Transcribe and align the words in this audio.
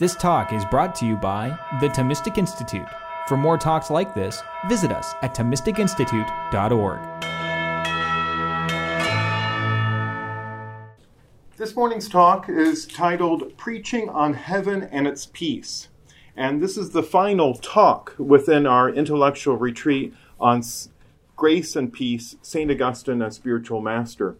This 0.00 0.14
talk 0.14 0.52
is 0.52 0.64
brought 0.64 0.94
to 0.96 1.06
you 1.06 1.16
by 1.16 1.58
the 1.80 1.88
Thomistic 1.88 2.38
Institute. 2.38 2.86
For 3.26 3.36
more 3.36 3.58
talks 3.58 3.90
like 3.90 4.14
this, 4.14 4.40
visit 4.68 4.92
us 4.92 5.12
at 5.22 5.34
ThomisticInstitute.org. 5.34 7.00
This 11.56 11.74
morning's 11.74 12.08
talk 12.08 12.48
is 12.48 12.86
titled 12.86 13.56
Preaching 13.56 14.08
on 14.08 14.34
Heaven 14.34 14.84
and 14.84 15.08
Its 15.08 15.26
Peace. 15.26 15.88
And 16.36 16.62
this 16.62 16.76
is 16.76 16.90
the 16.90 17.02
final 17.02 17.54
talk 17.54 18.14
within 18.18 18.68
our 18.68 18.88
intellectual 18.88 19.56
retreat 19.56 20.14
on 20.38 20.62
grace 21.34 21.74
and 21.74 21.92
peace, 21.92 22.36
St. 22.40 22.70
Augustine 22.70 23.20
as 23.20 23.34
spiritual 23.34 23.80
master. 23.80 24.36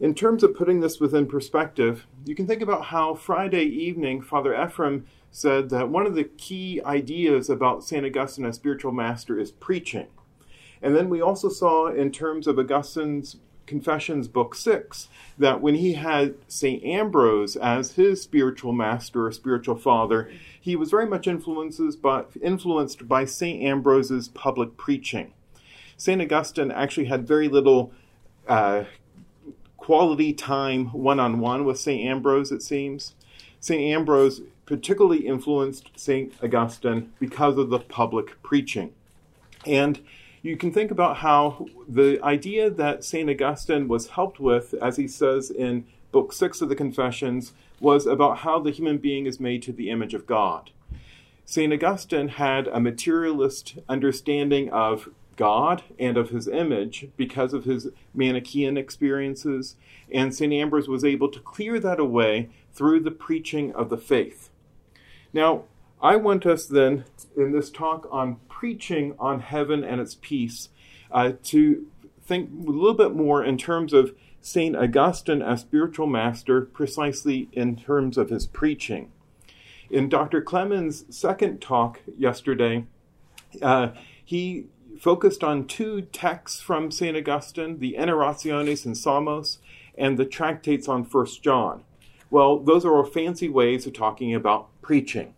In 0.00 0.14
terms 0.14 0.44
of 0.44 0.54
putting 0.54 0.78
this 0.78 1.00
within 1.00 1.26
perspective, 1.26 2.06
you 2.24 2.36
can 2.36 2.46
think 2.46 2.62
about 2.62 2.84
how 2.84 3.16
Friday 3.16 3.64
evening 3.64 4.22
Father 4.22 4.54
Ephraim 4.54 5.06
said 5.32 5.70
that 5.70 5.88
one 5.88 6.06
of 6.06 6.14
the 6.14 6.22
key 6.22 6.80
ideas 6.84 7.50
about 7.50 7.82
St. 7.82 8.06
Augustine 8.06 8.44
as 8.44 8.54
spiritual 8.54 8.92
master 8.92 9.40
is 9.40 9.50
preaching. 9.50 10.06
And 10.80 10.94
then 10.94 11.10
we 11.10 11.20
also 11.20 11.48
saw, 11.48 11.88
in 11.88 12.12
terms 12.12 12.46
of 12.46 12.60
Augustine's 12.60 13.38
Confessions, 13.66 14.28
Book 14.28 14.54
6, 14.54 15.08
that 15.36 15.60
when 15.60 15.74
he 15.74 15.94
had 15.94 16.36
St. 16.46 16.82
Ambrose 16.84 17.56
as 17.56 17.92
his 17.92 18.22
spiritual 18.22 18.72
master 18.72 19.26
or 19.26 19.32
spiritual 19.32 19.76
father, 19.76 20.30
he 20.60 20.76
was 20.76 20.90
very 20.90 21.06
much 21.06 21.26
influenced 21.26 22.00
by, 22.00 22.22
influenced 22.40 23.08
by 23.08 23.24
St. 23.24 23.64
Ambrose's 23.64 24.28
public 24.28 24.76
preaching. 24.76 25.32
St. 25.96 26.22
Augustine 26.22 26.70
actually 26.70 27.06
had 27.06 27.26
very 27.26 27.48
little 27.48 27.92
uh, 28.46 28.84
quality 29.88 30.34
time 30.34 30.84
one 30.88 31.18
on 31.18 31.40
one 31.40 31.64
with 31.64 31.80
St. 31.80 32.06
Ambrose, 32.06 32.52
it 32.52 32.62
seems. 32.62 33.14
St. 33.58 33.80
Ambrose 33.80 34.42
particularly 34.66 35.26
influenced 35.26 35.88
St. 35.96 36.30
Augustine 36.42 37.10
because 37.18 37.56
of 37.56 37.70
the 37.70 37.78
public 37.78 38.42
preaching. 38.42 38.92
And 39.64 39.98
you 40.42 40.58
can 40.58 40.74
think 40.74 40.90
about 40.90 41.16
how 41.16 41.68
the 41.88 42.22
idea 42.22 42.68
that 42.68 43.02
St. 43.02 43.30
Augustine 43.30 43.88
was 43.88 44.08
helped 44.08 44.38
with, 44.38 44.74
as 44.74 44.98
he 44.98 45.08
says 45.08 45.50
in 45.50 45.86
Book 46.12 46.34
6 46.34 46.60
of 46.60 46.68
the 46.68 46.76
Confessions, 46.76 47.54
was 47.80 48.06
about 48.06 48.40
how 48.40 48.58
the 48.58 48.70
human 48.70 48.98
being 48.98 49.24
is 49.24 49.40
made 49.40 49.62
to 49.62 49.72
the 49.72 49.88
image 49.88 50.12
of 50.12 50.26
God. 50.26 50.70
St. 51.46 51.72
Augustine 51.72 52.28
had 52.28 52.66
a 52.68 52.78
materialist 52.78 53.78
understanding 53.88 54.68
of 54.68 55.08
God 55.38 55.84
and 55.98 56.18
of 56.18 56.28
his 56.28 56.46
image 56.46 57.08
because 57.16 57.54
of 57.54 57.64
his 57.64 57.88
Manichaean 58.12 58.76
experiences, 58.76 59.76
and 60.12 60.34
St. 60.34 60.52
Ambrose 60.52 60.88
was 60.88 61.04
able 61.04 61.30
to 61.30 61.40
clear 61.40 61.80
that 61.80 61.98
away 61.98 62.50
through 62.74 63.00
the 63.00 63.10
preaching 63.10 63.72
of 63.72 63.88
the 63.88 63.96
faith. 63.96 64.50
Now, 65.32 65.64
I 66.02 66.16
want 66.16 66.44
us 66.44 66.66
then, 66.66 67.04
in 67.36 67.52
this 67.52 67.70
talk 67.70 68.06
on 68.10 68.36
preaching 68.48 69.14
on 69.18 69.40
heaven 69.40 69.82
and 69.84 70.00
its 70.00 70.16
peace, 70.20 70.68
uh, 71.10 71.32
to 71.44 71.86
think 72.22 72.50
a 72.50 72.70
little 72.70 72.94
bit 72.94 73.14
more 73.14 73.42
in 73.42 73.56
terms 73.56 73.92
of 73.92 74.14
St. 74.40 74.76
Augustine 74.76 75.42
as 75.42 75.60
spiritual 75.60 76.06
master, 76.06 76.62
precisely 76.62 77.48
in 77.52 77.76
terms 77.76 78.18
of 78.18 78.30
his 78.30 78.46
preaching. 78.46 79.10
In 79.90 80.08
Dr. 80.08 80.42
Clemens' 80.42 81.04
second 81.10 81.60
talk 81.60 82.00
yesterday, 82.16 82.84
uh, 83.62 83.88
he 84.24 84.66
focused 84.98 85.44
on 85.44 85.66
two 85.66 86.02
texts 86.02 86.60
from 86.60 86.90
St. 86.90 87.16
Augustine, 87.16 87.78
the 87.78 87.94
Enarrationes 87.98 88.84
in 88.84 88.92
Psalmos 88.92 89.58
and 89.96 90.18
the 90.18 90.24
tractates 90.24 90.88
on 90.88 91.04
First 91.04 91.42
John. 91.42 91.84
Well, 92.30 92.58
those 92.58 92.84
are 92.84 92.94
all 92.94 93.04
fancy 93.04 93.48
ways 93.48 93.86
of 93.86 93.92
talking 93.92 94.34
about 94.34 94.68
preaching. 94.82 95.34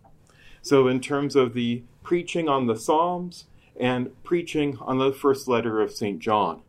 So, 0.61 0.87
in 0.87 0.99
terms 0.99 1.35
of 1.35 1.53
the 1.53 1.83
preaching 2.03 2.49
on 2.49 2.67
the 2.67 2.75
Psalms 2.75 3.45
and 3.79 4.11
preaching 4.23 4.77
on 4.81 4.97
the 4.97 5.13
first 5.13 5.47
letter 5.47 5.81
of 5.81 5.91
St. 5.91 6.19
John. 6.19 6.61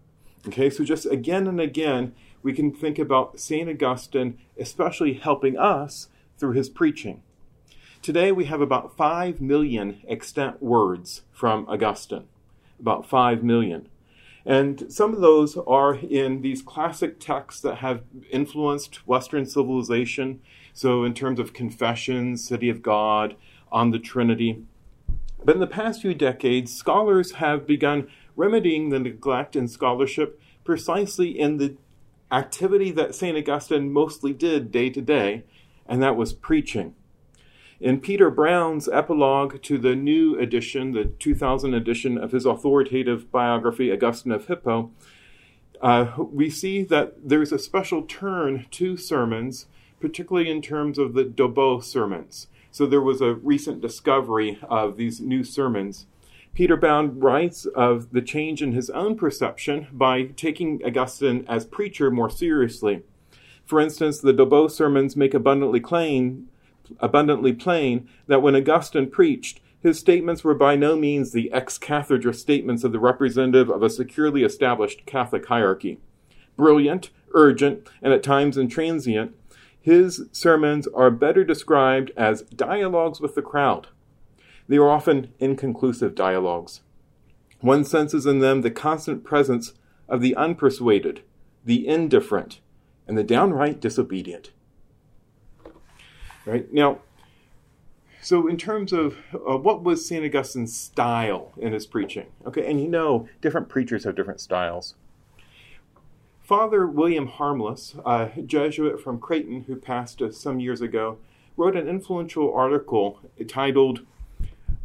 Okay, 0.46 0.70
so 0.70 0.84
just 0.84 1.06
again 1.06 1.46
and 1.46 1.60
again, 1.60 2.14
we 2.42 2.52
can 2.52 2.72
think 2.72 2.98
about 2.98 3.38
St. 3.38 3.68
Augustine, 3.68 4.38
especially 4.58 5.14
helping 5.14 5.56
us 5.58 6.08
through 6.38 6.52
his 6.52 6.68
preaching. 6.68 7.22
Today 8.00 8.32
we 8.32 8.46
have 8.46 8.60
about 8.60 8.96
5 8.96 9.40
million 9.40 10.00
extant 10.08 10.62
words 10.62 11.22
from 11.32 11.66
Augustine 11.68 12.26
about 12.82 13.08
5 13.08 13.42
million. 13.42 13.88
And 14.44 14.92
some 14.92 15.14
of 15.14 15.20
those 15.20 15.56
are 15.56 15.94
in 15.94 16.42
these 16.42 16.62
classic 16.62 17.20
texts 17.20 17.62
that 17.62 17.76
have 17.76 18.02
influenced 18.30 19.06
Western 19.06 19.46
civilization. 19.46 20.40
So, 20.74 21.04
in 21.04 21.14
terms 21.14 21.38
of 21.38 21.52
confessions, 21.52 22.44
City 22.44 22.68
of 22.68 22.82
God, 22.82 23.36
on 23.70 23.90
the 23.90 23.98
Trinity. 23.98 24.64
But 25.44 25.54
in 25.54 25.60
the 25.60 25.66
past 25.66 26.02
few 26.02 26.14
decades, 26.14 26.74
scholars 26.74 27.32
have 27.32 27.66
begun 27.66 28.08
remedying 28.36 28.88
the 28.88 28.98
neglect 28.98 29.54
in 29.56 29.68
scholarship 29.68 30.40
precisely 30.64 31.38
in 31.38 31.58
the 31.58 31.76
activity 32.30 32.90
that 32.92 33.14
St. 33.14 33.36
Augustine 33.36 33.92
mostly 33.92 34.32
did 34.32 34.72
day 34.72 34.90
to 34.90 35.02
day, 35.02 35.44
and 35.86 36.02
that 36.02 36.16
was 36.16 36.32
preaching. 36.32 36.94
In 37.82 37.98
Peter 37.98 38.30
Brown's 38.30 38.88
epilogue 38.88 39.60
to 39.62 39.76
the 39.76 39.96
new 39.96 40.38
edition, 40.38 40.92
the 40.92 41.06
2000 41.06 41.74
edition 41.74 42.16
of 42.16 42.30
his 42.30 42.46
authoritative 42.46 43.32
biography, 43.32 43.90
Augustine 43.90 44.30
of 44.30 44.46
Hippo, 44.46 44.92
uh, 45.80 46.12
we 46.16 46.48
see 46.48 46.84
that 46.84 47.28
there's 47.28 47.50
a 47.50 47.58
special 47.58 48.02
turn 48.02 48.66
to 48.70 48.96
sermons, 48.96 49.66
particularly 49.98 50.48
in 50.48 50.62
terms 50.62 50.96
of 50.96 51.14
the 51.14 51.24
Dolbeau 51.24 51.82
sermons. 51.82 52.46
So 52.70 52.86
there 52.86 53.00
was 53.00 53.20
a 53.20 53.34
recent 53.34 53.80
discovery 53.80 54.60
of 54.62 54.96
these 54.96 55.20
new 55.20 55.42
sermons. 55.42 56.06
Peter 56.54 56.76
Brown 56.76 57.18
writes 57.18 57.66
of 57.66 58.12
the 58.12 58.22
change 58.22 58.62
in 58.62 58.70
his 58.70 58.90
own 58.90 59.16
perception 59.16 59.88
by 59.90 60.26
taking 60.36 60.80
Augustine 60.86 61.44
as 61.48 61.64
preacher 61.64 62.12
more 62.12 62.30
seriously. 62.30 63.02
For 63.64 63.80
instance, 63.80 64.20
the 64.20 64.32
Dolbeau 64.32 64.70
sermons 64.70 65.16
make 65.16 65.34
abundantly 65.34 65.80
plain 65.80 66.46
abundantly 67.00 67.52
plain 67.52 68.08
that 68.26 68.42
when 68.42 68.56
Augustine 68.56 69.10
preached, 69.10 69.60
his 69.80 69.98
statements 69.98 70.44
were 70.44 70.54
by 70.54 70.76
no 70.76 70.96
means 70.96 71.32
the 71.32 71.52
ex 71.52 71.76
cathedra 71.78 72.32
statements 72.32 72.84
of 72.84 72.92
the 72.92 73.00
representative 73.00 73.68
of 73.68 73.82
a 73.82 73.90
securely 73.90 74.44
established 74.44 75.04
Catholic 75.06 75.46
hierarchy. 75.46 75.98
Brilliant, 76.56 77.10
urgent, 77.34 77.88
and 78.00 78.12
at 78.12 78.22
times 78.22 78.56
intransient, 78.56 79.32
his 79.80 80.26
sermons 80.30 80.86
are 80.88 81.10
better 81.10 81.42
described 81.42 82.12
as 82.16 82.42
dialogues 82.42 83.20
with 83.20 83.34
the 83.34 83.42
crowd. 83.42 83.88
They 84.68 84.76
are 84.76 84.88
often 84.88 85.32
inconclusive 85.40 86.14
dialogues. 86.14 86.82
One 87.60 87.84
senses 87.84 88.24
in 88.24 88.38
them 88.38 88.62
the 88.62 88.70
constant 88.70 89.24
presence 89.24 89.74
of 90.08 90.20
the 90.20 90.34
unpersuaded, 90.38 91.22
the 91.64 91.86
indifferent, 91.86 92.60
and 93.08 93.18
the 93.18 93.24
downright 93.24 93.80
disobedient. 93.80 94.52
Right? 96.44 96.72
Now, 96.72 96.98
so 98.20 98.46
in 98.46 98.56
terms 98.56 98.92
of 98.92 99.18
uh, 99.34 99.56
what 99.56 99.82
was 99.82 100.06
St. 100.06 100.24
Augustine's 100.24 100.76
style 100.76 101.52
in 101.56 101.72
his 101.72 101.86
preaching? 101.86 102.26
Okay, 102.46 102.68
and 102.70 102.80
you 102.80 102.88
know, 102.88 103.28
different 103.40 103.68
preachers 103.68 104.04
have 104.04 104.14
different 104.14 104.40
styles. 104.40 104.94
Father 106.40 106.86
William 106.86 107.26
Harmless, 107.26 107.94
a 108.04 108.30
Jesuit 108.44 109.00
from 109.00 109.18
Creighton 109.18 109.64
who 109.64 109.76
passed 109.76 110.22
some 110.32 110.60
years 110.60 110.80
ago, 110.80 111.18
wrote 111.56 111.76
an 111.76 111.88
influential 111.88 112.52
article 112.52 113.20
titled 113.48 114.00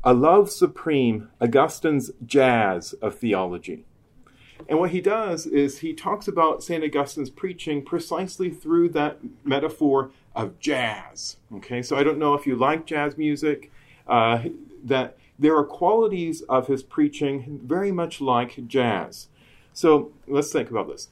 A 0.04 0.14
Love 0.14 0.50
Supreme 0.50 1.30
Augustine's 1.42 2.12
Jazz 2.26 2.94
of 2.94 3.16
Theology. 3.16 3.86
And 4.68 4.80
what 4.80 4.92
he 4.92 5.02
does 5.02 5.46
is 5.46 5.80
he 5.80 5.94
talks 5.94 6.28
about 6.28 6.64
St. 6.64 6.84
Augustine's 6.84 7.30
preaching 7.30 7.84
precisely 7.84 8.50
through 8.50 8.90
that 8.90 9.20
metaphor 9.44 10.12
of 10.38 10.60
jazz. 10.60 11.38
Okay, 11.56 11.82
so 11.82 11.98
I 11.98 12.04
don't 12.04 12.18
know 12.18 12.34
if 12.34 12.48
you 12.48 12.56
like 12.56 12.86
jazz 12.86 13.18
music, 13.18 13.72
uh, 14.08 14.44
that 14.84 15.18
there 15.38 15.56
are 15.58 15.66
qualities 15.66 16.42
of 16.44 16.68
his 16.68 16.84
preaching 16.84 17.60
very 17.64 17.92
much 17.92 18.22
like 18.22 18.68
jazz. 18.68 19.28
So 19.74 20.12
let's 20.28 20.52
think 20.52 20.70
about 20.72 20.88
this. 20.88 21.10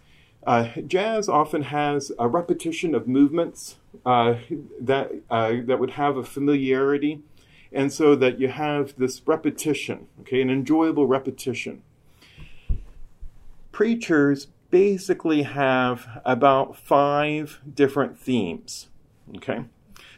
Uh, 0.47 0.69
jazz 0.87 1.27
often 1.27 1.63
has 1.63 2.11
a 2.17 2.27
repetition 2.27 2.95
of 2.95 3.07
movements 3.07 3.77
uh, 4.05 4.35
that 4.79 5.11
uh, 5.29 5.55
that 5.65 5.79
would 5.79 5.91
have 5.91 6.17
a 6.17 6.23
familiarity, 6.23 7.21
and 7.73 7.91
so 7.91 8.15
that 8.15 8.39
you 8.39 8.47
have 8.47 8.95
this 8.97 9.21
repetition, 9.25 10.07
okay, 10.21 10.41
an 10.41 10.49
enjoyable 10.49 11.07
repetition 11.07 11.81
preachers 13.75 14.47
basically 14.69 15.43
have 15.43 16.21
about 16.23 16.77
five 16.77 17.59
different 17.73 18.17
themes. 18.17 18.87
Okay? 19.37 19.65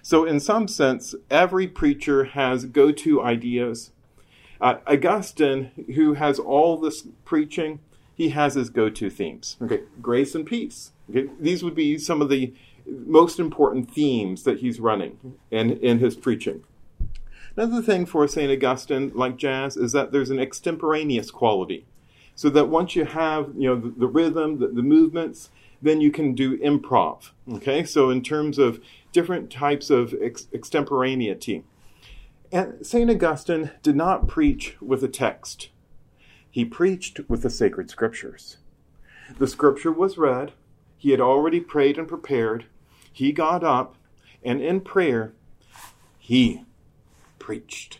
So, 0.01 0.25
in 0.25 0.39
some 0.39 0.67
sense, 0.67 1.15
every 1.29 1.67
preacher 1.67 2.25
has 2.25 2.65
go 2.65 2.91
to 2.91 3.21
ideas. 3.21 3.91
Uh, 4.59 4.75
Augustine, 4.87 5.71
who 5.95 6.13
has 6.13 6.39
all 6.39 6.77
this 6.77 7.07
preaching, 7.25 7.79
he 8.15 8.29
has 8.29 8.55
his 8.55 8.69
go 8.69 8.89
to 8.89 9.09
themes. 9.09 9.57
Okay, 9.61 9.81
grace 10.01 10.33
and 10.33 10.45
peace. 10.45 10.91
Okay, 11.09 11.29
these 11.39 11.63
would 11.63 11.75
be 11.75 11.97
some 11.97 12.21
of 12.21 12.29
the 12.29 12.53
most 12.87 13.39
important 13.39 13.91
themes 13.91 14.43
that 14.43 14.59
he's 14.59 14.79
running 14.79 15.37
in, 15.51 15.77
in 15.77 15.99
his 15.99 16.15
preaching. 16.15 16.63
Another 17.55 17.81
thing 17.81 18.05
for 18.05 18.27
St. 18.27 18.51
Augustine, 18.51 19.11
like 19.13 19.37
jazz, 19.37 19.77
is 19.77 19.91
that 19.91 20.11
there's 20.11 20.29
an 20.29 20.39
extemporaneous 20.39 21.31
quality. 21.31 21.85
So 22.33 22.49
that 22.49 22.69
once 22.69 22.95
you 22.95 23.05
have 23.05 23.51
you 23.57 23.69
know 23.69 23.75
the, 23.75 23.89
the 23.89 24.07
rhythm, 24.07 24.59
the, 24.59 24.67
the 24.67 24.83
movements, 24.83 25.49
then 25.81 26.01
you 26.01 26.11
can 26.11 26.33
do 26.33 26.57
improv. 26.59 27.31
Okay, 27.51 27.83
so 27.83 28.09
in 28.09 28.21
terms 28.21 28.57
of 28.57 28.79
different 29.11 29.51
types 29.51 29.89
of 29.89 30.13
ex- 30.21 30.47
extemporaneity. 30.53 31.63
And 32.51 32.85
St. 32.85 33.09
Augustine 33.09 33.71
did 33.83 33.95
not 33.95 34.27
preach 34.27 34.77
with 34.81 35.03
a 35.03 35.07
text, 35.07 35.69
he 36.49 36.65
preached 36.65 37.19
with 37.27 37.41
the 37.43 37.49
sacred 37.49 37.89
scriptures. 37.89 38.57
The 39.37 39.47
scripture 39.47 39.91
was 39.91 40.17
read, 40.17 40.53
he 40.97 41.11
had 41.11 41.21
already 41.21 41.59
prayed 41.59 41.97
and 41.97 42.07
prepared, 42.07 42.65
he 43.11 43.31
got 43.31 43.63
up, 43.63 43.95
and 44.43 44.61
in 44.61 44.81
prayer, 44.81 45.33
he 46.17 46.63
preached. 47.37 47.99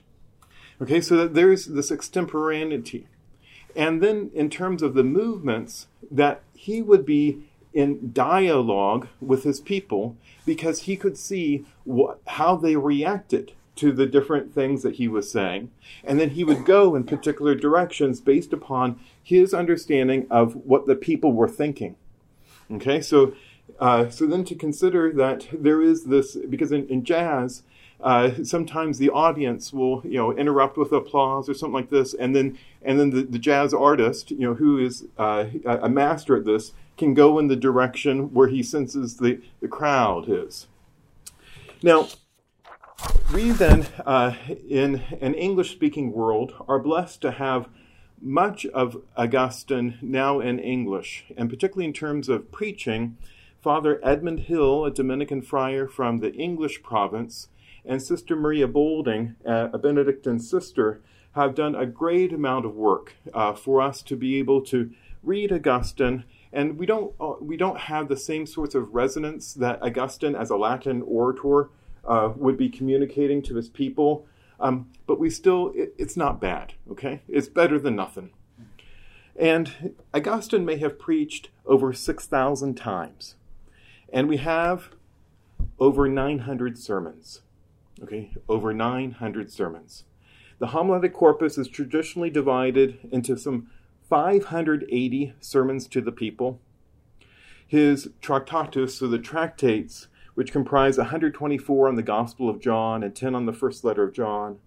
Okay, 0.81 1.01
so 1.01 1.17
that 1.17 1.33
there's 1.33 1.65
this 1.65 1.91
extemporaneity. 1.91 3.07
And 3.75 4.01
then 4.01 4.31
in 4.33 4.49
terms 4.49 4.81
of 4.81 4.93
the 4.93 5.03
movements, 5.03 5.87
that 6.09 6.41
he 6.53 6.81
would 6.81 7.05
be 7.05 7.46
in 7.77 8.11
dialogue 8.11 9.07
with 9.21 9.43
his 9.43 9.61
people 9.61 10.17
because 10.47 10.81
he 10.81 10.97
could 10.97 11.15
see 11.15 11.63
what, 11.83 12.19
how 12.25 12.55
they 12.55 12.75
reacted 12.75 13.51
to 13.75 13.91
the 13.91 14.07
different 14.07 14.51
things 14.51 14.81
that 14.81 14.95
he 14.95 15.07
was 15.07 15.31
saying. 15.31 15.69
And 16.03 16.19
then 16.19 16.31
he 16.31 16.43
would 16.43 16.65
go 16.65 16.95
in 16.95 17.03
particular 17.03 17.53
directions 17.53 18.19
based 18.19 18.51
upon 18.51 18.99
his 19.21 19.53
understanding 19.53 20.25
of 20.31 20.55
what 20.55 20.87
the 20.87 20.95
people 20.95 21.33
were 21.33 21.47
thinking. 21.47 21.95
Okay, 22.71 22.99
so 22.99 23.33
uh, 23.79 24.09
so 24.09 24.25
then 24.25 24.43
to 24.45 24.55
consider 24.55 25.13
that 25.13 25.45
there 25.53 25.79
is 25.79 26.05
this 26.05 26.35
because 26.35 26.71
in, 26.71 26.87
in 26.87 27.03
jazz. 27.03 27.61
Uh, 27.99 28.31
sometimes 28.43 28.99
the 28.99 29.09
audience 29.09 29.73
will, 29.73 30.03
you 30.05 30.19
know, 30.19 30.31
interrupt 30.31 30.77
with 30.77 30.91
applause 30.91 31.49
or 31.49 31.55
something 31.55 31.73
like 31.73 31.89
this, 31.89 32.13
and 32.13 32.35
then 32.35 32.55
and 32.83 32.99
then 32.99 33.09
the, 33.09 33.23
the 33.23 33.39
jazz 33.39 33.73
artist, 33.73 34.29
you 34.29 34.41
know, 34.41 34.53
who 34.53 34.77
is 34.77 35.05
uh, 35.17 35.45
a 35.65 35.89
master 35.89 36.37
at 36.37 36.45
this, 36.45 36.73
can 36.97 37.13
go 37.13 37.39
in 37.39 37.47
the 37.47 37.55
direction 37.55 38.33
where 38.33 38.47
he 38.47 38.63
senses 38.63 39.17
the, 39.17 39.41
the 39.61 39.67
crowd 39.67 40.27
is. 40.27 40.67
Now, 41.83 42.07
we 43.33 43.51
then, 43.51 43.85
uh, 44.05 44.33
in 44.67 45.03
an 45.21 45.35
English 45.35 45.71
speaking 45.71 46.11
world, 46.11 46.53
are 46.67 46.79
blessed 46.79 47.21
to 47.21 47.31
have 47.31 47.69
much 48.19 48.65
of 48.67 49.03
Augustine 49.15 49.99
now 50.01 50.39
in 50.39 50.57
English, 50.57 51.25
and 51.37 51.49
particularly 51.49 51.85
in 51.85 51.93
terms 51.93 52.29
of 52.29 52.51
preaching. 52.51 53.17
Father 53.61 53.99
Edmund 54.03 54.41
Hill, 54.41 54.85
a 54.85 54.91
Dominican 54.91 55.41
friar 55.41 55.87
from 55.87 56.19
the 56.19 56.33
English 56.33 56.81
province, 56.81 57.49
and 57.85 58.01
Sister 58.01 58.35
Maria 58.35 58.67
Boulding, 58.67 59.35
a 59.45 59.77
Benedictine 59.77 60.39
sister, 60.39 61.01
have 61.33 61.53
done 61.53 61.75
a 61.75 61.85
great 61.85 62.33
amount 62.33 62.65
of 62.65 62.75
work 62.75 63.13
uh, 63.33 63.53
for 63.53 63.81
us 63.81 64.01
to 64.01 64.15
be 64.15 64.39
able 64.39 64.61
to 64.61 64.91
read 65.21 65.51
Augustine 65.51 66.23
and 66.57 66.79
we 66.79 66.87
don't 66.87 67.13
uh, 67.21 67.35
we 67.39 67.55
don't 67.55 67.77
have 67.77 68.07
the 68.07 68.17
same 68.17 68.47
sorts 68.47 68.73
of 68.73 68.95
resonance 68.95 69.53
that 69.53 69.79
Augustine, 69.83 70.35
as 70.35 70.49
a 70.49 70.57
Latin 70.57 71.03
orator, 71.03 71.69
uh, 72.03 72.33
would 72.35 72.57
be 72.57 72.67
communicating 72.67 73.43
to 73.43 73.55
his 73.55 73.69
people. 73.69 74.25
Um, 74.59 74.89
but 75.05 75.19
we 75.19 75.29
still 75.29 75.71
it, 75.75 75.93
it's 75.99 76.17
not 76.17 76.41
bad. 76.41 76.73
Okay, 76.89 77.21
it's 77.27 77.47
better 77.47 77.77
than 77.77 77.95
nothing. 77.95 78.31
And 79.35 79.93
Augustine 80.15 80.65
may 80.65 80.77
have 80.77 80.97
preached 80.97 81.49
over 81.63 81.93
six 81.93 82.25
thousand 82.25 82.73
times, 82.73 83.35
and 84.11 84.27
we 84.27 84.37
have 84.37 84.89
over 85.79 86.07
nine 86.09 86.39
hundred 86.39 86.79
sermons. 86.79 87.41
Okay, 88.01 88.31
over 88.49 88.73
nine 88.73 89.11
hundred 89.11 89.51
sermons. 89.51 90.05
The 90.57 90.67
homiletic 90.67 91.13
corpus 91.13 91.59
is 91.59 91.67
traditionally 91.67 92.31
divided 92.31 92.97
into 93.11 93.37
some 93.37 93.69
580 94.09 95.33
sermons 95.39 95.87
to 95.87 96.01
the 96.01 96.11
people. 96.11 96.59
His 97.67 98.09
Tractatus, 98.21 98.97
so 98.97 99.07
the 99.07 99.19
tractates, 99.19 100.07
which 100.35 100.51
comprise 100.51 100.97
124 100.97 101.87
on 101.87 101.95
the 101.95 102.03
Gospel 102.03 102.49
of 102.49 102.61
John 102.61 103.03
and 103.03 103.15
10 103.15 103.35
on 103.35 103.45
the 103.45 103.53
first 103.53 103.83
letter 103.83 104.03
of 104.03 104.13
John. 104.13 104.59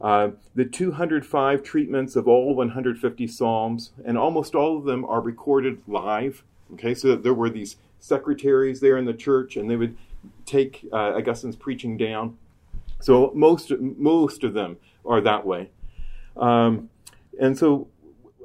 Uh, 0.00 0.30
the 0.54 0.64
205 0.64 1.62
treatments 1.62 2.16
of 2.16 2.26
all 2.26 2.54
150 2.56 3.26
Psalms, 3.28 3.92
and 4.04 4.18
almost 4.18 4.54
all 4.54 4.76
of 4.76 4.84
them 4.84 5.04
are 5.04 5.20
recorded 5.20 5.80
live. 5.86 6.42
Okay, 6.72 6.94
so 6.94 7.14
there 7.14 7.34
were 7.34 7.50
these 7.50 7.76
secretaries 8.00 8.80
there 8.80 8.96
in 8.96 9.04
the 9.04 9.14
church, 9.14 9.56
and 9.56 9.70
they 9.70 9.76
would 9.76 9.96
take 10.44 10.88
uh, 10.92 11.12
Augustine's 11.14 11.54
preaching 11.54 11.96
down. 11.96 12.36
So 13.00 13.32
most 13.34 13.70
most 13.78 14.42
of 14.44 14.54
them 14.54 14.76
are 15.04 15.20
that 15.20 15.46
way. 15.46 15.70
Um, 16.36 16.88
and 17.38 17.56
so 17.56 17.88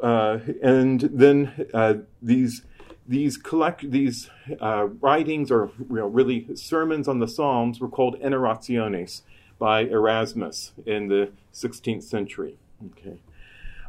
uh, 0.02 0.40
and 0.62 1.02
then 1.02 1.68
uh, 1.74 1.96
these 2.22 2.64
these 3.08 3.38
collect 3.38 3.90
these 3.90 4.30
uh, 4.60 4.88
writings 5.00 5.50
or 5.50 5.72
you 5.80 5.96
know, 5.96 6.08
really 6.08 6.46
sermons 6.56 7.08
on 7.08 7.20
the 7.20 7.28
Psalms 7.28 7.80
were 7.80 7.88
called 7.88 8.20
Enarrationes 8.20 9.22
by 9.58 9.82
Erasmus 9.82 10.74
in 10.86 11.08
the 11.08 11.32
16th 11.54 12.04
century. 12.04 12.58
Okay. 12.92 13.18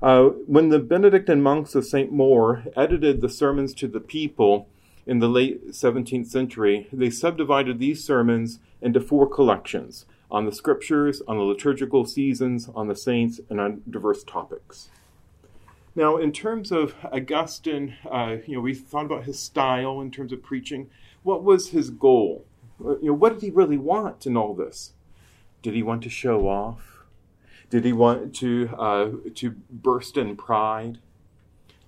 Uh, 0.01 0.27
when 0.47 0.69
the 0.69 0.79
Benedictine 0.79 1.43
monks 1.43 1.75
of 1.75 1.85
St. 1.85 2.13
Maur 2.13 2.65
edited 2.77 3.21
the 3.21 3.29
sermons 3.29 3.75
to 3.75 3.89
the 3.89 4.01
people 4.01 4.69
in 5.05 5.19
the 5.19 5.29
late 5.29 5.71
17th 5.71 6.29
century, 6.29 6.87
they 6.93 7.11
subdivided 7.11 7.79
these 7.79 8.05
sermons 8.05 8.61
into 8.81 9.01
four 9.01 9.27
collections 9.27 10.07
on 10.31 10.45
the 10.45 10.53
scriptures, 10.53 11.23
on 11.27 11.39
the 11.39 11.43
liturgical 11.43 12.05
seasons, 12.05 12.69
on 12.75 12.87
the 12.87 12.95
saints, 12.95 13.41
and 13.49 13.61
on 13.61 13.83
diverse 13.89 14.23
topics. 14.23 14.91
Now, 15.99 16.17
in 16.17 16.31
terms 16.31 16.71
of 16.71 16.95
Augustine, 17.13 17.97
uh, 18.09 18.37
you 18.47 18.55
know, 18.55 18.61
we 18.61 18.73
thought 18.73 19.07
about 19.07 19.25
his 19.25 19.37
style 19.37 20.01
in 20.01 20.13
terms 20.13 20.31
of 20.33 20.45
preaching. 20.45 20.89
What 21.25 21.43
was 21.43 21.71
his 21.71 21.91
goal? 21.91 22.45
Uh, 22.81 22.99
you 22.99 23.09
know, 23.09 23.15
what 23.15 23.33
did 23.33 23.43
he 23.43 23.51
really 23.51 23.79
want 23.79 24.25
in 24.25 24.37
all 24.37 24.55
this? 24.55 24.93
Did 25.61 25.75
he 25.75 25.83
want 25.83 26.05
to 26.05 26.09
show 26.09 26.47
off? 26.47 27.03
Did 27.69 27.85
he 27.85 27.93
want 27.93 28.33
to 28.37 28.71
uh, 28.79 29.11
to 29.35 29.57
burst 29.73 30.17
in 30.17 30.37
pride? 30.37 30.99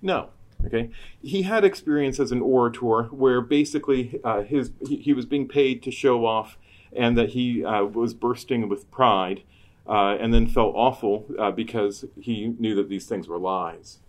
No. 0.01 0.31
Okay, 0.65 0.89
he 1.21 1.43
had 1.43 1.63
experience 1.63 2.19
as 2.19 2.33
an 2.33 2.41
orator 2.41 3.03
where 3.03 3.39
basically 3.39 4.19
uh, 4.25 4.41
his 4.41 4.71
he, 4.89 4.97
he, 4.97 5.13
was 5.13 5.25
being 5.25 5.47
paid 5.47 5.81
to 5.83 5.89
show 5.89 6.25
off, 6.25 6.57
and 6.93 7.17
that 7.17 7.29
he 7.29 7.63
uh, 7.63 7.85
was 7.85 8.13
bursting 8.13 8.67
with 8.67 8.91
pride 8.91 9.43
uh, 9.91 10.15
and 10.21 10.33
then 10.33 10.47
felt 10.47 10.73
awful 10.73 11.25
uh, 11.37 11.51
because 11.51 12.05
he 12.17 12.55
knew 12.57 12.73
that 12.75 12.87
these 12.87 13.07
things 13.07 13.27
were 13.27 13.37
lies. 13.37 13.99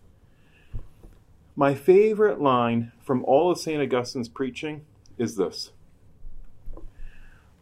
My 1.57 1.75
favorite 1.75 2.41
line 2.41 2.93
from 3.03 3.25
all 3.25 3.51
of 3.51 3.59
St. 3.59 3.83
Augustine's 3.83 4.29
preaching 4.29 4.87
is 5.19 5.35
this 5.37 5.73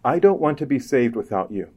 I 0.04 0.18
don't 0.18 0.38
want 0.38 0.58
to 0.58 0.66
be 0.66 0.78
saved 0.78 1.16
without 1.16 1.50
you. 1.50 1.70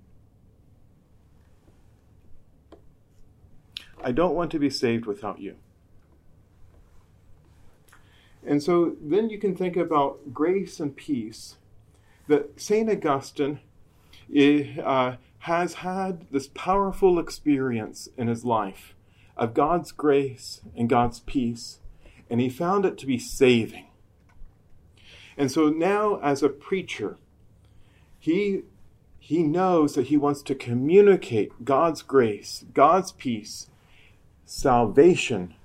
I 4.04 4.12
don't 4.12 4.36
want 4.36 4.52
to 4.52 4.60
be 4.60 4.70
saved 4.70 5.06
without 5.06 5.40
you. 5.40 5.56
And 8.46 8.62
so 8.62 8.98
then 9.02 9.30
you 9.30 9.40
can 9.40 9.56
think 9.56 9.78
about 9.78 10.34
grace 10.34 10.82
and 10.82 10.94
peace 10.94 11.56
that 12.28 12.60
St. 12.60 12.90
Augustine 12.90 13.62
uh, 14.84 15.16
has 15.44 15.74
had 15.76 16.26
this 16.32 16.48
powerful 16.48 17.20
experience 17.20 18.08
in 18.16 18.28
his 18.28 18.46
life 18.46 18.96
of 19.36 19.54
God's 19.54 19.92
grace 19.92 20.62
and 20.74 20.88
God's 20.88 21.20
peace, 21.20 21.80
and 22.30 22.40
he 22.40 22.48
found 22.48 22.86
it 22.86 22.98
to 23.00 23.06
be 23.06 23.20
saving. 23.20 23.88
And 25.36 25.52
so 25.52 25.68
now, 25.68 26.18
as 26.22 26.44
a 26.44 26.48
preacher, 26.48 27.18
he, 28.18 28.62
he 29.20 29.44
knows 29.44 29.96
that 29.96 30.08
he 30.08 30.16
wants 30.16 30.44
to 30.44 30.56
communicate 30.56 31.66
God's 31.66 32.04
grace, 32.04 32.64
God's 32.74 33.12
peace, 33.12 33.68
salvation 34.46 35.56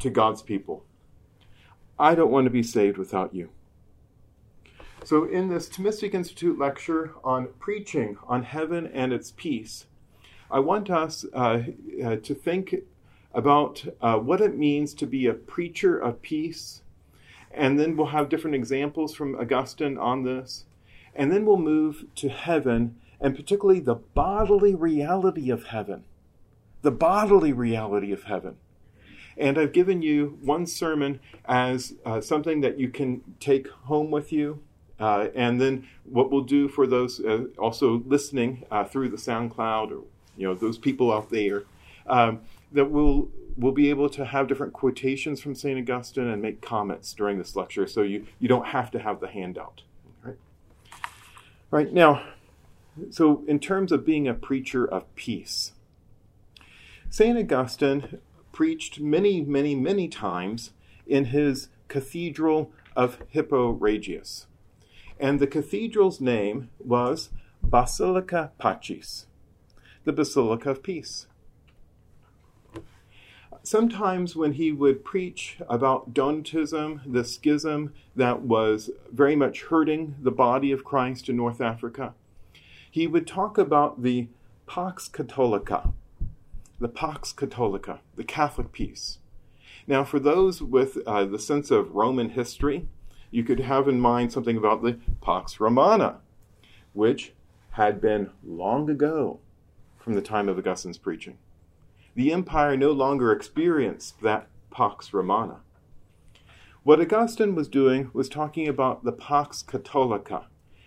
to 0.00 0.10
God's 0.10 0.42
people. 0.42 0.84
I 1.98 2.14
don't 2.14 2.30
want 2.30 2.44
to 2.44 2.50
be 2.50 2.62
saved 2.62 2.98
without 2.98 3.34
you. 3.34 3.48
So, 5.04 5.24
in 5.24 5.48
this 5.50 5.68
Thomistic 5.68 6.14
Institute 6.14 6.58
lecture 6.58 7.12
on 7.22 7.48
preaching 7.58 8.16
on 8.26 8.42
heaven 8.42 8.86
and 8.86 9.12
its 9.12 9.34
peace, 9.36 9.84
I 10.50 10.60
want 10.60 10.88
us 10.88 11.26
uh, 11.34 11.64
uh, 12.02 12.16
to 12.16 12.34
think 12.34 12.76
about 13.34 13.84
uh, 14.00 14.16
what 14.16 14.40
it 14.40 14.56
means 14.56 14.94
to 14.94 15.06
be 15.06 15.26
a 15.26 15.34
preacher 15.34 15.98
of 15.98 16.22
peace. 16.22 16.80
And 17.50 17.78
then 17.78 17.98
we'll 17.98 18.06
have 18.06 18.30
different 18.30 18.56
examples 18.56 19.14
from 19.14 19.38
Augustine 19.38 19.98
on 19.98 20.22
this. 20.22 20.64
And 21.14 21.30
then 21.30 21.44
we'll 21.44 21.58
move 21.58 22.06
to 22.14 22.30
heaven, 22.30 22.96
and 23.20 23.36
particularly 23.36 23.80
the 23.80 23.96
bodily 23.96 24.74
reality 24.74 25.50
of 25.50 25.64
heaven. 25.64 26.04
The 26.80 26.90
bodily 26.90 27.52
reality 27.52 28.10
of 28.10 28.22
heaven. 28.22 28.56
And 29.36 29.58
I've 29.58 29.72
given 29.72 30.00
you 30.00 30.38
one 30.40 30.64
sermon 30.64 31.20
as 31.44 31.92
uh, 32.06 32.22
something 32.22 32.62
that 32.62 32.78
you 32.80 32.88
can 32.88 33.20
take 33.38 33.68
home 33.68 34.10
with 34.10 34.32
you 34.32 34.62
Uh, 35.04 35.28
and 35.34 35.60
then 35.60 35.86
what 36.04 36.30
we'll 36.30 36.40
do 36.40 36.66
for 36.66 36.86
those 36.86 37.20
uh, 37.20 37.44
also 37.58 38.02
listening 38.06 38.64
uh, 38.70 38.84
through 38.84 39.10
the 39.10 39.18
SoundCloud 39.18 39.90
or 39.90 40.02
you 40.38 40.48
know 40.48 40.54
those 40.54 40.78
people 40.78 41.12
out 41.12 41.28
there, 41.28 41.64
um, 42.06 42.40
that 42.72 42.86
we'll 42.86 43.28
we'll 43.58 43.72
be 43.72 43.90
able 43.90 44.08
to 44.08 44.24
have 44.24 44.48
different 44.48 44.72
quotations 44.72 45.42
from 45.42 45.54
St. 45.54 45.78
Augustine 45.78 46.28
and 46.28 46.40
make 46.40 46.62
comments 46.62 47.12
during 47.12 47.36
this 47.36 47.54
lecture, 47.54 47.86
so 47.86 48.00
you, 48.00 48.26
you 48.40 48.48
don't 48.48 48.68
have 48.68 48.90
to 48.92 48.98
have 48.98 49.20
the 49.20 49.28
handout. 49.28 49.82
Right? 50.22 50.36
Right 51.70 51.92
now, 51.92 52.24
so 53.10 53.44
in 53.46 53.58
terms 53.58 53.92
of 53.92 54.06
being 54.06 54.26
a 54.26 54.32
preacher 54.32 54.86
of 54.86 55.14
peace, 55.16 55.72
St. 57.10 57.38
Augustine 57.38 58.20
preached 58.52 59.00
many, 59.00 59.42
many, 59.42 59.74
many 59.74 60.08
times 60.08 60.70
in 61.06 61.26
his 61.26 61.68
cathedral 61.88 62.72
of 62.96 63.18
Hippo 63.28 63.72
Regius. 63.72 64.46
And 65.18 65.40
the 65.40 65.46
cathedral's 65.46 66.20
name 66.20 66.70
was 66.78 67.30
Basilica 67.62 68.52
Pacis, 68.58 69.26
the 70.04 70.12
Basilica 70.12 70.70
of 70.70 70.82
Peace. 70.82 71.26
Sometimes, 73.62 74.36
when 74.36 74.52
he 74.52 74.72
would 74.72 75.06
preach 75.06 75.56
about 75.70 76.12
Donatism, 76.12 77.00
the 77.10 77.24
schism 77.24 77.94
that 78.14 78.42
was 78.42 78.90
very 79.10 79.34
much 79.34 79.62
hurting 79.62 80.16
the 80.20 80.30
body 80.30 80.70
of 80.70 80.84
Christ 80.84 81.30
in 81.30 81.36
North 81.36 81.62
Africa, 81.62 82.12
he 82.90 83.06
would 83.06 83.26
talk 83.26 83.56
about 83.56 84.02
the 84.02 84.28
Pax 84.66 85.08
Catholica, 85.08 85.94
the 86.78 86.88
Pax 86.88 87.32
Catholica, 87.32 88.00
the 88.16 88.24
Catholic 88.24 88.70
peace. 88.70 89.18
Now, 89.86 90.04
for 90.04 90.18
those 90.18 90.62
with 90.62 90.98
uh, 91.06 91.24
the 91.24 91.38
sense 91.38 91.70
of 91.70 91.94
Roman 91.94 92.30
history, 92.30 92.86
you 93.34 93.44
could 93.44 93.60
have 93.60 93.88
in 93.88 94.00
mind 94.00 94.32
something 94.32 94.56
about 94.56 94.82
the 94.82 94.98
Pax 95.20 95.58
Romana, 95.60 96.18
which 96.92 97.32
had 97.72 98.00
been 98.00 98.30
long 98.44 98.88
ago 98.88 99.40
from 99.98 100.14
the 100.14 100.22
time 100.22 100.48
of 100.48 100.58
Augustine's 100.58 100.98
preaching 100.98 101.38
the 102.14 102.32
empire 102.32 102.76
no 102.76 102.92
longer 102.92 103.32
experienced 103.32 104.20
that 104.22 104.48
Pax 104.70 105.12
Romana. 105.12 105.60
What 106.82 107.00
Augustine 107.00 107.54
was 107.54 107.68
doing 107.68 108.10
was 108.12 108.28
talking 108.28 108.68
about 108.68 109.04
the 109.04 109.12
Pax 109.12 109.62
Catholica, 109.62 110.44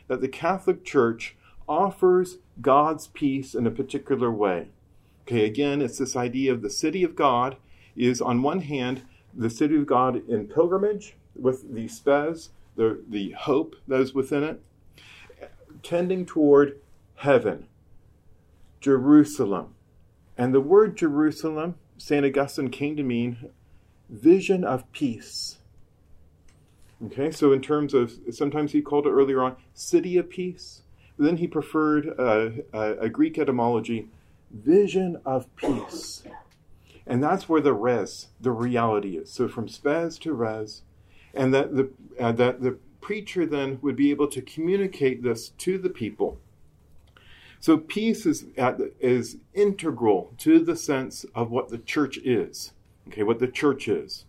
that 0.08 0.22
the 0.22 0.28
Catholic 0.28 0.86
Church 0.86 1.36
offers 1.68 2.38
God's 2.62 3.08
peace 3.08 3.54
in 3.54 3.68
a 3.68 3.72
particular 3.72 4.32
way. 4.32 4.70
Okay, 5.24 5.46
again, 5.46 5.82
it's 5.82 5.98
this 5.98 6.16
idea 6.16 6.54
of 6.54 6.62
the 6.62 6.70
city 6.70 7.04
of 7.04 7.16
God 7.16 7.58
is, 7.96 8.22
on 8.22 8.42
one 8.42 8.62
hand, 8.62 9.04
the 9.34 9.50
city 9.50 9.76
of 9.76 9.86
God 9.86 10.28
in 10.30 10.48
pilgrimage 10.48 11.16
with 11.40 11.74
the 11.74 11.88
spes, 11.88 12.50
the, 12.76 13.02
the 13.10 13.32
hope 13.32 13.76
that 13.88 14.00
is 14.00 14.14
within 14.14 14.44
it, 14.44 14.62
tending 15.84 16.26
toward 16.26 16.80
heaven, 17.16 17.68
Jerusalem, 18.80 19.74
and 20.38 20.54
the 20.54 20.62
word 20.62 20.96
Jerusalem, 20.98 21.76
St. 21.98 22.26
Augustine 22.26 22.70
came 22.70 22.96
to 22.96 23.04
mean 23.04 23.50
vision 24.10 24.64
of 24.64 24.90
peace. 24.92 25.58
Okay, 27.06 27.32
so 27.32 27.52
in 27.52 27.62
terms 27.62 27.94
of, 27.94 28.14
sometimes 28.32 28.72
he 28.72 28.82
called 28.82 29.06
it 29.06 29.12
earlier 29.12 29.42
on 29.42 29.56
city 29.74 30.18
of 30.18 30.30
peace. 30.30 30.82
Then 31.18 31.38
he 31.38 31.48
preferred 31.48 32.08
a, 32.08 32.64
a, 32.74 32.98
a 33.02 33.10
Greek 33.10 33.38
etymology, 33.38 34.08
vision 34.52 35.20
of 35.26 35.54
peace. 35.56 36.24
And 37.06 37.24
that's 37.24 37.48
where 37.48 37.62
the 37.62 37.74
res, 37.74 38.28
the 38.42 38.52
reality 38.52 39.18
is. 39.18 39.32
So 39.32 39.48
from 39.48 39.68
spes 39.68 40.18
to 40.20 40.34
res, 40.34 40.84
and 41.38 41.54
that 41.54 41.76
the, 41.76 41.90
uh, 42.20 42.32
that 42.34 42.62
the 42.62 42.78
preacher 43.00 43.46
then 43.46 43.80
would 43.82 43.96
be 43.96 44.12
able 44.12 44.28
to 44.28 44.42
communicate 44.42 45.24
this 45.24 45.50
to 45.50 45.78
the 45.78 45.90
people 45.90 46.40
so 47.60 47.78
peace 47.78 48.26
is, 48.26 48.46
is 49.00 49.38
integral 49.54 50.34
to 50.40 50.60
the 50.60 50.76
sense 50.76 51.26
of 51.34 51.50
what 51.50 51.70
the 51.70 51.78
church 51.78 52.18
is. 52.18 52.74
Okay, 53.08 53.24
what 53.24 53.40
the 53.40 53.48
church 53.48 53.88
is. 53.88 54.26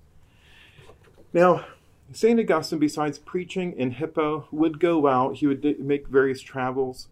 Now, 1.32 1.66
St. 2.12 2.40
Augustine, 2.40 2.78
besides 2.78 3.18
preaching 3.18 3.72
in 3.72 3.92
Hippo, 3.92 4.48
would 4.50 4.80
go 4.80 5.06
out, 5.06 5.36
he 5.36 5.46
would 5.46 5.78
make 5.78 6.08
various 6.08 6.40
travels, 6.40 7.08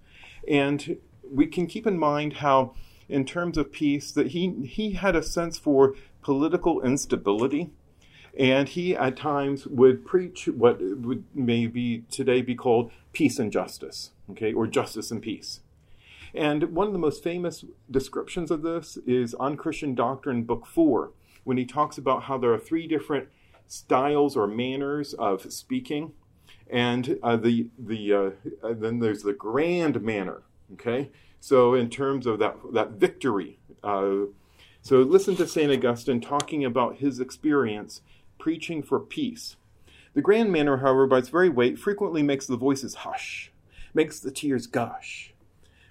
and 0.48 0.96
we 1.30 1.46
can 1.46 1.66
keep 1.66 1.86
in 1.86 1.98
mind 1.98 2.34
how, 2.34 2.74
in 3.08 3.26
terms 3.26 3.58
of 3.58 3.72
peace, 3.72 4.10
that 4.12 4.28
he, 4.28 4.64
he 4.64 4.92
had 4.92 5.14
a 5.14 5.22
sense 5.22 5.58
for 5.58 5.94
political 6.22 6.80
instability, 6.80 7.70
and 8.38 8.68
he 8.68 8.94
at 8.94 9.16
times 9.16 9.66
would 9.66 10.04
preach 10.04 10.46
what 10.46 10.78
would 10.80 11.24
maybe 11.34 12.04
today 12.10 12.42
be 12.42 12.54
called 12.54 12.90
peace 13.12 13.38
and 13.38 13.50
justice, 13.50 14.10
okay, 14.30 14.52
or 14.52 14.66
justice 14.66 15.10
and 15.10 15.22
peace. 15.22 15.60
And 16.34 16.74
one 16.74 16.86
of 16.86 16.92
the 16.92 16.98
most 16.98 17.22
famous 17.22 17.64
descriptions 17.90 18.50
of 18.50 18.62
this 18.62 18.98
is 19.06 19.34
on 19.34 19.56
Christian 19.56 19.94
Doctrine, 19.94 20.44
Book 20.44 20.66
4, 20.66 21.12
when 21.44 21.56
he 21.56 21.64
talks 21.64 21.96
about 21.96 22.24
how 22.24 22.36
there 22.36 22.52
are 22.52 22.58
three 22.58 22.86
different 22.86 23.28
styles 23.66 24.36
or 24.36 24.46
manners 24.46 25.14
of 25.14 25.50
speaking. 25.50 26.12
And 26.68 27.18
uh, 27.22 27.36
the, 27.36 27.68
the, 27.78 28.12
uh, 28.12 28.30
then 28.74 28.98
there's 28.98 29.22
the 29.22 29.32
grand 29.32 30.02
manner, 30.02 30.42
okay? 30.74 31.10
So, 31.40 31.74
in 31.74 31.88
terms 31.88 32.26
of 32.26 32.38
that, 32.40 32.56
that 32.72 32.90
victory, 32.92 33.58
uh, 33.84 34.26
so 34.82 34.98
listen 34.98 35.36
to 35.36 35.48
St. 35.48 35.72
Augustine 35.72 36.20
talking 36.20 36.64
about 36.64 36.96
his 36.96 37.18
experience 37.18 38.02
preaching 38.38 38.82
for 38.82 39.00
peace. 39.00 39.56
The 40.14 40.22
grand 40.22 40.50
manner, 40.50 40.78
however, 40.78 41.06
by 41.06 41.18
its 41.18 41.28
very 41.28 41.48
weight, 41.48 41.78
frequently 41.78 42.22
makes 42.22 42.46
the 42.46 42.56
voices 42.56 42.96
hush, 42.96 43.52
makes 43.94 44.20
the 44.20 44.30
tears 44.30 44.66
gush, 44.66 45.34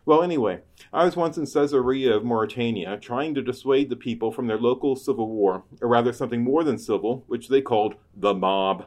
well, 0.06 0.22
anyway, 0.22 0.60
I 0.94 1.04
was 1.04 1.16
once 1.16 1.36
in 1.36 1.48
Caesarea 1.48 2.16
of 2.16 2.24
Mauritania 2.24 2.98
trying 2.98 3.34
to 3.34 3.42
dissuade 3.42 3.90
the 3.90 3.96
people 3.96 4.32
from 4.32 4.46
their 4.46 4.60
local 4.60 4.96
civil 4.96 5.28
war, 5.28 5.64
or 5.82 5.88
rather 5.88 6.14
something 6.14 6.44
more 6.44 6.64
than 6.64 6.78
civil, 6.78 7.24
which 7.26 7.48
they 7.48 7.62
called 7.62 7.96
the 8.16 8.36
mob. 8.36 8.86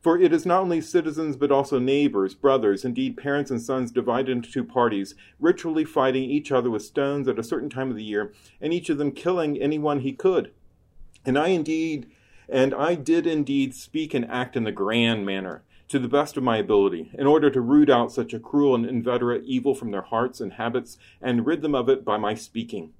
For 0.00 0.18
it 0.18 0.32
is 0.32 0.44
not 0.44 0.62
only 0.62 0.80
citizens 0.80 1.36
but 1.36 1.52
also 1.52 1.78
neighbors, 1.78 2.34
brothers, 2.34 2.84
indeed 2.84 3.16
parents 3.16 3.52
and 3.52 3.62
sons 3.62 3.92
divided 3.92 4.32
into 4.32 4.50
two 4.50 4.64
parties, 4.64 5.14
ritually 5.38 5.84
fighting 5.84 6.24
each 6.24 6.50
other 6.50 6.70
with 6.70 6.82
stones 6.82 7.28
at 7.28 7.38
a 7.38 7.44
certain 7.44 7.70
time 7.70 7.90
of 7.90 7.96
the 7.96 8.02
year, 8.02 8.32
and 8.60 8.74
each 8.74 8.90
of 8.90 8.98
them 8.98 9.12
killing 9.12 9.56
anyone 9.56 10.00
he 10.00 10.12
could. 10.12 10.50
And 11.24 11.38
I 11.38 11.48
indeed, 11.48 12.10
and 12.50 12.74
I 12.74 12.94
did 12.94 13.26
indeed 13.26 13.74
speak 13.74 14.12
and 14.12 14.24
act 14.30 14.56
in 14.56 14.64
the 14.64 14.72
grand 14.72 15.24
manner 15.24 15.62
to 15.88 15.98
the 15.98 16.08
best 16.08 16.36
of 16.36 16.42
my 16.42 16.56
ability, 16.56 17.10
in 17.14 17.26
order 17.26 17.50
to 17.50 17.60
root 17.60 17.90
out 17.90 18.12
such 18.12 18.32
a 18.32 18.38
cruel 18.38 18.76
and 18.76 18.86
inveterate 18.86 19.42
evil 19.44 19.74
from 19.74 19.90
their 19.90 20.02
hearts 20.02 20.40
and 20.40 20.52
habits, 20.52 20.96
and 21.20 21.46
rid 21.46 21.62
them 21.62 21.74
of 21.74 21.88
it 21.88 22.04
by 22.04 22.16
my 22.16 22.34
speaking. 22.34 22.92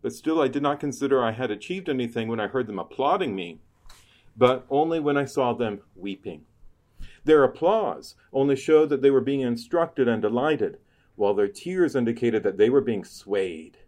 But 0.00 0.12
still 0.12 0.40
I 0.40 0.46
did 0.46 0.62
not 0.62 0.78
consider 0.78 1.22
I 1.22 1.32
had 1.32 1.50
achieved 1.50 1.88
anything 1.88 2.28
when 2.28 2.38
I 2.38 2.46
heard 2.46 2.68
them 2.68 2.78
applauding 2.78 3.34
me, 3.34 3.58
but 4.36 4.64
only 4.70 5.00
when 5.00 5.16
I 5.16 5.24
saw 5.24 5.54
them 5.54 5.80
weeping. 5.96 6.44
Their 7.24 7.42
applause 7.42 8.14
only 8.32 8.54
showed 8.54 8.90
that 8.90 9.02
they 9.02 9.10
were 9.10 9.20
being 9.20 9.40
instructed 9.40 10.06
and 10.06 10.22
delighted, 10.22 10.78
while 11.16 11.34
their 11.34 11.48
tears 11.48 11.96
indicated 11.96 12.44
that 12.44 12.58
they 12.58 12.70
were 12.70 12.80
being 12.80 13.04
swayed. 13.04 13.78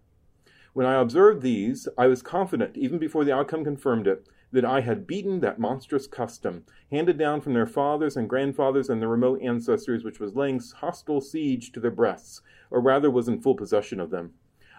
When 0.73 0.87
I 0.87 1.01
observed 1.01 1.43
these, 1.43 1.87
I 1.97 2.09
was 2.09 2.23
confident, 2.23 2.77
even 2.77 2.99
before 2.99 3.25
the 3.25 3.35
outcome 3.35 3.63
confirmed 3.63 4.09
it, 4.09 4.27
that 4.53 4.65
I 4.65 4.81
had 4.81 5.07
beaten 5.07 5.41
that 5.41 5.59
monstrous 5.59 6.07
custom, 6.07 6.65
handed 6.91 7.19
down 7.19 7.41
from 7.41 7.55
their 7.55 7.67
fathers 7.67 8.17
and 8.17 8.29
grandfathers 8.29 8.89
and 8.89 9.01
their 9.01 9.09
remote 9.09 9.43
ancestors, 9.43 10.05
which 10.05 10.21
was 10.21 10.35
laying 10.35 10.61
hostile 10.61 11.21
siege 11.21 11.71
to 11.73 11.81
their 11.81 11.91
breasts, 11.91 12.41
or 12.71 12.81
rather 12.81 13.11
was 13.11 13.29
in 13.29 13.41
full 13.41 13.55
possession 13.55 14.01
of 14.01 14.11
them. 14.11 14.33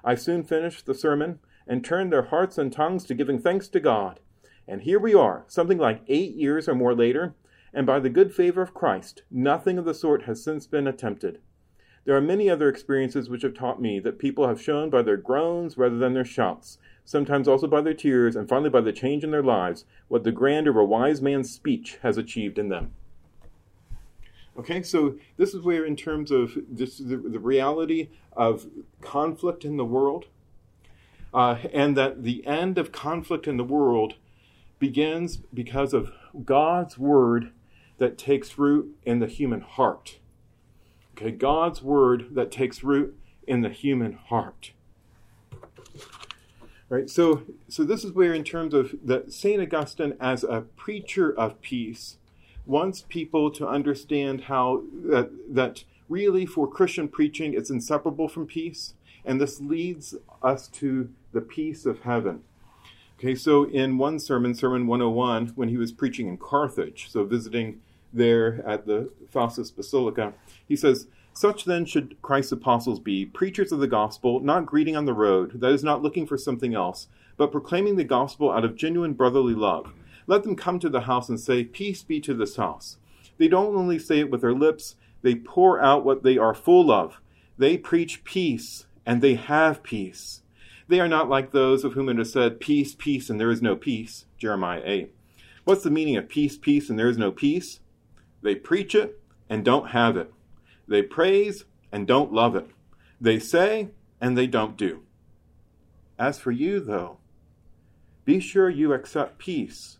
I 0.03 0.15
soon 0.15 0.43
finished 0.43 0.85
the 0.85 0.95
sermon 0.95 1.39
and 1.67 1.83
turned 1.83 2.11
their 2.11 2.23
hearts 2.23 2.57
and 2.57 2.73
tongues 2.73 3.05
to 3.05 3.13
giving 3.13 3.39
thanks 3.39 3.67
to 3.69 3.79
God. 3.79 4.19
And 4.67 4.81
here 4.81 4.99
we 4.99 5.13
are, 5.13 5.45
something 5.47 5.77
like 5.77 6.01
eight 6.07 6.35
years 6.35 6.67
or 6.67 6.75
more 6.75 6.95
later, 6.95 7.35
and 7.73 7.85
by 7.85 7.99
the 7.99 8.09
good 8.09 8.33
favor 8.33 8.61
of 8.61 8.73
Christ, 8.73 9.23
nothing 9.29 9.77
of 9.77 9.85
the 9.85 9.93
sort 9.93 10.23
has 10.23 10.43
since 10.43 10.65
been 10.65 10.87
attempted. 10.87 11.39
There 12.05 12.15
are 12.15 12.21
many 12.21 12.49
other 12.49 12.69
experiences 12.69 13.29
which 13.29 13.43
have 13.43 13.53
taught 13.53 13.79
me 13.81 13.99
that 13.99 14.17
people 14.17 14.47
have 14.47 14.61
shown 14.61 14.89
by 14.89 15.03
their 15.03 15.17
groans 15.17 15.77
rather 15.77 15.97
than 15.97 16.13
their 16.13 16.25
shouts 16.25 16.79
sometimes 17.09 17.47
also 17.47 17.65
by 17.65 17.81
their 17.81 17.95
tears, 17.95 18.35
and 18.35 18.47
finally 18.47 18.69
by 18.69 18.81
the 18.81 18.93
change 18.93 19.23
in 19.23 19.31
their 19.31 19.41
lives, 19.41 19.83
what 20.09 20.23
the 20.23 20.31
grandeur 20.31 20.69
of 20.69 20.77
a 20.77 20.85
wise 20.85 21.23
man's 21.23 21.51
speech 21.51 21.97
has 22.03 22.19
achieved 22.19 22.59
in 22.59 22.69
them. 22.69 22.91
Okay, 24.55 24.83
so 24.83 25.15
this 25.35 25.55
is 25.55 25.63
where, 25.63 25.83
in 25.83 25.95
terms 25.95 26.29
of 26.29 26.55
this, 26.69 26.99
the, 26.99 27.17
the 27.17 27.39
reality 27.39 28.09
of 28.33 28.67
conflict 29.01 29.65
in 29.65 29.75
the 29.75 29.85
world, 29.85 30.25
uh, 31.33 31.57
and 31.73 31.97
that 31.97 32.21
the 32.21 32.45
end 32.45 32.77
of 32.77 32.91
conflict 32.91 33.47
in 33.47 33.57
the 33.57 33.63
world 33.63 34.13
begins 34.77 35.37
because 35.51 35.95
of 35.95 36.11
God's 36.45 36.99
word 36.99 37.49
that 37.97 38.19
takes 38.19 38.59
root 38.59 38.95
in 39.03 39.17
the 39.17 39.25
human 39.25 39.61
heart. 39.61 40.19
Okay, 41.17 41.31
God's 41.31 41.81
word 41.81 42.35
that 42.35 42.51
takes 42.51 42.83
root 42.83 43.17
in 43.47 43.61
the 43.61 43.69
human 43.69 44.13
heart. 44.13 44.73
Right? 46.89 47.09
So, 47.09 47.43
so 47.67 47.83
this 47.83 48.03
is 48.03 48.13
where, 48.13 48.33
in 48.33 48.43
terms 48.43 48.73
of 48.73 48.95
the 49.03 49.25
Saint 49.29 49.61
Augustine 49.61 50.15
as 50.19 50.43
a 50.43 50.61
preacher 50.75 51.31
of 51.31 51.61
peace, 51.61 52.17
wants 52.65 53.05
people 53.07 53.51
to 53.51 53.67
understand 53.67 54.41
how 54.41 54.83
that, 55.05 55.29
that 55.49 55.83
really 56.07 56.45
for 56.45 56.67
Christian 56.67 57.07
preaching 57.07 57.53
it's 57.53 57.69
inseparable 57.69 58.27
from 58.27 58.47
peace, 58.47 58.95
and 59.23 59.39
this 59.39 59.61
leads 59.61 60.15
us 60.41 60.67
to 60.67 61.09
the 61.31 61.41
peace 61.41 61.85
of 61.85 62.01
heaven. 62.01 62.41
Okay, 63.19 63.35
so 63.35 63.65
in 63.65 63.97
one 63.97 64.17
sermon, 64.19 64.55
Sermon 64.55 64.87
101, 64.87 65.49
when 65.49 65.69
he 65.69 65.77
was 65.77 65.91
preaching 65.91 66.27
in 66.27 66.37
Carthage, 66.37 67.11
so 67.11 67.25
visiting 67.25 67.81
there 68.13 68.63
at 68.65 68.87
the 68.87 69.11
Faustus 69.29 69.69
Basilica, 69.69 70.33
he 70.67 70.75
says, 70.75 71.07
Such 71.33 71.65
then 71.65 71.85
should 71.85 72.21
Christ's 72.21 72.51
apostles 72.51 72.99
be, 72.99 73.25
preachers 73.25 73.71
of 73.71 73.79
the 73.79 73.87
gospel, 73.87 74.39
not 74.39 74.65
greeting 74.65 74.95
on 74.95 75.05
the 75.05 75.13
road, 75.13 75.61
that 75.61 75.71
is, 75.71 75.83
not 75.83 76.01
looking 76.01 76.27
for 76.27 76.37
something 76.37 76.73
else, 76.73 77.07
but 77.37 77.51
proclaiming 77.51 77.95
the 77.95 78.03
gospel 78.03 78.51
out 78.51 78.65
of 78.65 78.75
genuine 78.75 79.13
brotherly 79.13 79.53
love. 79.53 79.93
Let 80.27 80.43
them 80.43 80.55
come 80.55 80.79
to 80.79 80.89
the 80.89 81.01
house 81.01 81.29
and 81.29 81.39
say, 81.39 81.63
Peace 81.63 82.03
be 82.03 82.19
to 82.21 82.33
this 82.33 82.57
house. 82.57 82.97
They 83.37 83.47
don't 83.47 83.75
only 83.75 83.97
say 83.97 84.19
it 84.19 84.29
with 84.29 84.41
their 84.41 84.53
lips, 84.53 84.95
they 85.21 85.35
pour 85.35 85.81
out 85.81 86.05
what 86.05 86.23
they 86.23 86.37
are 86.37 86.53
full 86.53 86.91
of. 86.91 87.21
They 87.57 87.77
preach 87.77 88.23
peace, 88.23 88.85
and 89.05 89.21
they 89.21 89.35
have 89.35 89.83
peace. 89.83 90.41
They 90.87 90.99
are 90.99 91.07
not 91.07 91.29
like 91.29 91.51
those 91.51 91.83
of 91.83 91.93
whom 91.93 92.09
it 92.09 92.19
is 92.19 92.31
said, 92.31 92.59
Peace, 92.59 92.95
peace, 92.95 93.29
and 93.29 93.39
there 93.39 93.51
is 93.51 93.61
no 93.61 93.75
peace. 93.75 94.25
Jeremiah 94.37 94.81
8. 94.83 95.13
What's 95.63 95.83
the 95.83 95.91
meaning 95.91 96.17
of 96.17 96.29
peace, 96.29 96.57
peace, 96.57 96.89
and 96.89 96.97
there 96.97 97.09
is 97.09 97.17
no 97.17 97.31
peace? 97.31 97.79
They 98.41 98.55
preach 98.55 98.95
it 98.95 99.21
and 99.49 99.63
don't 99.63 99.89
have 99.89 100.17
it. 100.17 100.33
They 100.89 101.03
praise 101.03 101.65
and 101.91 102.07
don't 102.07 102.33
love 102.33 102.55
it. 102.55 102.67
They 103.21 103.37
say 103.37 103.89
and 104.19 104.37
they 104.37 104.47
don't 104.47 104.75
do. 104.75 105.03
As 106.17 106.39
for 106.39 106.51
you, 106.51 106.79
though, 106.79 107.17
be 108.25 108.39
sure 108.39 108.69
you 108.69 108.91
accept 108.91 109.37
peace, 109.37 109.99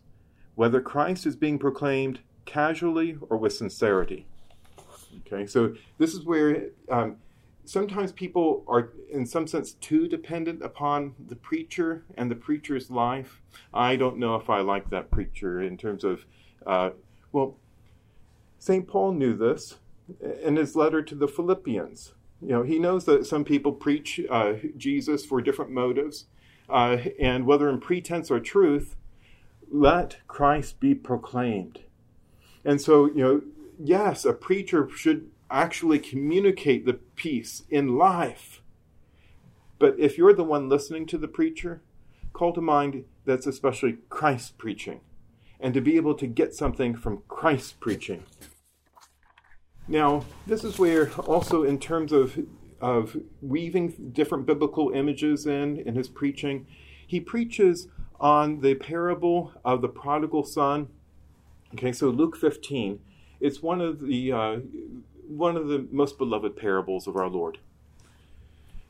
whether 0.56 0.80
Christ 0.80 1.26
is 1.26 1.36
being 1.36 1.58
proclaimed 1.58 2.20
casually 2.44 3.16
or 3.28 3.36
with 3.36 3.52
sincerity. 3.52 4.26
Okay, 5.26 5.46
so 5.46 5.74
this 5.98 6.12
is 6.12 6.24
where 6.24 6.70
um, 6.90 7.16
sometimes 7.64 8.10
people 8.10 8.64
are, 8.66 8.90
in 9.10 9.24
some 9.24 9.46
sense, 9.46 9.74
too 9.74 10.08
dependent 10.08 10.60
upon 10.62 11.14
the 11.28 11.36
preacher 11.36 12.04
and 12.16 12.30
the 12.30 12.36
preacher's 12.36 12.90
life. 12.90 13.40
I 13.72 13.94
don't 13.94 14.18
know 14.18 14.34
if 14.34 14.50
I 14.50 14.60
like 14.60 14.90
that 14.90 15.10
preacher 15.10 15.62
in 15.62 15.76
terms 15.76 16.02
of, 16.02 16.26
uh, 16.66 16.90
well, 17.32 17.56
St. 18.58 18.86
Paul 18.86 19.12
knew 19.12 19.36
this 19.36 19.76
in 20.42 20.56
his 20.56 20.76
letter 20.76 21.02
to 21.02 21.14
the 21.14 21.28
Philippians. 21.28 22.14
You 22.40 22.48
know, 22.48 22.62
he 22.62 22.78
knows 22.78 23.04
that 23.04 23.26
some 23.26 23.44
people 23.44 23.72
preach 23.72 24.20
uh, 24.30 24.54
Jesus 24.76 25.24
for 25.24 25.42
different 25.42 25.70
motives 25.70 26.26
uh, 26.70 26.98
and 27.18 27.46
whether 27.46 27.68
in 27.68 27.80
pretense 27.80 28.30
or 28.30 28.40
truth, 28.40 28.96
let 29.70 30.18
Christ 30.26 30.80
be 30.80 30.94
proclaimed. 30.94 31.80
And 32.64 32.80
so, 32.80 33.06
you 33.06 33.22
know, 33.22 33.42
yes, 33.78 34.24
a 34.24 34.32
preacher 34.32 34.88
should 34.94 35.30
actually 35.50 35.98
communicate 35.98 36.86
the 36.86 36.94
peace 36.94 37.64
in 37.68 37.96
life. 37.96 38.62
But 39.78 39.98
if 39.98 40.16
you're 40.16 40.34
the 40.34 40.44
one 40.44 40.68
listening 40.68 41.06
to 41.06 41.18
the 41.18 41.28
preacher, 41.28 41.82
call 42.32 42.52
to 42.52 42.60
mind 42.60 43.04
that's 43.24 43.46
especially 43.46 43.98
Christ 44.08 44.58
preaching, 44.58 45.00
and 45.58 45.74
to 45.74 45.80
be 45.80 45.96
able 45.96 46.14
to 46.14 46.26
get 46.26 46.54
something 46.54 46.94
from 46.94 47.22
Christ 47.28 47.80
preaching. 47.80 48.24
Now, 49.90 50.24
this 50.46 50.64
is 50.64 50.78
where 50.78 51.10
also, 51.18 51.64
in 51.64 51.78
terms 51.78 52.12
of 52.12 52.38
of 52.80 53.16
weaving 53.42 54.10
different 54.12 54.46
biblical 54.46 54.90
images 54.90 55.46
in 55.46 55.78
in 55.80 55.94
his 55.94 56.08
preaching. 56.08 56.66
He 57.06 57.20
preaches 57.20 57.88
on 58.18 58.60
the 58.60 58.74
parable 58.74 59.52
of 59.64 59.82
the 59.82 59.88
prodigal 59.88 60.44
son. 60.44 60.88
Okay, 61.74 61.92
so 61.92 62.08
Luke 62.08 62.36
15, 62.36 63.00
it's 63.40 63.62
one 63.62 63.80
of 63.80 64.00
the 64.00 64.32
uh, 64.32 64.56
one 65.28 65.56
of 65.56 65.68
the 65.68 65.86
most 65.90 66.18
beloved 66.18 66.56
parables 66.56 67.06
of 67.06 67.16
our 67.16 67.28
Lord. 67.28 67.58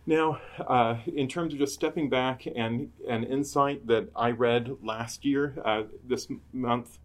Now, 0.06 0.40
uh, 0.58 0.98
in 1.06 1.28
terms 1.28 1.52
of 1.52 1.58
just 1.58 1.74
stepping 1.74 2.08
back 2.08 2.46
and 2.46 2.90
an 3.08 3.24
insight 3.24 3.86
that 3.86 4.08
I 4.16 4.30
read 4.30 4.76
last 4.82 5.24
year, 5.24 5.60
uh, 5.64 5.82
this 6.04 6.26
month, 6.52 6.98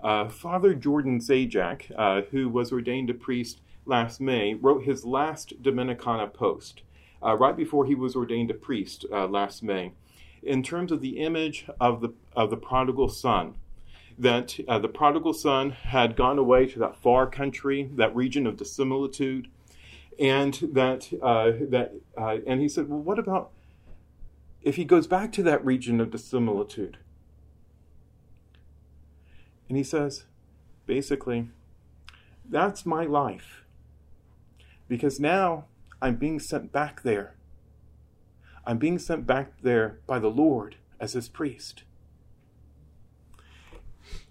uh, 0.00 0.28
Father 0.28 0.74
Jordan 0.74 1.20
Zajac, 1.20 1.90
uh, 1.96 2.22
who 2.30 2.48
was 2.48 2.72
ordained 2.72 3.10
a 3.10 3.14
priest 3.14 3.60
last 3.84 4.20
May, 4.20 4.54
wrote 4.54 4.84
his 4.84 5.04
last 5.04 5.62
Dominicana 5.62 6.32
post, 6.32 6.82
uh, 7.22 7.36
right 7.36 7.56
before 7.56 7.86
he 7.86 7.94
was 7.94 8.14
ordained 8.14 8.50
a 8.50 8.54
priest 8.54 9.06
uh, 9.12 9.26
last 9.26 9.62
May, 9.62 9.92
in 10.42 10.62
terms 10.62 10.92
of 10.92 11.00
the 11.00 11.18
image 11.18 11.66
of 11.80 12.00
the, 12.00 12.10
of 12.34 12.50
the 12.50 12.56
prodigal 12.56 13.08
son. 13.08 13.54
That 14.18 14.58
uh, 14.66 14.78
the 14.78 14.88
prodigal 14.88 15.34
son 15.34 15.72
had 15.72 16.16
gone 16.16 16.38
away 16.38 16.64
to 16.66 16.78
that 16.78 16.96
far 16.96 17.26
country, 17.26 17.90
that 17.96 18.16
region 18.16 18.46
of 18.46 18.56
dissimilitude, 18.56 19.48
and 20.18 20.54
that 20.72 21.12
uh, 21.20 21.52
that 21.68 21.92
and 22.16 22.62
he 22.62 22.68
said, 22.70 22.88
well, 22.88 22.98
what 22.98 23.18
about 23.18 23.50
if 24.62 24.76
he 24.76 24.84
goes 24.84 25.06
back 25.06 25.32
to 25.32 25.42
that 25.42 25.62
region 25.62 26.00
of 26.00 26.10
dissimilitude? 26.10 26.96
And 29.68 29.76
he 29.76 29.84
says, 29.84 30.24
basically, 30.86 31.48
that's 32.48 32.86
my 32.86 33.04
life 33.04 33.64
because 34.88 35.18
now 35.18 35.64
I'm 36.00 36.16
being 36.16 36.38
sent 36.38 36.72
back 36.72 37.02
there. 37.02 37.34
I'm 38.64 38.78
being 38.78 38.98
sent 38.98 39.26
back 39.26 39.52
there 39.62 40.00
by 40.06 40.18
the 40.18 40.28
Lord 40.28 40.76
as 41.00 41.12
his 41.12 41.28
priest. 41.28 41.84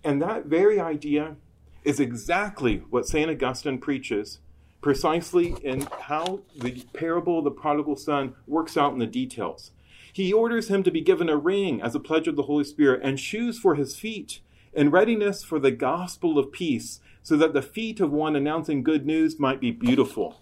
And 0.04 0.22
that 0.22 0.46
very 0.46 0.80
idea 0.80 1.36
is 1.84 2.00
exactly 2.00 2.78
what 2.90 3.08
St. 3.08 3.30
Augustine 3.30 3.80
preaches, 3.80 4.40
precisely 4.82 5.56
in 5.64 5.88
how 6.02 6.42
the 6.56 6.84
parable 6.94 7.40
of 7.40 7.44
the 7.44 7.52
prodigal 7.52 7.96
son 7.96 8.36
works 8.48 8.78
out 8.78 8.94
in 8.94 9.00
the 9.00 9.08
details. 9.08 9.72
He 10.12 10.32
orders 10.32 10.70
him 10.70 10.84
to 10.84 10.92
be 10.92 11.02
given 11.02 11.28
a 11.28 11.38
ring 11.38 11.82
as 11.82 11.96
a 11.96 12.00
pledge 12.00 12.28
of 12.28 12.36
the 12.36 12.44
Holy 12.44 12.64
Spirit 12.64 13.02
and 13.04 13.20
shoes 13.20 13.60
for 13.60 13.76
his 13.76 13.98
feet 13.98 14.40
in 14.76 14.92
readiness 14.92 15.44
for 15.44 15.60
the 15.60 15.72
gospel 15.72 16.38
of 16.38 16.52
peace, 16.52 17.00
so 17.24 17.36
that 17.38 17.54
the 17.54 17.62
feet 17.62 18.00
of 18.00 18.12
one 18.12 18.36
announcing 18.36 18.84
good 18.84 19.06
news 19.06 19.40
might 19.40 19.60
be 19.60 19.72
beautiful. 19.72 20.40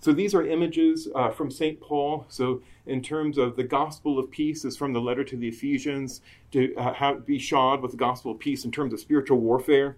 So 0.00 0.12
these 0.12 0.34
are 0.34 0.44
images 0.44 1.06
uh, 1.14 1.30
from 1.30 1.50
St. 1.52 1.80
Paul. 1.80 2.26
So, 2.28 2.60
in 2.84 3.02
terms 3.02 3.38
of 3.38 3.54
the 3.54 3.62
gospel 3.62 4.18
of 4.18 4.32
peace, 4.32 4.64
is 4.64 4.76
from 4.76 4.92
the 4.92 5.00
letter 5.00 5.22
to 5.22 5.36
the 5.36 5.46
Ephesians 5.46 6.20
to 6.50 6.74
uh, 6.74 6.94
have, 6.94 7.24
be 7.24 7.38
shod 7.38 7.80
with 7.80 7.92
the 7.92 7.96
gospel 7.96 8.32
of 8.32 8.40
peace 8.40 8.64
in 8.64 8.72
terms 8.72 8.92
of 8.92 8.98
spiritual 8.98 9.38
warfare. 9.38 9.96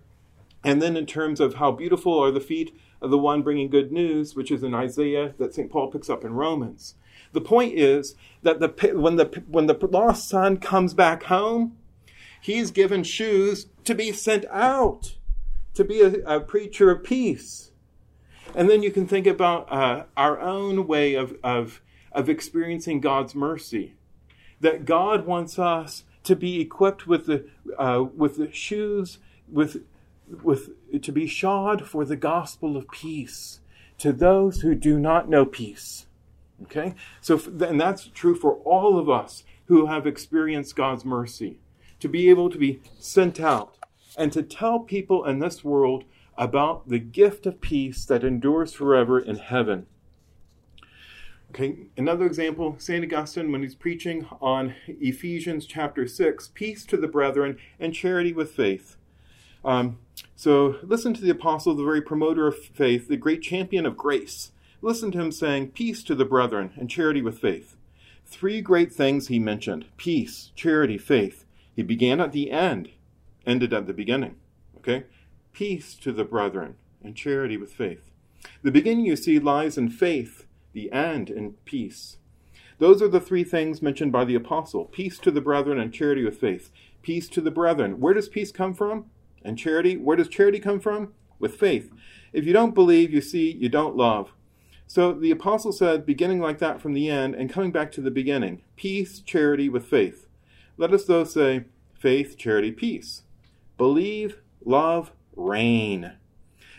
And 0.63 0.83
then, 0.83 0.95
in 0.99 1.07
terms 1.07 1.41
of 1.41 1.55
how 1.55 1.73
beautiful 1.73 2.23
are 2.23 2.31
the 2.31 2.41
feet 2.41 2.77
of 3.01 3.11
the 3.11 3.17
one 3.17 3.41
bringing 3.41 3.71
good 3.71 3.93
news, 3.93 4.35
which 4.35 4.51
is 4.51 4.63
in 4.63 4.75
Isaiah 4.75 5.33
that 5.39 5.55
St. 5.55 5.71
Paul 5.71 5.91
picks 5.91 6.11
up 6.11 6.23
in 6.23 6.35
Romans. 6.35 6.97
The 7.33 7.41
point 7.41 7.79
is 7.79 8.15
that 8.43 8.61
the, 8.61 8.93
when, 8.95 9.17
the, 9.17 9.43
when 9.49 9.67
the 9.67 9.79
lost 9.87 10.29
son 10.29 10.59
comes 10.59 10.93
back 10.93 11.25
home, 11.25 11.79
he's 12.45 12.71
given 12.71 13.03
shoes 13.03 13.69
to 13.85 13.95
be 13.95 14.13
sent 14.13 14.45
out, 14.51 15.15
to 15.73 15.83
be 15.83 16.03
a, 16.03 16.13
a 16.27 16.41
preacher 16.41 16.91
of 16.91 17.03
peace. 17.03 17.71
And 18.55 18.69
then 18.69 18.83
you 18.83 18.91
can 18.91 19.07
think 19.07 19.27
about 19.27 19.73
uh, 19.73 20.05
our 20.15 20.39
own 20.39 20.87
way 20.87 21.15
of, 21.15 21.39
of, 21.43 21.81
of 22.13 22.29
experiencing 22.29 23.01
God's 23.01 23.35
mercy. 23.35 23.95
That 24.61 24.85
God 24.85 25.25
wants 25.25 25.59
us 25.59 26.05
to 26.25 26.37
be 26.37 26.61
equipped 26.61 27.07
with 27.07 27.25
the, 27.25 27.49
uh, 27.79 28.05
with 28.15 28.37
the 28.37 28.53
shoes, 28.53 29.17
with, 29.51 29.83
with, 30.43 30.69
to 31.01 31.13
be 31.13 31.27
shod 31.27 31.89
for 31.89 32.05
the 32.05 32.15
gospel 32.15 32.77
of 32.77 32.91
peace 32.91 33.61
to 33.97 34.13
those 34.13 34.61
who 34.61 34.75
do 34.75 34.99
not 34.99 35.31
know 35.31 35.47
peace. 35.47 36.05
Okay? 36.65 36.95
So, 37.23 37.41
and 37.61 37.81
that's 37.81 38.09
true 38.09 38.35
for 38.35 38.57
all 38.67 38.99
of 38.99 39.09
us 39.09 39.45
who 39.69 39.87
have 39.87 40.07
experienced 40.07 40.77
God's 40.77 41.07
mercy. 41.07 41.61
To 42.05 42.09
be 42.11 42.29
able 42.29 42.51
to 42.51 42.59
be 42.59 42.83
sent 42.99 43.41
out 43.41 43.79
and 44.19 44.31
to 44.35 44.43
tell 44.43 44.81
people 44.81 45.25
in 45.25 45.39
this 45.39 45.65
world 45.65 46.05
about 46.37 46.87
the 46.87 46.99
gift 46.99 47.47
of 47.47 47.63
peace 47.63 48.05
that 48.05 48.23
endures 48.23 48.75
forever 48.75 49.19
in 49.19 49.37
heaven. 49.37 49.87
Okay, 51.49 51.87
another 51.97 52.27
example, 52.27 52.77
St. 52.77 53.03
Augustine, 53.03 53.51
when 53.51 53.63
he's 53.63 53.75
preaching 53.75 54.27
on 54.43 54.75
Ephesians 54.87 55.65
chapter 55.65 56.07
6, 56.07 56.51
peace 56.53 56.85
to 56.85 56.99
the 56.99 57.09
brethren 57.09 57.57
and 57.81 57.95
charity 57.95 58.35
with 58.35 58.51
faith. 58.51 58.99
Um, 59.65 59.99
so 60.37 60.77
listen 60.83 61.15
to 61.15 61.23
the 61.23 61.31
apostle, 61.31 61.75
the 61.75 61.85
very 61.85 62.03
promoter 62.03 62.47
of 62.47 62.59
faith, 62.59 63.09
the 63.09 63.17
great 63.17 63.41
champion 63.41 63.87
of 63.87 63.97
grace. 63.97 64.53
Listen 64.83 65.11
to 65.13 65.21
him 65.23 65.33
saying, 65.33 65.71
Peace 65.71 66.03
to 66.03 66.15
the 66.15 66.27
brethren 66.27 66.75
and 66.77 66.91
charity 66.91 67.23
with 67.23 67.39
faith. 67.39 67.79
Three 68.27 68.61
great 68.61 68.93
things 68.93 69.29
he 69.29 69.39
mentioned 69.39 69.87
peace, 69.97 70.53
charity, 70.55 70.99
faith. 70.99 71.47
He 71.75 71.83
began 71.83 72.21
at 72.21 72.33
the 72.33 72.51
end, 72.51 72.91
ended 73.47 73.73
at 73.73 73.87
the 73.87 73.93
beginning. 73.93 74.37
Okay? 74.79 75.05
peace 75.55 75.95
to 75.95 76.13
the 76.13 76.25
brethren, 76.25 76.75
and 77.03 77.17
charity 77.17 77.57
with 77.57 77.73
faith. 77.73 78.11
The 78.63 78.73
beginning, 78.73 79.07
you 79.07 79.17
see, 79.17 79.39
lies 79.39 79.79
in 79.79 79.89
faith, 79.89 80.47
the 80.73 80.93
end 80.93 81.31
in 81.31 81.53
peace. 81.65 82.19
Those 82.79 83.01
are 83.01 83.09
the 83.09 83.21
three 83.21 83.45
things 83.45 83.81
mentioned 83.81 84.13
by 84.13 84.25
the 84.25 84.35
apostle 84.35 84.85
peace 84.87 85.19
to 85.21 85.31
the 85.31 85.41
brethren 85.41 85.79
and 85.79 85.95
charity 85.95 86.25
with 86.25 86.39
faith. 86.39 86.71
Peace 87.03 87.29
to 87.29 87.41
the 87.41 87.53
brethren. 87.53 88.01
Where 88.01 88.15
does 88.15 88.29
peace 88.29 88.51
come 88.51 88.75
from? 88.75 89.07
And 89.43 89.57
charity, 89.57 89.97
where 89.97 90.17
does 90.17 90.29
charity 90.29 90.59
come 90.59 90.81
from? 90.81 91.15
With 91.39 91.55
faith. 91.55 91.93
If 92.33 92.45
you 92.45 92.53
don't 92.53 92.75
believe, 92.75 93.13
you 93.13 93.21
see, 93.21 93.53
you 93.53 93.69
don't 93.69 93.97
love. 93.97 94.33
So 94.87 95.13
the 95.13 95.31
apostle 95.31 95.73
said, 95.73 96.05
beginning 96.05 96.41
like 96.41 96.59
that 96.59 96.81
from 96.81 96.95
the 96.95 97.09
end 97.09 97.35
and 97.35 97.51
coming 97.51 97.71
back 97.71 97.93
to 97.93 98.01
the 98.01 98.11
beginning 98.11 98.63
peace, 98.77 99.21
charity 99.21 99.69
with 99.69 99.87
faith. 99.87 100.27
Let 100.77 100.93
us, 100.93 101.05
though, 101.05 101.25
say 101.25 101.65
faith, 101.99 102.37
charity, 102.37 102.73
peace. 102.73 103.23
Believe, 103.79 104.41
love, 104.65 105.13
reign. 105.37 106.13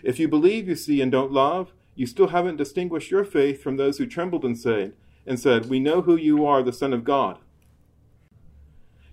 If 0.03 0.19
you 0.19 0.27
believe, 0.27 0.67
you 0.67 0.75
see, 0.75 1.01
and 1.01 1.11
don't 1.11 1.31
love, 1.31 1.73
you 1.95 2.05
still 2.05 2.27
haven't 2.27 2.57
distinguished 2.57 3.09
your 3.09 3.23
faith 3.23 3.63
from 3.63 3.77
those 3.77 3.97
who 3.97 4.05
trembled 4.05 4.43
and 4.43 4.57
said, 4.57 4.93
and 5.25 5.39
said, 5.39 5.69
We 5.69 5.79
know 5.79 6.01
who 6.01 6.15
you 6.15 6.45
are, 6.45 6.61
the 6.61 6.73
Son 6.73 6.93
of 6.93 7.03
God. 7.03 7.39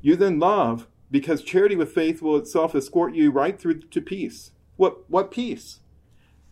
You 0.01 0.17
then 0.17 0.39
love, 0.39 0.89
because 1.11 1.43
charity 1.43 1.77
with 1.77 1.93
faith 1.93 2.21
will 2.21 2.37
itself 2.37 2.75
escort 2.75 3.15
you 3.15 3.31
right 3.31 3.59
through 3.59 3.81
to 3.81 4.01
peace. 4.01 4.51
What, 4.77 5.09
what 5.09 5.31
peace? 5.31 5.79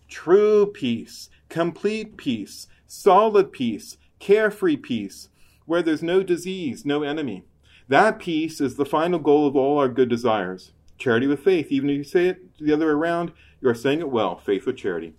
True 0.08 0.66
peace, 0.66 1.30
complete 1.48 2.16
peace, 2.16 2.68
solid 2.86 3.52
peace, 3.52 3.96
carefree 4.20 4.76
peace, 4.76 5.28
where 5.66 5.82
there's 5.82 6.02
no 6.02 6.22
disease, 6.22 6.84
no 6.84 7.02
enemy. 7.02 7.44
That 7.90 8.20
peace 8.20 8.60
is 8.60 8.76
the 8.76 8.86
final 8.86 9.18
goal 9.18 9.48
of 9.48 9.56
all 9.56 9.76
our 9.80 9.88
good 9.88 10.08
desires. 10.08 10.70
Charity 10.96 11.26
with 11.26 11.42
faith, 11.42 11.72
even 11.72 11.90
if 11.90 11.96
you 11.96 12.04
say 12.04 12.28
it 12.28 12.56
the 12.56 12.72
other 12.72 12.86
way 12.86 12.92
around, 12.92 13.32
you 13.60 13.68
are 13.68 13.74
saying 13.74 13.98
it 13.98 14.10
well 14.10 14.36
faith 14.36 14.64
with 14.64 14.76
charity. 14.76 15.14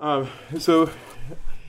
Uh, 0.00 0.24
so, 0.58 0.90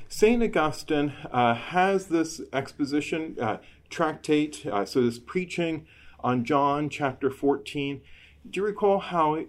St. 0.08 0.42
Augustine 0.42 1.12
uh, 1.34 1.54
has 1.54 2.08
this 2.08 2.40
exposition 2.54 3.36
uh, 3.42 3.58
tractate, 3.90 4.66
uh, 4.66 4.86
so 4.86 5.02
this 5.02 5.20
preaching 5.20 5.86
on 6.22 6.46
John 6.46 6.88
chapter 6.88 7.30
14. 7.30 8.00
Do 8.50 8.62
you 8.62 8.66
recall 8.66 9.00
how 9.00 9.44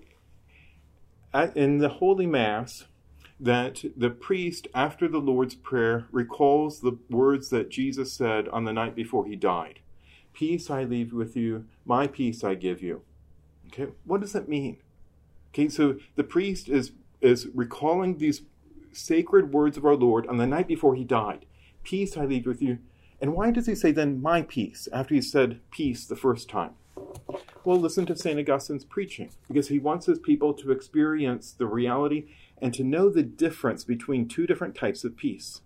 at, 1.32 1.56
in 1.56 1.78
the 1.78 1.90
Holy 1.90 2.26
Mass, 2.26 2.86
that 3.40 3.82
the 3.96 4.10
priest, 4.10 4.68
after 4.74 5.08
the 5.08 5.18
Lord's 5.18 5.54
Prayer, 5.54 6.06
recalls 6.12 6.80
the 6.80 6.98
words 7.08 7.48
that 7.50 7.70
Jesus 7.70 8.12
said 8.12 8.48
on 8.48 8.64
the 8.64 8.72
night 8.72 8.94
before 8.94 9.26
he 9.26 9.36
died 9.36 9.80
Peace 10.32 10.70
I 10.70 10.84
leave 10.84 11.12
with 11.12 11.36
you, 11.36 11.66
my 11.84 12.06
peace 12.06 12.44
I 12.44 12.54
give 12.54 12.82
you. 12.82 13.02
Okay, 13.66 13.92
what 14.04 14.20
does 14.20 14.32
that 14.32 14.48
mean? 14.48 14.76
Okay, 15.52 15.68
so 15.68 15.96
the 16.14 16.24
priest 16.24 16.68
is, 16.68 16.92
is 17.20 17.48
recalling 17.52 18.18
these 18.18 18.42
sacred 18.92 19.52
words 19.52 19.76
of 19.76 19.84
our 19.84 19.96
Lord 19.96 20.26
on 20.26 20.36
the 20.36 20.46
night 20.46 20.68
before 20.68 20.94
he 20.94 21.04
died 21.04 21.46
Peace 21.82 22.16
I 22.16 22.26
leave 22.26 22.46
with 22.46 22.60
you. 22.60 22.78
And 23.20 23.34
why 23.34 23.50
does 23.50 23.66
he 23.66 23.74
say 23.74 23.92
then, 23.92 24.20
my 24.20 24.42
peace, 24.42 24.88
after 24.92 25.14
he 25.14 25.22
said 25.22 25.60
peace 25.70 26.06
the 26.06 26.16
first 26.16 26.48
time? 26.48 26.74
Well, 27.64 27.78
listen 27.78 28.06
to 28.06 28.16
St. 28.16 28.38
Augustine's 28.38 28.84
preaching, 28.84 29.30
because 29.46 29.68
he 29.68 29.78
wants 29.78 30.06
his 30.06 30.18
people 30.18 30.54
to 30.54 30.72
experience 30.72 31.52
the 31.52 31.66
reality 31.66 32.26
and 32.60 32.72
to 32.74 32.84
know 32.84 33.10
the 33.10 33.22
difference 33.22 33.84
between 33.84 34.28
two 34.28 34.46
different 34.46 34.74
types 34.74 35.04
of 35.04 35.16
peace. 35.16 35.60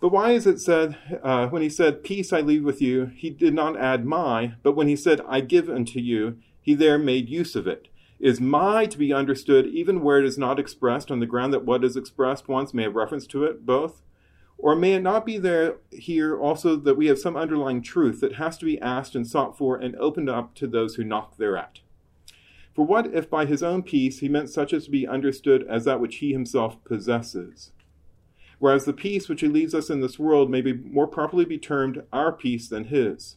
But 0.00 0.10
why 0.10 0.30
is 0.30 0.46
it 0.46 0.60
said, 0.60 0.96
uh, 1.22 1.48
when 1.48 1.62
he 1.62 1.68
said, 1.68 2.04
Peace 2.04 2.32
I 2.32 2.40
leave 2.40 2.64
with 2.64 2.80
you, 2.80 3.06
he 3.16 3.30
did 3.30 3.52
not 3.52 3.76
add 3.76 4.06
my, 4.06 4.54
but 4.62 4.76
when 4.76 4.88
he 4.88 4.96
said, 4.96 5.20
I 5.28 5.40
give 5.40 5.68
unto 5.68 5.98
you, 5.98 6.38
he 6.60 6.74
there 6.74 6.98
made 6.98 7.28
use 7.28 7.56
of 7.56 7.66
it. 7.66 7.88
Is 8.20 8.40
my 8.40 8.86
to 8.86 8.98
be 8.98 9.12
understood 9.12 9.66
even 9.66 10.02
where 10.02 10.18
it 10.18 10.24
is 10.24 10.38
not 10.38 10.58
expressed 10.58 11.10
on 11.10 11.20
the 11.20 11.26
ground 11.26 11.52
that 11.52 11.64
what 11.64 11.84
is 11.84 11.96
expressed 11.96 12.48
once 12.48 12.72
may 12.72 12.84
have 12.84 12.94
reference 12.94 13.26
to 13.28 13.44
it, 13.44 13.66
both? 13.66 14.02
Or 14.58 14.74
may 14.74 14.94
it 14.94 15.02
not 15.02 15.24
be 15.24 15.38
there 15.38 15.76
here 15.90 16.36
also 16.36 16.74
that 16.74 16.96
we 16.96 17.06
have 17.06 17.18
some 17.18 17.36
underlying 17.36 17.80
truth 17.80 18.20
that 18.20 18.34
has 18.34 18.58
to 18.58 18.64
be 18.64 18.80
asked 18.80 19.14
and 19.14 19.26
sought 19.26 19.56
for 19.56 19.76
and 19.76 19.94
opened 19.96 20.28
up 20.28 20.54
to 20.56 20.66
those 20.66 20.96
who 20.96 21.04
knock 21.04 21.36
thereat? 21.36 21.78
For 22.74 22.84
what 22.84 23.06
if 23.14 23.30
by 23.30 23.46
his 23.46 23.62
own 23.62 23.82
peace 23.84 24.18
he 24.18 24.28
meant 24.28 24.50
such 24.50 24.72
as 24.72 24.84
to 24.84 24.90
be 24.90 25.06
understood 25.06 25.64
as 25.68 25.84
that 25.84 26.00
which 26.00 26.16
he 26.16 26.32
himself 26.32 26.82
possesses? 26.84 27.72
Whereas 28.58 28.84
the 28.84 28.92
peace 28.92 29.28
which 29.28 29.40
he 29.40 29.48
leaves 29.48 29.74
us 29.74 29.90
in 29.90 30.00
this 30.00 30.18
world 30.18 30.50
may 30.50 30.60
be 30.60 30.72
more 30.72 31.06
properly 31.06 31.44
be 31.44 31.58
termed 31.58 32.02
our 32.12 32.32
peace 32.32 32.68
than 32.68 32.84
his. 32.84 33.36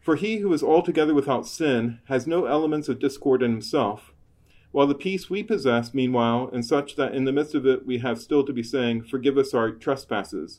For 0.00 0.14
he 0.14 0.36
who 0.36 0.52
is 0.52 0.62
altogether 0.62 1.14
without 1.14 1.46
sin 1.46 1.98
has 2.04 2.26
no 2.26 2.44
elements 2.44 2.88
of 2.88 3.00
discord 3.00 3.42
in 3.42 3.50
himself, 3.50 4.13
while 4.74 4.88
the 4.88 4.94
peace 4.96 5.30
we 5.30 5.44
possess, 5.44 5.94
meanwhile, 5.94 6.50
is 6.52 6.66
such 6.66 6.96
that 6.96 7.14
in 7.14 7.26
the 7.26 7.32
midst 7.32 7.54
of 7.54 7.64
it 7.64 7.86
we 7.86 7.98
have 7.98 8.20
still 8.20 8.44
to 8.44 8.52
be 8.52 8.64
saying, 8.64 9.04
Forgive 9.04 9.38
us 9.38 9.54
our 9.54 9.70
trespasses. 9.70 10.58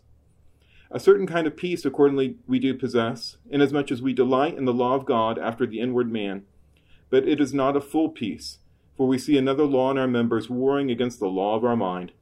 A 0.89 1.01
certain 1.01 1.27
kind 1.27 1.45
of 1.45 1.57
peace, 1.57 1.83
accordingly, 1.83 2.37
we 2.47 2.57
do 2.57 2.73
possess, 2.73 3.35
inasmuch 3.49 3.91
as 3.91 4.01
we 4.01 4.13
delight 4.13 4.57
in 4.57 4.63
the 4.63 4.73
law 4.73 4.95
of 4.95 5.05
God 5.05 5.37
after 5.37 5.65
the 5.65 5.81
inward 5.81 6.09
man. 6.09 6.45
But 7.09 7.27
it 7.27 7.41
is 7.41 7.53
not 7.53 7.75
a 7.75 7.81
full 7.81 8.07
peace, 8.07 8.59
for 8.95 9.05
we 9.05 9.17
see 9.17 9.37
another 9.37 9.65
law 9.65 9.91
in 9.91 9.97
our 9.97 10.07
members 10.07 10.49
warring 10.49 10.89
against 10.89 11.19
the 11.19 11.27
law 11.27 11.57
of 11.57 11.65
our 11.65 11.75
mind. 11.75 12.13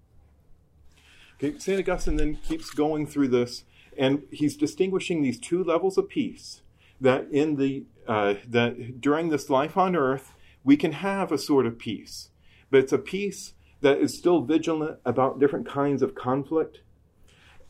Okay, 1.36 1.60
St. 1.60 1.78
Augustine 1.78 2.16
then 2.16 2.38
keeps 2.38 2.72
going 2.72 3.06
through 3.06 3.28
this, 3.28 3.66
and 3.96 4.24
he's 4.32 4.58
distinguishing 4.58 5.22
these 5.22 5.40
two 5.40 5.64
levels 5.64 6.00
of 6.00 6.10
peace 6.10 6.64
that 7.00 7.28
in 7.32 7.58
the 7.58 7.84
uh, 8.08 8.34
that 8.48 9.00
during 9.00 9.30
this 9.30 9.52
life 9.52 9.78
on 9.78 9.96
earth 9.96 10.34
we 10.63 10.78
can 10.78 10.93
have 10.93 11.32
a 11.32 11.38
sort 11.38 11.65
of 11.65 11.78
peace, 11.78 12.30
but 12.69 12.80
it's 12.80 12.93
a 12.93 12.97
peace 12.97 13.54
that 13.82 13.97
is 13.99 14.17
still 14.17 14.41
vigilant 14.41 14.99
about 15.06 15.39
different 15.39 15.67
kinds 15.67 16.02
of 16.02 16.15
conflict. 16.15 16.82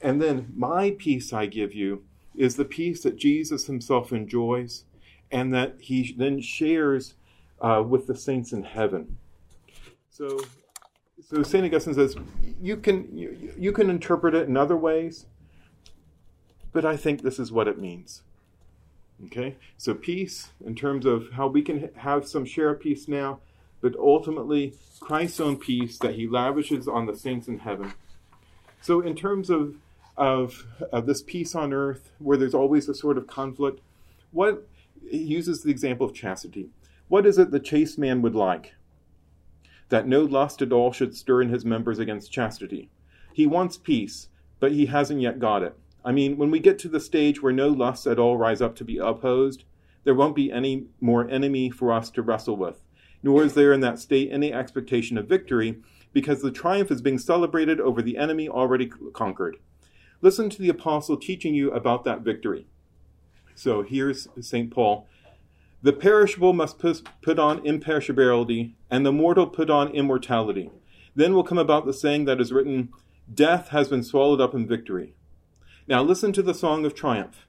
And 0.01 0.21
then, 0.21 0.51
my 0.55 0.91
peace 0.91 1.33
I 1.33 1.47
give 1.47 1.73
you 1.73 2.03
is 2.35 2.55
the 2.55 2.65
peace 2.65 3.03
that 3.03 3.15
Jesus 3.15 3.65
himself 3.67 4.11
enjoys 4.11 4.85
and 5.31 5.53
that 5.53 5.75
he 5.79 6.13
then 6.17 6.41
shares 6.41 7.15
uh, 7.61 7.83
with 7.85 8.07
the 8.07 8.15
saints 8.15 8.51
in 8.51 8.63
heaven. 8.63 9.17
So, 10.09 10.39
so 11.27 11.41
St. 11.41 11.65
Augustine 11.65 11.95
says 11.95 12.15
you 12.61 12.77
can, 12.77 13.17
you, 13.17 13.53
you 13.57 13.71
can 13.71 13.89
interpret 13.89 14.35
it 14.35 14.47
in 14.47 14.57
other 14.57 14.77
ways, 14.77 15.25
but 16.71 16.85
I 16.85 16.97
think 16.97 17.21
this 17.21 17.39
is 17.39 17.51
what 17.51 17.67
it 17.67 17.79
means. 17.79 18.21
Okay? 19.25 19.55
So, 19.77 19.93
peace 19.93 20.49
in 20.65 20.75
terms 20.75 21.05
of 21.05 21.31
how 21.31 21.47
we 21.47 21.61
can 21.61 21.89
have 21.95 22.27
some 22.27 22.45
share 22.45 22.69
of 22.69 22.79
peace 22.79 23.07
now, 23.07 23.39
but 23.81 23.95
ultimately 23.97 24.73
Christ's 24.99 25.39
own 25.39 25.57
peace 25.57 25.97
that 25.99 26.15
he 26.15 26.27
lavishes 26.27 26.87
on 26.87 27.05
the 27.05 27.15
saints 27.15 27.47
in 27.47 27.59
heaven. 27.59 27.93
So, 28.81 29.01
in 29.01 29.15
terms 29.15 29.49
of, 29.49 29.75
of, 30.17 30.65
of 30.91 31.05
this 31.05 31.21
peace 31.21 31.55
on 31.55 31.73
earth, 31.73 32.11
where 32.19 32.37
there's 32.37 32.53
always 32.53 32.89
a 32.89 32.95
sort 32.95 33.17
of 33.17 33.27
conflict, 33.27 33.81
what 34.31 34.67
he 35.09 35.17
uses 35.17 35.63
the 35.63 35.71
example 35.71 36.05
of 36.05 36.13
chastity. 36.13 36.69
What 37.07 37.25
is 37.25 37.37
it 37.37 37.51
the 37.51 37.59
chaste 37.59 37.97
man 37.97 38.21
would 38.21 38.35
like? 38.35 38.73
That 39.89 40.07
no 40.07 40.21
lust 40.21 40.61
at 40.61 40.71
all 40.71 40.91
should 40.91 41.15
stir 41.15 41.41
in 41.41 41.49
his 41.49 41.65
members 41.65 41.99
against 41.99 42.31
chastity. 42.31 42.89
He 43.33 43.45
wants 43.45 43.77
peace, 43.77 44.29
but 44.59 44.71
he 44.71 44.87
hasn't 44.87 45.21
yet 45.21 45.39
got 45.39 45.63
it. 45.63 45.77
I 46.05 46.11
mean, 46.11 46.37
when 46.37 46.51
we 46.51 46.59
get 46.59 46.79
to 46.79 46.89
the 46.89 46.99
stage 46.99 47.41
where 47.41 47.53
no 47.53 47.69
lusts 47.69 48.07
at 48.07 48.19
all 48.19 48.37
rise 48.37 48.61
up 48.61 48.75
to 48.77 48.83
be 48.83 48.97
opposed, 48.97 49.63
there 50.03 50.15
won't 50.15 50.35
be 50.35 50.51
any 50.51 50.87
more 50.99 51.29
enemy 51.29 51.69
for 51.69 51.93
us 51.93 52.09
to 52.11 52.21
wrestle 52.21 52.57
with, 52.57 52.83
nor 53.21 53.43
is 53.43 53.53
there 53.53 53.71
in 53.71 53.79
that 53.81 53.99
state 53.99 54.29
any 54.31 54.51
expectation 54.51 55.17
of 55.17 55.29
victory, 55.29 55.77
because 56.11 56.41
the 56.41 56.51
triumph 56.51 56.91
is 56.91 57.01
being 57.01 57.17
celebrated 57.17 57.79
over 57.79 58.01
the 58.01 58.17
enemy 58.17 58.49
already 58.49 58.91
conquered. 59.13 59.57
Listen 60.21 60.49
to 60.49 60.61
the 60.61 60.69
apostle 60.69 61.17
teaching 61.17 61.53
you 61.53 61.71
about 61.71 62.03
that 62.03 62.21
victory. 62.21 62.67
So 63.55 63.81
here's 63.81 64.27
St. 64.41 64.71
Paul. 64.71 65.07
The 65.81 65.93
perishable 65.93 66.53
must 66.53 66.79
put 66.79 67.39
on 67.39 67.59
imperishability, 67.61 68.73
and 68.89 69.05
the 69.05 69.11
mortal 69.11 69.47
put 69.47 69.69
on 69.69 69.89
immortality. 69.89 70.69
Then 71.15 71.33
will 71.33 71.43
come 71.43 71.57
about 71.57 71.85
the 71.85 71.93
saying 71.93 72.25
that 72.25 72.41
is 72.41 72.53
written, 72.53 72.89
Death 73.33 73.69
has 73.69 73.87
been 73.89 74.03
swallowed 74.03 74.41
up 74.41 74.53
in 74.53 74.67
victory. 74.67 75.13
Now 75.85 76.01
listen 76.01 76.31
to 76.33 76.41
the 76.41 76.53
song 76.53 76.85
of 76.85 76.95
triumph. 76.95 77.45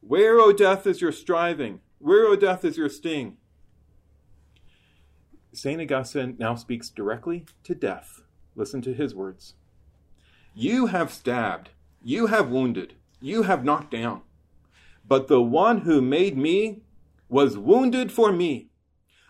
Where, 0.00 0.38
O 0.38 0.52
death, 0.52 0.86
is 0.86 1.00
your 1.00 1.10
striving? 1.10 1.80
Where, 1.98 2.26
O 2.26 2.36
death, 2.36 2.64
is 2.64 2.76
your 2.76 2.88
sting? 2.88 3.38
St. 5.52 5.80
Augustine 5.80 6.36
now 6.38 6.54
speaks 6.54 6.90
directly 6.90 7.44
to 7.64 7.74
death. 7.74 8.22
Listen 8.54 8.82
to 8.82 8.94
his 8.94 9.14
words. 9.14 9.54
You 10.54 10.86
have 10.86 11.12
stabbed, 11.12 11.70
you 12.02 12.26
have 12.26 12.50
wounded, 12.50 12.94
you 13.20 13.42
have 13.42 13.64
knocked 13.64 13.90
down. 13.90 14.22
But 15.04 15.26
the 15.26 15.42
one 15.42 15.80
who 15.80 16.00
made 16.00 16.36
me 16.36 16.82
was 17.28 17.58
wounded 17.58 18.12
for 18.12 18.30
me. 18.32 18.70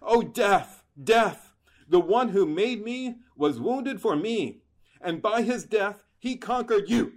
O 0.02 0.22
death, 0.22 0.84
death, 1.02 1.54
the 1.88 2.00
one 2.00 2.30
who 2.30 2.44
made 2.44 2.84
me 2.84 3.16
was 3.34 3.58
wounded 3.58 4.00
for 4.00 4.14
me, 4.14 4.58
and 5.00 5.22
by 5.22 5.40
his 5.40 5.64
death 5.64 6.04
he 6.18 6.36
conquered 6.36 6.90
you. 6.90 7.12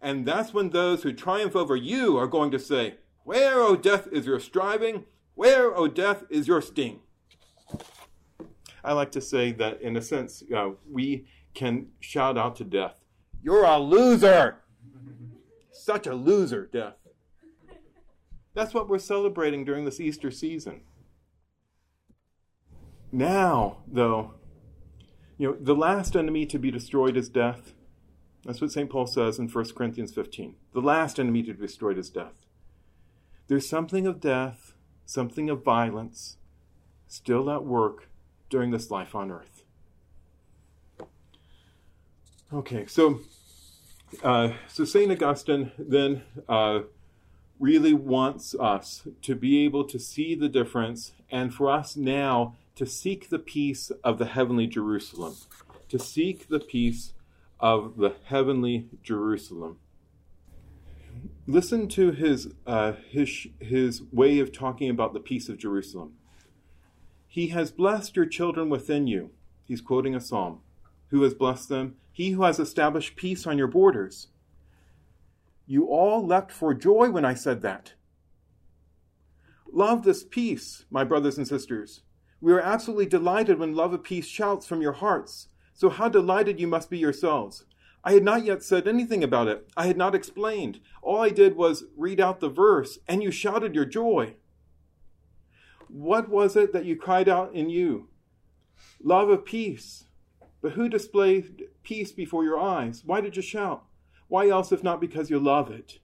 And 0.00 0.26
that's 0.26 0.54
when 0.54 0.70
those 0.70 1.02
who 1.02 1.12
triumph 1.12 1.54
over 1.54 1.76
you 1.76 2.16
are 2.16 2.26
going 2.26 2.50
to 2.52 2.58
say, 2.58 2.94
Where, 3.24 3.60
O 3.60 3.76
death, 3.76 4.08
is 4.10 4.26
your 4.26 4.40
striving? 4.40 5.04
Where, 5.34 5.74
O 5.76 5.88
death, 5.88 6.24
is 6.30 6.48
your 6.48 6.62
sting? 6.62 7.00
I 8.82 8.92
like 8.92 9.12
to 9.12 9.20
say 9.20 9.52
that, 9.52 9.82
in 9.82 9.96
a 9.96 10.02
sense, 10.02 10.42
uh, 10.54 10.70
we 10.90 11.26
can 11.54 11.88
shout 12.00 12.38
out 12.38 12.56
to 12.56 12.64
death, 12.64 12.94
You're 13.42 13.64
a 13.64 13.78
loser! 13.78 14.58
Such 15.72 16.06
a 16.06 16.14
loser, 16.14 16.66
death. 16.66 16.94
That's 18.54 18.74
what 18.74 18.88
we're 18.88 18.98
celebrating 18.98 19.64
during 19.64 19.84
this 19.84 20.00
Easter 20.00 20.30
season. 20.30 20.82
Now, 23.12 23.78
though, 23.86 24.34
you 25.38 25.50
know, 25.50 25.56
the 25.58 25.74
last 25.74 26.16
enemy 26.16 26.46
to 26.46 26.58
be 26.58 26.70
destroyed 26.70 27.16
is 27.16 27.28
death. 27.28 27.74
That's 28.44 28.60
what 28.60 28.72
St. 28.72 28.88
Paul 28.88 29.06
says 29.06 29.38
in 29.38 29.48
1 29.48 29.64
Corinthians 29.74 30.12
15. 30.12 30.54
The 30.72 30.80
last 30.80 31.18
enemy 31.20 31.42
to 31.42 31.54
be 31.54 31.66
destroyed 31.66 31.98
is 31.98 32.10
death. 32.10 32.46
There's 33.48 33.68
something 33.68 34.06
of 34.06 34.20
death, 34.20 34.74
something 35.04 35.50
of 35.50 35.64
violence 35.64 36.36
still 37.08 37.50
at 37.50 37.64
work 37.64 38.08
during 38.48 38.70
this 38.70 38.90
life 38.90 39.14
on 39.14 39.30
earth. 39.30 39.64
Okay, 42.52 42.86
so 42.86 43.20
uh, 44.22 44.52
so 44.66 44.84
Saint 44.84 45.12
Augustine 45.12 45.70
then 45.78 46.22
uh, 46.48 46.80
really 47.60 47.94
wants 47.94 48.54
us 48.58 49.06
to 49.22 49.34
be 49.34 49.64
able 49.64 49.84
to 49.84 49.98
see 49.98 50.34
the 50.34 50.48
difference, 50.48 51.12
and 51.30 51.54
for 51.54 51.70
us 51.70 51.96
now 51.96 52.56
to 52.74 52.86
seek 52.86 53.28
the 53.28 53.38
peace 53.38 53.90
of 54.02 54.18
the 54.18 54.26
heavenly 54.26 54.66
Jerusalem, 54.66 55.36
to 55.88 55.98
seek 55.98 56.48
the 56.48 56.58
peace 56.58 57.12
of 57.60 57.96
the 57.96 58.16
heavenly 58.24 58.88
Jerusalem. 59.02 59.78
Listen 61.46 61.88
to 61.88 62.12
his, 62.12 62.48
uh, 62.66 62.92
his, 63.08 63.48
his 63.60 64.02
way 64.12 64.38
of 64.38 64.52
talking 64.52 64.88
about 64.88 65.12
the 65.12 65.20
peace 65.20 65.48
of 65.48 65.58
Jerusalem. 65.58 66.14
He 67.26 67.48
has 67.48 67.70
blessed 67.70 68.16
your 68.16 68.26
children 68.26 68.68
within 68.68 69.06
you. 69.06 69.30
He's 69.64 69.80
quoting 69.80 70.14
a 70.14 70.20
psalm. 70.20 70.60
Who 71.08 71.22
has 71.22 71.34
blessed 71.34 71.68
them? 71.68 71.96
He 72.12 72.30
who 72.30 72.42
has 72.42 72.58
established 72.58 73.16
peace 73.16 73.46
on 73.46 73.58
your 73.58 73.66
borders. 73.66 74.28
You 75.66 75.86
all 75.86 76.26
leapt 76.26 76.50
for 76.50 76.74
joy 76.74 77.10
when 77.10 77.24
I 77.24 77.34
said 77.34 77.62
that. 77.62 77.94
Love 79.72 80.02
this 80.02 80.24
peace, 80.24 80.84
my 80.90 81.04
brothers 81.04 81.38
and 81.38 81.46
sisters. 81.46 82.02
We 82.40 82.52
are 82.52 82.60
absolutely 82.60 83.06
delighted 83.06 83.58
when 83.58 83.74
love 83.74 83.92
of 83.92 84.02
peace 84.02 84.26
shouts 84.26 84.66
from 84.66 84.82
your 84.82 84.94
hearts. 84.94 85.48
So 85.80 85.88
how 85.88 86.10
delighted 86.10 86.60
you 86.60 86.66
must 86.66 86.90
be 86.90 86.98
yourselves. 86.98 87.64
I 88.04 88.12
had 88.12 88.22
not 88.22 88.44
yet 88.44 88.62
said 88.62 88.86
anything 88.86 89.24
about 89.24 89.48
it. 89.48 89.66
I 89.78 89.86
had 89.86 89.96
not 89.96 90.14
explained. 90.14 90.78
All 91.00 91.22
I 91.22 91.30
did 91.30 91.56
was 91.56 91.84
read 91.96 92.20
out 92.20 92.40
the 92.40 92.50
verse, 92.50 92.98
and 93.08 93.22
you 93.22 93.30
shouted 93.30 93.74
your 93.74 93.86
joy. 93.86 94.34
What 95.88 96.28
was 96.28 96.54
it 96.54 96.74
that 96.74 96.84
you 96.84 96.96
cried 96.96 97.30
out 97.30 97.54
in 97.54 97.70
you? 97.70 98.10
Love 99.02 99.30
of 99.30 99.46
peace. 99.46 100.04
But 100.60 100.72
who 100.72 100.86
displayed 100.86 101.62
peace 101.82 102.12
before 102.12 102.44
your 102.44 102.60
eyes? 102.60 103.02
Why 103.06 103.22
did 103.22 103.34
you 103.34 103.42
shout? 103.42 103.86
Why 104.28 104.50
else 104.50 104.72
if 104.72 104.84
not 104.84 105.00
because 105.00 105.30
you 105.30 105.38
love 105.38 105.70
it? 105.70 105.98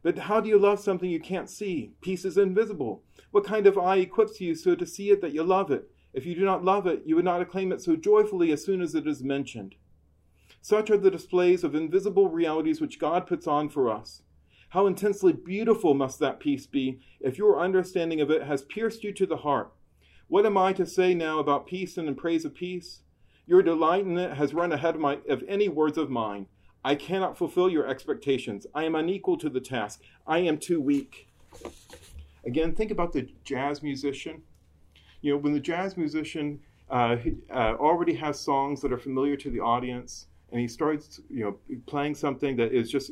But 0.00 0.16
how 0.16 0.40
do 0.40 0.48
you 0.48 0.60
love 0.60 0.78
something 0.78 1.10
you 1.10 1.18
can't 1.18 1.50
see? 1.50 1.94
Peace 2.02 2.24
is 2.24 2.38
invisible. 2.38 3.02
What 3.32 3.44
kind 3.44 3.66
of 3.66 3.78
eye 3.78 3.96
equips 3.96 4.40
you 4.40 4.54
so 4.54 4.76
to 4.76 4.86
see 4.86 5.10
it 5.10 5.20
that 5.22 5.34
you 5.34 5.42
love 5.42 5.72
it? 5.72 5.90
If 6.18 6.26
you 6.26 6.34
do 6.34 6.44
not 6.44 6.64
love 6.64 6.84
it, 6.88 7.02
you 7.06 7.14
would 7.14 7.24
not 7.24 7.40
acclaim 7.40 7.70
it 7.70 7.80
so 7.80 7.94
joyfully 7.94 8.50
as 8.50 8.64
soon 8.64 8.82
as 8.82 8.96
it 8.96 9.06
is 9.06 9.22
mentioned. 9.22 9.76
Such 10.60 10.90
are 10.90 10.98
the 10.98 11.12
displays 11.12 11.62
of 11.62 11.76
invisible 11.76 12.28
realities 12.28 12.80
which 12.80 12.98
God 12.98 13.24
puts 13.24 13.46
on 13.46 13.68
for 13.68 13.88
us. 13.88 14.22
How 14.70 14.88
intensely 14.88 15.32
beautiful 15.32 15.94
must 15.94 16.18
that 16.18 16.40
peace 16.40 16.66
be 16.66 16.98
if 17.20 17.38
your 17.38 17.60
understanding 17.60 18.20
of 18.20 18.32
it 18.32 18.42
has 18.42 18.62
pierced 18.62 19.04
you 19.04 19.12
to 19.12 19.26
the 19.26 19.36
heart. 19.36 19.72
What 20.26 20.44
am 20.44 20.58
I 20.58 20.72
to 20.72 20.86
say 20.86 21.14
now 21.14 21.38
about 21.38 21.68
peace 21.68 21.96
and 21.96 22.08
in 22.08 22.16
praise 22.16 22.44
of 22.44 22.52
peace? 22.52 23.02
Your 23.46 23.62
delight 23.62 24.04
in 24.04 24.18
it 24.18 24.36
has 24.36 24.52
run 24.52 24.72
ahead 24.72 24.96
of, 24.96 25.00
my, 25.00 25.20
of 25.28 25.44
any 25.46 25.68
words 25.68 25.96
of 25.96 26.10
mine. 26.10 26.46
I 26.84 26.96
cannot 26.96 27.38
fulfill 27.38 27.70
your 27.70 27.86
expectations. 27.86 28.66
I 28.74 28.82
am 28.82 28.96
unequal 28.96 29.38
to 29.38 29.48
the 29.48 29.60
task. 29.60 30.02
I 30.26 30.38
am 30.38 30.58
too 30.58 30.80
weak. 30.80 31.28
Again, 32.44 32.74
think 32.74 32.90
about 32.90 33.12
the 33.12 33.28
jazz 33.44 33.84
musician. 33.84 34.42
You 35.20 35.32
know, 35.32 35.38
when 35.38 35.52
the 35.52 35.60
jazz 35.60 35.96
musician 35.96 36.60
uh, 36.90 37.16
uh, 37.50 37.74
already 37.74 38.14
has 38.14 38.38
songs 38.38 38.80
that 38.82 38.92
are 38.92 38.98
familiar 38.98 39.36
to 39.36 39.50
the 39.50 39.60
audience, 39.60 40.26
and 40.50 40.60
he 40.60 40.68
starts, 40.68 41.20
you 41.28 41.44
know, 41.44 41.78
playing 41.86 42.14
something 42.14 42.56
that 42.56 42.72
is 42.72 42.90
just 42.90 43.10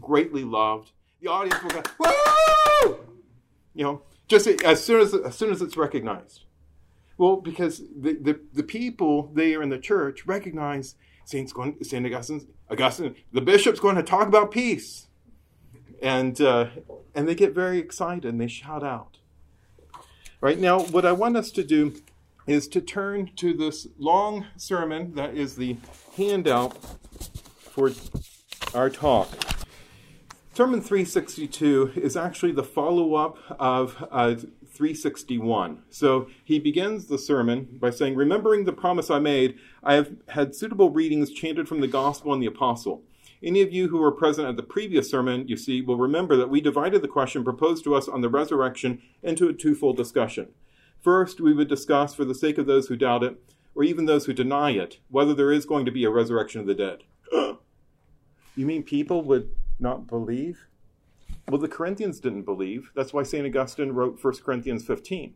greatly 0.00 0.44
loved, 0.44 0.92
the 1.20 1.28
audience 1.28 1.62
will 1.62 1.70
go, 1.70 1.82
"Woo!" 1.98 2.98
You 3.74 3.84
know, 3.84 4.02
just 4.28 4.46
as 4.46 4.84
soon 4.84 5.00
as 5.00 5.14
as 5.14 5.34
soon 5.36 5.50
as 5.50 5.62
it's 5.62 5.76
recognized. 5.76 6.44
Well, 7.16 7.36
because 7.36 7.78
the, 7.78 8.14
the, 8.14 8.40
the 8.52 8.64
people 8.64 9.30
there 9.34 9.62
in 9.62 9.68
the 9.68 9.78
church 9.78 10.26
recognize 10.26 10.96
going, 11.52 11.76
Saint 11.82 12.06
Augustine, 12.06 12.48
Augustine, 12.70 13.14
the 13.32 13.40
bishop's 13.40 13.80
going 13.80 13.96
to 13.96 14.02
talk 14.02 14.26
about 14.26 14.50
peace, 14.50 15.06
and 16.02 16.40
uh, 16.40 16.68
and 17.14 17.28
they 17.28 17.34
get 17.34 17.54
very 17.54 17.78
excited 17.78 18.24
and 18.24 18.40
they 18.40 18.48
shout 18.48 18.82
out. 18.82 19.18
Right 20.40 20.58
now, 20.58 20.80
what 20.80 21.06
I 21.06 21.12
want 21.12 21.36
us 21.36 21.50
to 21.52 21.64
do 21.64 21.94
is 22.46 22.68
to 22.68 22.80
turn 22.80 23.30
to 23.36 23.54
this 23.54 23.86
long 23.98 24.46
sermon 24.56 25.14
that 25.14 25.34
is 25.34 25.56
the 25.56 25.76
handout 26.16 26.76
for 27.58 27.92
our 28.74 28.90
talk. 28.90 29.28
Sermon 30.52 30.80
362 30.80 31.92
is 31.96 32.16
actually 32.16 32.52
the 32.52 32.62
follow 32.62 33.14
up 33.14 33.38
of 33.58 33.96
uh, 34.10 34.34
361. 34.74 35.82
So 35.90 36.28
he 36.44 36.58
begins 36.58 37.06
the 37.06 37.18
sermon 37.18 37.78
by 37.80 37.90
saying, 37.90 38.14
Remembering 38.14 38.64
the 38.64 38.72
promise 38.72 39.10
I 39.10 39.18
made, 39.18 39.56
I 39.82 39.94
have 39.94 40.12
had 40.28 40.54
suitable 40.54 40.90
readings 40.90 41.32
chanted 41.32 41.68
from 41.68 41.80
the 41.80 41.88
gospel 41.88 42.32
and 42.32 42.42
the 42.42 42.46
apostle. 42.46 43.02
Any 43.44 43.60
of 43.60 43.74
you 43.74 43.88
who 43.88 43.98
were 43.98 44.10
present 44.10 44.48
at 44.48 44.56
the 44.56 44.62
previous 44.62 45.10
sermon, 45.10 45.46
you 45.46 45.58
see, 45.58 45.82
will 45.82 45.98
remember 45.98 46.34
that 46.34 46.48
we 46.48 46.62
divided 46.62 47.02
the 47.02 47.08
question 47.08 47.44
proposed 47.44 47.84
to 47.84 47.94
us 47.94 48.08
on 48.08 48.22
the 48.22 48.30
resurrection 48.30 49.02
into 49.22 49.48
a 49.48 49.52
twofold 49.52 49.98
discussion. 49.98 50.48
First, 51.02 51.42
we 51.42 51.52
would 51.52 51.68
discuss, 51.68 52.14
for 52.14 52.24
the 52.24 52.34
sake 52.34 52.56
of 52.56 52.64
those 52.64 52.86
who 52.86 52.96
doubt 52.96 53.22
it, 53.22 53.36
or 53.74 53.84
even 53.84 54.06
those 54.06 54.24
who 54.24 54.32
deny 54.32 54.70
it, 54.70 54.98
whether 55.10 55.34
there 55.34 55.52
is 55.52 55.66
going 55.66 55.84
to 55.84 55.92
be 55.92 56.04
a 56.04 56.10
resurrection 56.10 56.62
of 56.62 56.66
the 56.66 56.74
dead. 56.74 57.02
you 58.56 58.64
mean 58.64 58.82
people 58.82 59.20
would 59.20 59.50
not 59.78 60.06
believe? 60.06 60.66
Well, 61.46 61.60
the 61.60 61.68
Corinthians 61.68 62.20
didn't 62.20 62.44
believe. 62.44 62.92
That's 62.96 63.12
why 63.12 63.24
St. 63.24 63.44
Augustine 63.44 63.92
wrote 63.92 64.24
1 64.24 64.36
Corinthians 64.42 64.86
15. 64.86 65.34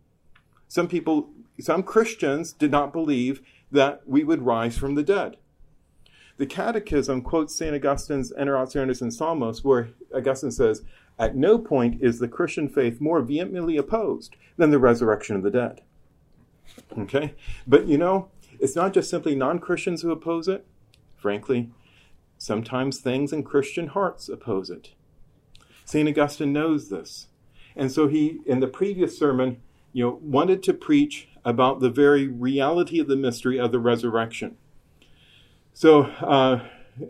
Some 0.67 0.89
people, 0.89 1.29
some 1.61 1.83
Christians 1.83 2.55
did 2.55 2.71
not 2.71 2.91
believe 2.91 3.43
that 3.71 4.01
we 4.07 4.25
would 4.25 4.47
rise 4.47 4.79
from 4.79 4.95
the 4.95 5.03
dead. 5.03 5.37
The 6.39 6.47
Catechism 6.47 7.23
quotes 7.23 7.55
St. 7.55 7.75
Augustine's 7.75 8.33
Enarrationes 8.33 9.03
in 9.03 9.09
Psalmos, 9.09 9.65
where 9.65 9.91
Augustine 10.15 10.53
says, 10.53 10.83
At 11.19 11.37
no 11.37 11.59
point 11.59 12.01
is 12.01 12.19
the 12.19 12.29
Christian 12.29 12.69
faith 12.69 13.01
more 13.01 13.21
vehemently 13.21 13.77
opposed 13.77 14.37
than 14.57 14.71
the 14.71 14.79
resurrection 14.79 15.35
of 15.35 15.43
the 15.43 15.51
dead. 15.51 15.83
Okay? 16.97 17.35
But 17.67 17.87
you 17.87 17.99
know, 17.99 18.29
it's 18.61 18.77
not 18.77 18.95
just 18.95 19.11
simply 19.11 19.35
non 19.35 19.59
Christians 19.59 20.03
who 20.03 20.13
oppose 20.13 20.47
it. 20.47 20.65
Frankly, 21.17 21.71
sometimes 22.39 23.01
things 23.01 23.33
in 23.33 23.43
Christian 23.43 23.89
hearts 23.89 24.29
oppose 24.29 24.71
it. 24.71 24.91
St. 25.85 26.09
Augustine 26.09 26.53
knows 26.53 26.89
this. 26.89 27.27
And 27.75 27.91
so 27.91 28.07
he, 28.07 28.41
in 28.47 28.61
the 28.61 28.67
previous 28.69 29.19
sermon, 29.19 29.61
you 29.93 30.05
know, 30.05 30.19
wanted 30.23 30.63
to 30.65 30.75
preach 30.75 31.29
about 31.45 31.81
the 31.81 31.91
very 31.91 32.29
reality 32.29 33.01
of 33.01 33.09
the 33.09 33.17
mystery 33.17 33.59
of 33.59 33.73
the 33.73 33.81
resurrection. 33.81 34.57
So, 35.79 36.07
uh, 36.07 36.65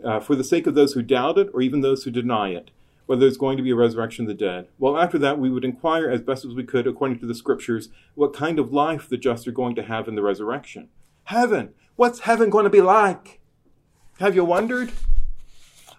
uh, 0.05 0.19
for 0.19 0.35
the 0.35 0.43
sake 0.43 0.67
of 0.67 0.75
those 0.75 0.93
who 0.93 1.01
doubt 1.01 1.39
it 1.39 1.49
or 1.55 1.61
even 1.63 1.81
those 1.81 2.03
who 2.03 2.11
deny 2.11 2.49
it, 2.49 2.69
whether 3.07 3.21
there's 3.21 3.35
going 3.35 3.57
to 3.57 3.63
be 3.63 3.71
a 3.71 3.75
resurrection 3.75 4.25
of 4.25 4.27
the 4.27 4.35
dead. 4.35 4.67
Well, 4.77 4.95
after 4.95 5.17
that, 5.17 5.39
we 5.39 5.49
would 5.49 5.65
inquire 5.65 6.07
as 6.07 6.21
best 6.21 6.45
as 6.45 6.53
we 6.53 6.63
could, 6.63 6.85
according 6.85 7.17
to 7.21 7.25
the 7.25 7.33
scriptures, 7.33 7.89
what 8.13 8.31
kind 8.31 8.59
of 8.59 8.71
life 8.71 9.09
the 9.09 9.17
just 9.17 9.47
are 9.47 9.51
going 9.51 9.73
to 9.73 9.81
have 9.81 10.07
in 10.07 10.13
the 10.13 10.21
resurrection. 10.21 10.89
Heaven! 11.23 11.73
What's 11.95 12.19
heaven 12.19 12.51
going 12.51 12.65
to 12.65 12.69
be 12.69 12.79
like? 12.79 13.39
Have 14.19 14.35
you 14.35 14.45
wondered? 14.45 14.91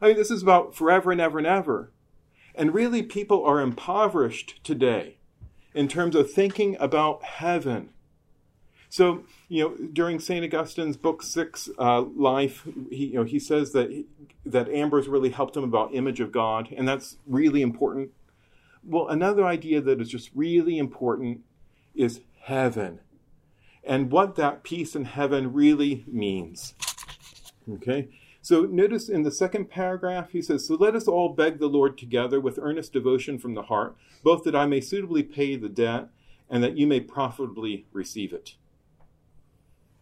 I 0.01 0.07
mean, 0.07 0.17
this 0.17 0.31
is 0.31 0.41
about 0.41 0.73
forever 0.73 1.11
and 1.11 1.21
ever 1.21 1.39
and 1.39 1.49
ever. 1.49 1.91
And 2.55 2.73
really, 2.73 3.03
people 3.03 3.45
are 3.45 3.61
impoverished 3.61 4.61
today 4.63 5.17
in 5.75 5.89
terms 5.89 6.15
of 6.15 6.31
thinking 6.31 6.77
about 6.79 7.25
heaven. 7.25 7.89
So, 8.91 9.23
you 9.49 9.63
know, 9.63 9.77
during 9.93 10.19
St. 10.19 10.45
Augustine's 10.45 10.97
book 10.97 11.23
six 11.23 11.71
uh, 11.79 12.03
life, 12.03 12.67
he, 12.91 13.07
you 13.07 13.15
know, 13.15 13.25
he 13.25 13.39
says 13.39 13.73
that, 13.73 14.05
that 14.45 14.69
Ambrose 14.69 15.09
really 15.09 15.31
helped 15.31 15.57
him 15.57 15.65
about 15.65 15.95
image 15.95 16.21
of 16.21 16.33
God, 16.33 16.69
and 16.77 16.87
that's 16.87 17.17
really 17.27 17.63
important. 17.63 18.11
Well, 18.85 19.09
another 19.09 19.47
idea 19.47 19.81
that 19.81 20.01
is 20.01 20.09
just 20.09 20.31
really 20.35 20.77
important 20.77 21.43
is 21.95 22.21
heaven 22.43 23.01
and 23.85 24.11
what 24.11 24.37
that 24.37 24.63
peace 24.63 24.95
in 24.95 25.05
heaven 25.05 25.53
really 25.53 26.05
means. 26.07 26.75
Okay? 27.71 28.09
So 28.43 28.63
notice 28.63 29.09
in 29.09 29.23
the 29.23 29.31
second 29.31 29.71
paragraph, 29.71 30.31
he 30.31 30.43
says, 30.43 30.67
So 30.67 30.75
let 30.75 30.95
us 30.95 31.07
all 31.07 31.31
beg 31.31 31.59
the 31.59 31.69
Lord 31.69 31.99
together 31.99 32.41
with 32.41 32.59
earnest 32.61 32.93
devotion 32.93 33.39
from 33.39 33.55
the 33.55 33.63
heart, 33.63 33.97
both 34.23 34.45
that 34.45 34.57
I 34.57 34.67
may 34.67 34.81
suitably 34.81 35.23
pay 35.23 35.57
the 35.57 35.69
debt 35.69 36.09
and 36.49 36.63
that 36.65 36.77
you 36.77 36.87
may 36.87 37.01
profitably 37.01 37.87
receive 37.93 38.33
it. 38.33 38.55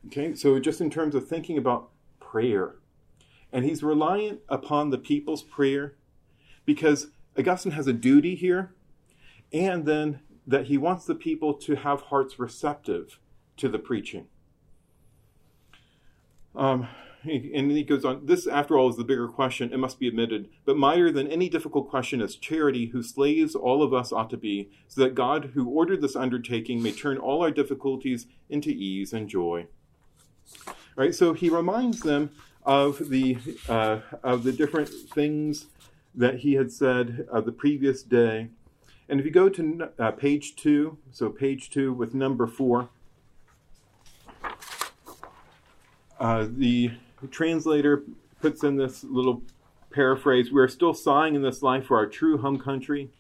Okay, 0.09 0.35
so 0.35 0.59
just 0.59 0.81
in 0.81 0.89
terms 0.89 1.15
of 1.15 1.29
thinking 1.29 1.59
about 1.59 1.91
prayer, 2.19 2.77
and 3.53 3.63
he's 3.63 3.83
reliant 3.83 4.41
upon 4.49 4.89
the 4.89 4.97
people's 4.97 5.43
prayer 5.43 5.97
because 6.65 7.09
Augustine 7.39 7.73
has 7.73 7.87
a 7.87 7.93
duty 7.93 8.35
here, 8.35 8.73
and 9.53 9.85
then 9.85 10.21
that 10.47 10.69
he 10.69 10.79
wants 10.79 11.05
the 11.05 11.15
people 11.15 11.53
to 11.53 11.77
have 11.77 12.01
hearts 12.03 12.39
receptive 12.39 13.19
to 13.59 13.69
the 13.69 13.79
preaching. 13.79 14.29
Um, 16.57 16.89
and 17.23 17.71
he 17.71 17.83
goes 17.83 18.03
on, 18.03 18.25
this, 18.25 18.47
after 18.47 18.79
all, 18.79 18.89
is 18.89 18.97
the 18.97 19.05
bigger 19.05 19.29
question, 19.29 19.75
it 19.75 19.79
must 19.79 19.99
be 19.99 20.09
admitted. 20.09 20.49
But 20.65 20.79
mightier 20.79 21.13
than 21.13 21.29
any 21.29 21.51
difficult 21.51 21.91
question 21.91 22.23
is 22.23 22.35
charity, 22.35 22.87
whose 22.87 23.11
slaves 23.11 23.55
all 23.55 23.83
of 23.83 23.93
us 23.93 24.11
ought 24.11 24.31
to 24.31 24.39
be, 24.39 24.71
so 24.87 25.03
that 25.03 25.15
God, 25.15 25.51
who 25.53 25.69
ordered 25.69 26.01
this 26.01 26.17
undertaking, 26.17 26.83
may 26.83 26.93
turn 26.93 27.19
all 27.19 27.43
our 27.43 27.51
difficulties 27.51 28.27
into 28.49 28.71
ease 28.71 29.13
and 29.13 29.29
joy. 29.29 29.67
Right, 30.97 31.15
so 31.15 31.33
he 31.33 31.49
reminds 31.49 32.01
them 32.01 32.31
of 32.65 33.09
the 33.09 33.39
uh, 33.69 34.01
of 34.23 34.43
the 34.43 34.53
different 34.53 34.89
things 34.89 35.67
that 36.15 36.41
he 36.41 36.55
had 36.55 36.73
said 36.73 37.27
of 37.31 37.45
the 37.45 37.53
previous 37.53 38.03
day. 38.03 38.49
And 39.09 39.21
if 39.21 39.25
you 39.25 39.33
go 39.33 39.49
to 39.49 39.91
uh, 39.99 40.11
page 40.11 40.57
two, 40.57 40.99
so 41.13 41.31
page 41.31 41.71
two 41.71 41.93
with 41.93 42.15
number 42.15 42.47
four, 42.47 42.89
uh, 46.21 46.47
the 46.51 46.91
translator 47.31 48.03
puts 48.41 48.63
in 48.63 48.77
this 48.77 49.05
little 49.05 49.43
paraphrase 49.91 50.53
We 50.53 50.61
are 50.61 50.69
still 50.69 50.95
sighing 50.95 51.35
in 51.35 51.43
this 51.43 51.63
life 51.63 51.87
for 51.87 51.97
our 51.97 52.07
true 52.07 52.39
home 52.39 52.59
country. 52.59 53.11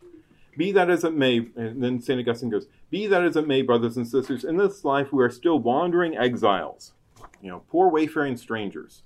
Be 0.56 0.72
that 0.72 0.90
as 0.90 1.04
it 1.04 1.14
may, 1.14 1.46
and 1.56 1.82
then 1.82 2.00
St. 2.00 2.18
Augustine 2.18 2.50
goes, 2.50 2.66
Be 2.90 3.06
that 3.06 3.22
as 3.22 3.36
it 3.36 3.46
may, 3.46 3.62
brothers 3.62 3.96
and 3.96 4.06
sisters, 4.06 4.44
in 4.44 4.56
this 4.56 4.84
life 4.84 5.12
we 5.12 5.22
are 5.22 5.30
still 5.30 5.58
wandering 5.58 6.16
exiles, 6.16 6.92
you 7.40 7.51
know, 7.51 7.62
poor 7.68 7.88
wayfaring 7.88 8.37
strangers, 8.37 9.03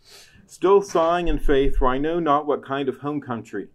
still 0.46 0.82
sighing 0.82 1.28
in 1.28 1.38
faith, 1.38 1.76
for 1.76 1.88
I 1.88 1.98
know 1.98 2.20
not 2.20 2.46
what 2.46 2.64
kind 2.64 2.88
of 2.88 2.98
home 2.98 3.20
country, 3.20 3.68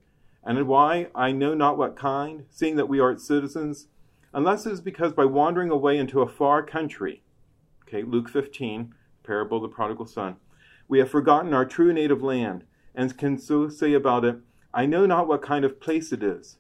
and 0.44 0.68
why 0.68 1.08
I 1.14 1.32
know 1.32 1.54
not 1.54 1.78
what 1.78 1.96
kind, 1.96 2.46
seeing 2.50 2.76
that 2.78 2.90
we 2.90 3.00
are 3.00 3.12
its 3.12 3.28
citizens, 3.28 3.88
unless 4.34 4.66
it 4.66 4.72
is 4.72 4.82
because 4.82 5.14
by 5.14 5.26
wandering 5.26 5.70
away 5.70 5.98
into 5.98 6.22
a 6.22 6.28
far 6.28 6.64
country, 6.64 7.24
okay, 7.88 8.04
Luke 8.04 8.30
15, 8.30 8.94
parable 9.24 9.58
of 9.58 9.64
the 9.64 9.76
prodigal 9.76 10.06
son, 10.06 10.38
we 10.88 11.00
have 11.00 11.10
forgotten 11.10 11.54
our 11.54 11.66
true 11.66 11.92
native 11.92 12.24
land, 12.24 12.64
and 12.96 13.18
can 13.18 13.38
so 13.38 13.70
say 13.70 13.94
about 13.94 14.26
it, 14.26 14.38
I 14.74 14.86
know 14.86 15.06
not 15.06 15.28
what 15.28 15.42
kind 15.42 15.66
of 15.66 15.80
place 15.80 16.12
it 16.12 16.24
is. 16.24 16.58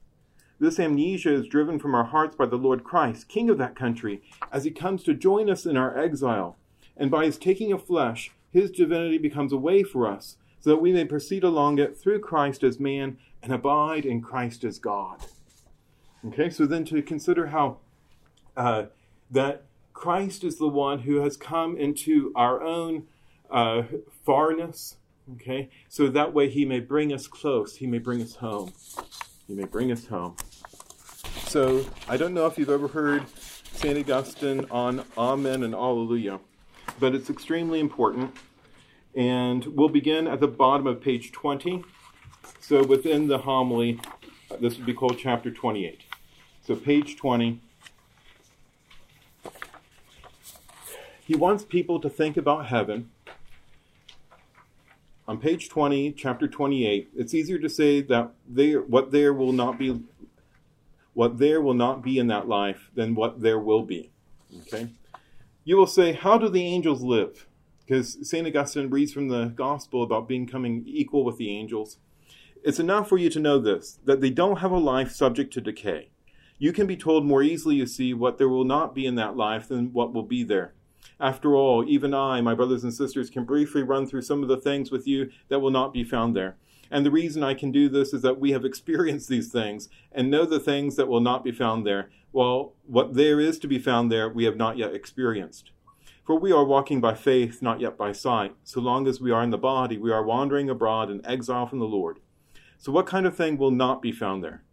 This 0.59 0.79
amnesia 0.79 1.31
is 1.31 1.47
driven 1.47 1.77
from 1.77 1.93
our 1.93 2.05
hearts 2.05 2.35
by 2.35 2.47
the 2.47 2.55
Lord 2.55 2.83
Christ, 2.83 3.29
King 3.29 3.49
of 3.49 3.57
that 3.59 3.75
country, 3.75 4.23
as 4.51 4.63
he 4.63 4.71
comes 4.71 5.03
to 5.03 5.13
join 5.13 5.49
us 5.49 5.65
in 5.65 5.77
our 5.77 5.97
exile. 5.97 6.57
And 6.97 7.11
by 7.11 7.25
his 7.25 7.37
taking 7.37 7.71
of 7.71 7.85
flesh, 7.85 8.31
his 8.51 8.71
divinity 8.71 9.17
becomes 9.17 9.53
a 9.53 9.57
way 9.57 9.83
for 9.83 10.07
us, 10.07 10.37
so 10.59 10.71
that 10.71 10.77
we 10.81 10.91
may 10.91 11.05
proceed 11.05 11.43
along 11.43 11.79
it 11.79 11.97
through 11.97 12.19
Christ 12.19 12.63
as 12.63 12.79
man 12.79 13.17
and 13.43 13.53
abide 13.53 14.05
in 14.05 14.21
Christ 14.21 14.63
as 14.63 14.79
God. 14.79 15.25
Okay, 16.25 16.49
so 16.49 16.65
then 16.65 16.83
to 16.85 17.01
consider 17.01 17.47
how 17.47 17.77
uh, 18.55 18.85
that 19.29 19.65
Christ 19.93 20.43
is 20.43 20.57
the 20.57 20.67
one 20.67 20.99
who 20.99 21.21
has 21.21 21.37
come 21.37 21.77
into 21.77 22.31
our 22.35 22.61
own 22.61 23.03
uh, 23.51 23.83
farness. 24.25 24.95
Okay, 25.35 25.69
so 25.89 26.07
that 26.07 26.33
way 26.33 26.49
he 26.49 26.65
may 26.65 26.79
bring 26.79 27.13
us 27.13 27.27
close. 27.27 27.75
He 27.75 27.87
may 27.87 27.99
bring 27.99 28.21
us 28.21 28.35
home. 28.35 28.73
He 29.47 29.53
may 29.53 29.65
bring 29.65 29.91
us 29.91 30.07
home. 30.07 30.35
So 31.47 31.85
I 32.07 32.17
don't 32.17 32.33
know 32.33 32.45
if 32.47 32.57
you've 32.57 32.69
ever 32.69 32.87
heard 32.87 33.25
St. 33.73 33.97
Augustine 33.97 34.65
on 34.71 35.05
Amen 35.17 35.63
and 35.63 35.73
Alleluia, 35.73 36.39
but 36.99 37.15
it's 37.15 37.29
extremely 37.29 37.79
important. 37.79 38.35
And 39.15 39.65
we'll 39.65 39.89
begin 39.89 40.27
at 40.27 40.39
the 40.39 40.47
bottom 40.47 40.87
of 40.87 41.01
page 41.01 41.31
20. 41.31 41.83
So 42.59 42.83
within 42.83 43.27
the 43.27 43.39
homily, 43.39 43.99
this 44.59 44.77
would 44.77 44.85
be 44.85 44.93
called 44.93 45.17
chapter 45.17 45.51
28. 45.51 46.01
So 46.65 46.75
page 46.75 47.17
20. 47.17 47.59
He 51.25 51.35
wants 51.35 51.63
people 51.63 51.99
to 51.99 52.09
think 52.09 52.37
about 52.37 52.67
heaven 52.67 53.09
on 55.27 55.39
page 55.39 55.67
20, 55.67 56.13
chapter 56.13 56.47
28, 56.47 57.09
it's 57.15 57.33
easier 57.33 57.59
to 57.59 57.69
say 57.69 58.01
that 58.01 58.31
there, 58.47 58.81
what 58.81 59.11
there 59.11 59.33
will 59.33 59.51
not 59.51 59.77
be 59.77 60.01
what 61.13 61.39
there 61.39 61.61
will 61.61 61.73
not 61.73 62.03
be 62.03 62.19
in 62.19 62.27
that 62.27 62.47
life 62.47 62.91
than 62.93 63.15
what 63.15 63.41
there 63.41 63.59
will 63.59 63.81
be. 63.81 64.11
Okay? 64.61 64.87
You 65.67 65.75
will 65.75 65.85
say, 65.85 66.13
How 66.13 66.37
do 66.37 66.47
the 66.47 66.63
angels 66.63 67.01
live? 67.01 67.45
Because 67.85 68.17
St. 68.25 68.47
Augustine 68.47 68.89
reads 68.89 69.11
from 69.11 69.27
the 69.27 69.47
gospel 69.47 70.01
about 70.01 70.29
becoming 70.29 70.85
equal 70.87 71.25
with 71.25 71.35
the 71.35 71.49
angels. 71.49 71.97
It's 72.63 72.79
enough 72.79 73.09
for 73.09 73.17
you 73.17 73.29
to 73.29 73.39
know 73.41 73.59
this 73.59 73.99
that 74.05 74.21
they 74.21 74.29
don't 74.29 74.59
have 74.59 74.71
a 74.71 74.77
life 74.77 75.11
subject 75.11 75.51
to 75.55 75.61
decay. 75.61 76.11
You 76.57 76.71
can 76.71 76.87
be 76.87 76.95
told 76.95 77.25
more 77.25 77.43
easily, 77.43 77.75
you 77.75 77.85
see, 77.85 78.13
what 78.13 78.37
there 78.37 78.47
will 78.47 78.63
not 78.63 78.95
be 78.95 79.05
in 79.05 79.15
that 79.15 79.35
life 79.35 79.67
than 79.67 79.91
what 79.91 80.13
will 80.13 80.23
be 80.23 80.41
there. 80.41 80.73
After 81.19 81.53
all, 81.53 81.83
even 81.85 82.13
I, 82.13 82.39
my 82.39 82.55
brothers 82.55 82.85
and 82.85 82.93
sisters, 82.93 83.29
can 83.29 83.43
briefly 83.43 83.83
run 83.83 84.07
through 84.07 84.21
some 84.21 84.43
of 84.43 84.47
the 84.47 84.61
things 84.61 84.89
with 84.89 85.05
you 85.05 85.31
that 85.49 85.59
will 85.59 85.69
not 85.69 85.91
be 85.91 86.05
found 86.05 86.33
there. 86.33 86.55
And 86.89 87.05
the 87.05 87.11
reason 87.11 87.43
I 87.43 87.53
can 87.53 87.71
do 87.71 87.89
this 87.89 88.13
is 88.13 88.21
that 88.21 88.39
we 88.39 88.51
have 88.51 88.65
experienced 88.65 89.29
these 89.29 89.51
things 89.51 89.89
and 90.11 90.29
know 90.29 90.45
the 90.45 90.59
things 90.59 90.95
that 90.95 91.07
will 91.07 91.21
not 91.21 91.43
be 91.43 91.51
found 91.51 91.85
there, 91.85 92.09
Well, 92.31 92.73
what 92.85 93.13
there 93.15 93.39
is 93.39 93.59
to 93.59 93.67
be 93.67 93.79
found 93.79 94.11
there 94.11 94.29
we 94.29 94.45
have 94.45 94.57
not 94.57 94.77
yet 94.77 94.93
experienced. 94.93 95.71
For 96.25 96.37
we 96.37 96.51
are 96.51 96.65
walking 96.65 96.99
by 96.99 97.13
faith, 97.13 97.61
not 97.61 97.79
yet 97.79 97.97
by 97.97 98.11
sight. 98.11 98.53
So 98.63 98.81
long 98.81 99.07
as 99.07 99.21
we 99.21 99.31
are 99.31 99.43
in 99.43 99.49
the 99.49 99.57
body, 99.57 99.97
we 99.97 100.11
are 100.11 100.23
wandering 100.23 100.69
abroad 100.69 101.09
in 101.09 101.25
exile 101.25 101.67
from 101.67 101.79
the 101.79 101.85
Lord. 101.85 102.19
So, 102.77 102.91
what 102.91 103.07
kind 103.07 103.25
of 103.25 103.35
thing 103.35 103.57
will 103.57 103.71
not 103.71 104.01
be 104.01 104.11
found 104.11 104.43
there? 104.43 104.63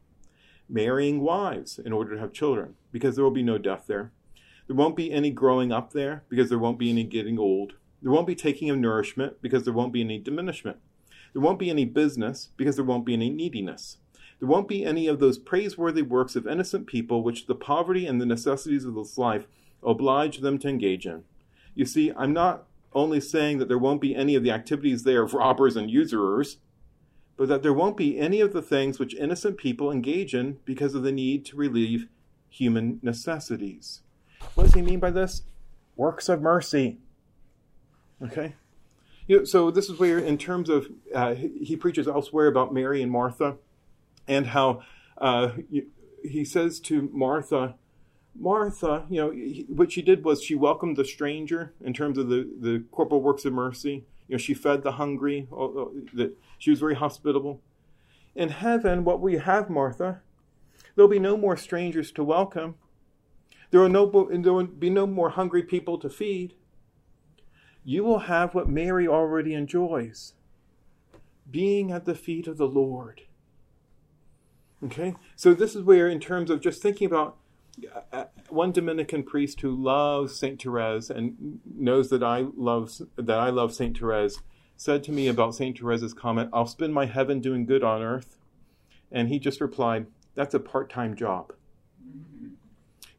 Marrying 0.68 1.20
wives 1.20 1.78
in 1.78 1.92
order 1.92 2.14
to 2.14 2.20
have 2.20 2.32
children, 2.32 2.74
because 2.90 3.14
there 3.14 3.24
will 3.24 3.30
be 3.30 3.42
no 3.42 3.56
death 3.56 3.84
there. 3.86 4.10
There 4.66 4.76
won't 4.76 4.96
be 4.96 5.12
any 5.12 5.30
growing 5.30 5.72
up 5.72 5.92
there 5.92 6.24
because 6.28 6.48
there 6.48 6.58
won't 6.58 6.78
be 6.78 6.90
any 6.90 7.04
getting 7.04 7.38
old. 7.38 7.74
There 8.02 8.12
won't 8.12 8.26
be 8.26 8.34
taking 8.34 8.68
of 8.70 8.78
nourishment 8.78 9.40
because 9.40 9.64
there 9.64 9.74
won't 9.74 9.92
be 9.92 10.00
any 10.00 10.18
diminishment. 10.18 10.78
There 11.34 11.42
won't 11.42 11.58
be 11.58 11.68
any 11.68 11.84
business 11.84 12.48
because 12.56 12.76
there 12.76 12.84
won't 12.84 13.04
be 13.04 13.12
any 13.12 13.28
neediness. 13.28 13.98
There 14.40 14.48
won't 14.48 14.68
be 14.68 14.84
any 14.84 15.06
of 15.08 15.18
those 15.18 15.36
praiseworthy 15.36 16.00
works 16.00 16.36
of 16.36 16.46
innocent 16.46 16.86
people 16.86 17.22
which 17.22 17.46
the 17.46 17.54
poverty 17.54 18.06
and 18.06 18.20
the 18.20 18.26
necessities 18.26 18.84
of 18.84 18.94
this 18.94 19.18
life 19.18 19.46
oblige 19.82 20.38
them 20.38 20.58
to 20.60 20.68
engage 20.68 21.06
in. 21.06 21.24
You 21.74 21.84
see, 21.84 22.12
I'm 22.16 22.32
not 22.32 22.66
only 22.92 23.20
saying 23.20 23.58
that 23.58 23.68
there 23.68 23.78
won't 23.78 24.00
be 24.00 24.14
any 24.14 24.36
of 24.36 24.44
the 24.44 24.52
activities 24.52 25.02
there 25.02 25.22
of 25.22 25.34
robbers 25.34 25.76
and 25.76 25.90
usurers, 25.90 26.58
but 27.36 27.48
that 27.48 27.62
there 27.62 27.72
won't 27.72 27.96
be 27.96 28.18
any 28.18 28.40
of 28.40 28.52
the 28.52 28.62
things 28.62 28.98
which 28.98 29.14
innocent 29.16 29.56
people 29.56 29.90
engage 29.90 30.34
in 30.34 30.58
because 30.64 30.94
of 30.94 31.02
the 31.02 31.12
need 31.12 31.44
to 31.46 31.56
relieve 31.56 32.06
human 32.48 33.00
necessities. 33.02 34.02
What 34.54 34.64
does 34.64 34.74
he 34.74 34.82
mean 34.82 35.00
by 35.00 35.10
this? 35.10 35.42
Works 35.96 36.28
of 36.28 36.40
mercy. 36.40 36.98
Okay? 38.22 38.54
You 39.26 39.38
know, 39.38 39.44
so 39.44 39.70
this 39.70 39.88
is 39.88 39.98
where, 39.98 40.18
in 40.18 40.36
terms 40.36 40.68
of, 40.68 40.88
uh, 41.14 41.34
he 41.34 41.76
preaches 41.76 42.06
elsewhere 42.06 42.46
about 42.46 42.74
Mary 42.74 43.02
and 43.02 43.10
Martha 43.10 43.56
and 44.28 44.48
how 44.48 44.82
uh, 45.18 45.52
he 46.22 46.44
says 46.44 46.80
to 46.80 47.08
Martha, 47.12 47.76
Martha, 48.36 49.06
you 49.08 49.20
know, 49.20 49.30
he, 49.30 49.64
what 49.68 49.92
she 49.92 50.02
did 50.02 50.24
was 50.24 50.42
she 50.42 50.54
welcomed 50.54 50.96
the 50.96 51.04
stranger 51.04 51.72
in 51.82 51.92
terms 51.92 52.18
of 52.18 52.28
the, 52.28 52.48
the 52.60 52.84
corporal 52.90 53.22
works 53.22 53.44
of 53.44 53.52
mercy. 53.52 54.04
You 54.28 54.34
know, 54.34 54.38
she 54.38 54.54
fed 54.54 54.82
the 54.82 54.92
hungry, 54.92 55.46
that 56.14 56.36
she 56.58 56.70
was 56.70 56.80
very 56.80 56.94
hospitable. 56.94 57.60
In 58.34 58.48
heaven, 58.48 59.04
what 59.04 59.20
we 59.20 59.34
have, 59.34 59.70
Martha, 59.70 60.20
there'll 60.94 61.10
be 61.10 61.18
no 61.18 61.36
more 61.36 61.56
strangers 61.56 62.10
to 62.12 62.24
welcome. 62.24 62.74
There 63.70 63.80
will, 63.80 63.88
no, 63.88 64.28
there 64.30 64.52
will 64.52 64.66
be 64.66 64.90
no 64.90 65.06
more 65.06 65.30
hungry 65.30 65.62
people 65.62 65.98
to 65.98 66.08
feed. 66.08 66.54
You 67.84 68.02
will 68.02 68.20
have 68.20 68.54
what 68.54 68.68
Mary 68.68 69.06
already 69.06 69.54
enjoys 69.54 70.32
being 71.50 71.92
at 71.92 72.06
the 72.06 72.14
feet 72.14 72.46
of 72.46 72.56
the 72.56 72.66
Lord. 72.66 73.22
Okay? 74.82 75.14
So, 75.36 75.54
this 75.54 75.76
is 75.76 75.82
where, 75.82 76.08
in 76.08 76.20
terms 76.20 76.50
of 76.50 76.60
just 76.60 76.82
thinking 76.82 77.06
about 77.06 77.36
uh, 77.94 78.00
uh, 78.12 78.24
one 78.48 78.72
Dominican 78.72 79.22
priest 79.22 79.60
who 79.60 79.70
loves 79.70 80.36
Saint 80.36 80.62
Therese 80.62 81.10
and 81.10 81.60
knows 81.76 82.08
that 82.10 82.22
I 82.22 82.46
love 82.56 82.92
that 83.16 83.38
I 83.38 83.50
love 83.50 83.74
Saint 83.74 83.98
Therese, 83.98 84.40
said 84.76 85.02
to 85.04 85.12
me 85.12 85.28
about 85.28 85.54
Saint 85.54 85.80
Therese's 85.80 86.14
comment, 86.14 86.50
"I'll 86.52 86.66
spend 86.66 86.94
my 86.94 87.06
heaven 87.06 87.40
doing 87.40 87.66
good 87.66 87.82
on 87.82 88.02
earth," 88.02 88.36
and 89.10 89.28
he 89.28 89.38
just 89.38 89.60
replied, 89.60 90.06
"That's 90.34 90.54
a 90.54 90.60
part-time 90.60 91.16
job." 91.16 91.52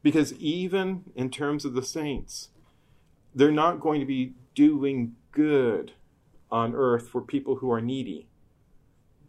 Because 0.02 0.32
even 0.34 1.04
in 1.14 1.30
terms 1.30 1.64
of 1.64 1.74
the 1.74 1.82
saints, 1.82 2.50
they're 3.34 3.50
not 3.50 3.80
going 3.80 4.00
to 4.00 4.06
be 4.06 4.34
doing 4.56 5.14
good 5.30 5.92
on 6.50 6.74
earth 6.74 7.08
for 7.08 7.20
people 7.20 7.56
who 7.56 7.70
are 7.70 7.80
needy. 7.80 8.26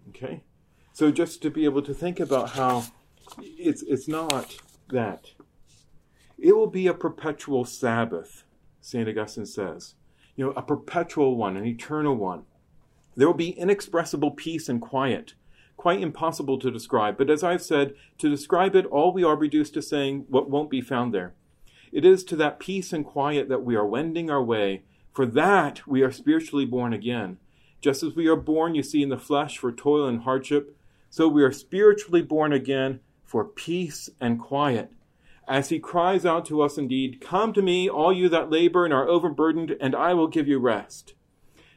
Okay? 0.09 0.41
So 0.93 1.11
just 1.11 1.43
to 1.43 1.51
be 1.51 1.65
able 1.65 1.84
to 1.84 1.93
think 1.93 2.19
about 2.19 2.51
how 2.51 2.86
it's 3.39 3.84
it's 3.84 4.07
not 4.07 4.57
that. 4.89 5.34
It 6.39 6.55
will 6.55 6.67
be 6.67 6.88
a 6.88 6.93
perpetual 6.95 7.65
Sabbath, 7.65 8.43
St. 8.82 9.07
Augustine 9.07 9.45
says. 9.45 9.93
You 10.36 10.45
know, 10.45 10.51
a 10.53 10.63
perpetual 10.63 11.36
one, 11.36 11.55
an 11.55 11.65
eternal 11.65 12.15
one. 12.15 12.43
There 13.15 13.28
will 13.28 13.36
be 13.36 13.51
inexpressible 13.51 14.32
peace 14.32 14.69
and 14.69 14.82
quiet 14.82 15.34
quite 15.78 16.01
impossible 16.01 16.57
to 16.59 16.71
describe. 16.71 17.17
But 17.17 17.30
as 17.30 17.43
I've 17.43 17.61
said, 17.61 17.93
to 18.17 18.30
describe 18.30 18.75
it, 18.75 18.86
all 18.88 19.13
we 19.13 19.23
are 19.23 19.36
reduced 19.36 19.75
to 19.75 19.82
saying 19.82 20.25
what 20.28 20.49
won't 20.49 20.71
be 20.71 20.82
found 20.82 21.13
there. 21.13 21.36
It 21.91 22.03
is 22.03 22.23
to 22.25 22.36
that 22.38 22.59
peace 22.59 22.91
and 22.91 23.05
quiet 23.05 23.47
that 23.47 23.63
we 23.63 23.75
are 23.75 23.86
wending 23.86 24.30
our 24.30 24.43
way. 24.43 24.84
For 25.18 25.26
that 25.26 25.88
we 25.88 26.03
are 26.03 26.11
spiritually 26.11 26.65
born 26.65 26.93
again. 26.93 27.39
Just 27.82 28.03
as 28.03 28.13
we 28.15 28.28
are 28.28 28.36
born, 28.36 28.76
you 28.76 28.84
see, 28.84 29.01
in 29.01 29.09
the 29.09 29.18
flesh 29.18 29.57
for 29.57 29.72
toil 29.72 30.05
and 30.05 30.22
hardship, 30.22 30.78
so 31.09 31.28
we 31.28 31.41
are 31.41 31.51
spiritually 31.51 32.22
born 32.22 32.53
again 32.53 32.99
for 33.24 33.43
peace 33.43 34.11
and 34.22 34.39
quiet. 34.39 34.91
As 35.47 35.70
he 35.70 35.80
cries 35.80 36.24
out 36.24 36.45
to 36.45 36.61
us 36.61 36.78
indeed, 36.78 37.20
Come 37.20 37.51
to 37.53 37.63
me, 37.63 37.89
all 37.89 38.13
you 38.13 38.30
that 38.30 38.51
labor 38.51 38.86
and 38.86 38.93
are 38.93 39.07
overburdened, 39.07 39.76
and 39.82 39.95
I 39.95 40.13
will 40.13 40.28
give 40.28 40.47
you 40.47 40.59
rest. 40.59 41.15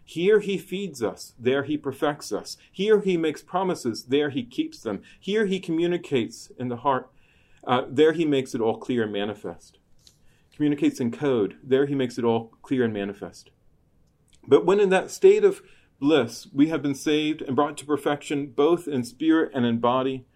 Here 0.04 0.40
he 0.40 0.58
feeds 0.58 1.02
us, 1.02 1.32
there 1.38 1.62
he 1.62 1.78
perfects 1.78 2.32
us. 2.32 2.58
Here 2.70 3.00
he 3.00 3.16
makes 3.16 3.40
promises, 3.40 4.02
there 4.02 4.28
he 4.28 4.42
keeps 4.42 4.80
them. 4.80 5.00
Here 5.18 5.46
he 5.46 5.60
communicates 5.60 6.52
in 6.58 6.68
the 6.68 6.84
heart, 6.84 7.10
uh, 7.66 7.84
there 7.88 8.12
he 8.12 8.26
makes 8.26 8.54
it 8.54 8.60
all 8.60 8.76
clear 8.76 9.04
and 9.04 9.12
manifest. 9.14 9.78
Communicates 10.60 11.00
in 11.00 11.10
code, 11.10 11.56
there 11.64 11.86
he 11.86 11.94
makes 11.94 12.18
it 12.18 12.24
all 12.26 12.52
clear 12.60 12.84
and 12.84 12.92
manifest. 12.92 13.48
But 14.46 14.66
when 14.66 14.78
in 14.78 14.90
that 14.90 15.10
state 15.10 15.42
of 15.42 15.62
bliss 15.98 16.48
we 16.52 16.68
have 16.68 16.82
been 16.82 16.94
saved 16.94 17.40
and 17.40 17.56
brought 17.56 17.78
to 17.78 17.86
perfection, 17.86 18.48
both 18.48 18.86
in 18.86 19.02
spirit 19.02 19.50
and 19.54 19.64
in 19.64 19.78
body, 19.78 20.26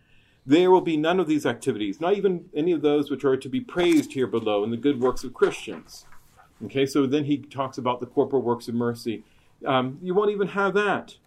there 0.46 0.70
will 0.70 0.80
be 0.80 0.96
none 0.96 1.20
of 1.20 1.26
these 1.26 1.44
activities, 1.44 2.00
not 2.00 2.14
even 2.14 2.46
any 2.56 2.72
of 2.72 2.80
those 2.80 3.10
which 3.10 3.22
are 3.22 3.36
to 3.36 3.48
be 3.50 3.60
praised 3.60 4.14
here 4.14 4.26
below 4.26 4.64
in 4.64 4.70
the 4.70 4.78
good 4.78 4.98
works 4.98 5.24
of 5.24 5.34
Christians. 5.34 6.06
Okay, 6.64 6.86
so 6.86 7.06
then 7.06 7.24
he 7.24 7.36
talks 7.36 7.76
about 7.76 8.00
the 8.00 8.06
corporal 8.06 8.40
works 8.40 8.66
of 8.66 8.74
mercy. 8.74 9.24
Um, 9.66 9.98
you 10.00 10.14
won't 10.14 10.30
even 10.30 10.48
have 10.48 10.72
that. 10.72 11.18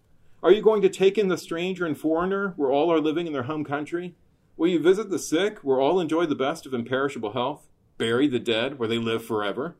Are 0.41 0.51
you 0.51 0.63
going 0.63 0.81
to 0.81 0.89
take 0.89 1.19
in 1.19 1.27
the 1.27 1.37
stranger 1.37 1.85
and 1.85 1.95
foreigner 1.95 2.55
where 2.55 2.71
all 2.71 2.91
are 2.91 2.99
living 2.99 3.27
in 3.27 3.33
their 3.33 3.43
home 3.43 3.63
country? 3.63 4.15
Will 4.57 4.69
you 4.69 4.79
visit 4.79 5.11
the 5.11 5.19
sick 5.19 5.59
where 5.59 5.79
all 5.79 5.99
enjoy 5.99 6.25
the 6.25 6.33
best 6.33 6.65
of 6.65 6.73
imperishable 6.73 7.33
health? 7.33 7.67
Bury 7.97 8.27
the 8.27 8.39
dead 8.39 8.77
where 8.77 8.87
they 8.87 8.97
live 8.97 9.25
forever? 9.25 9.75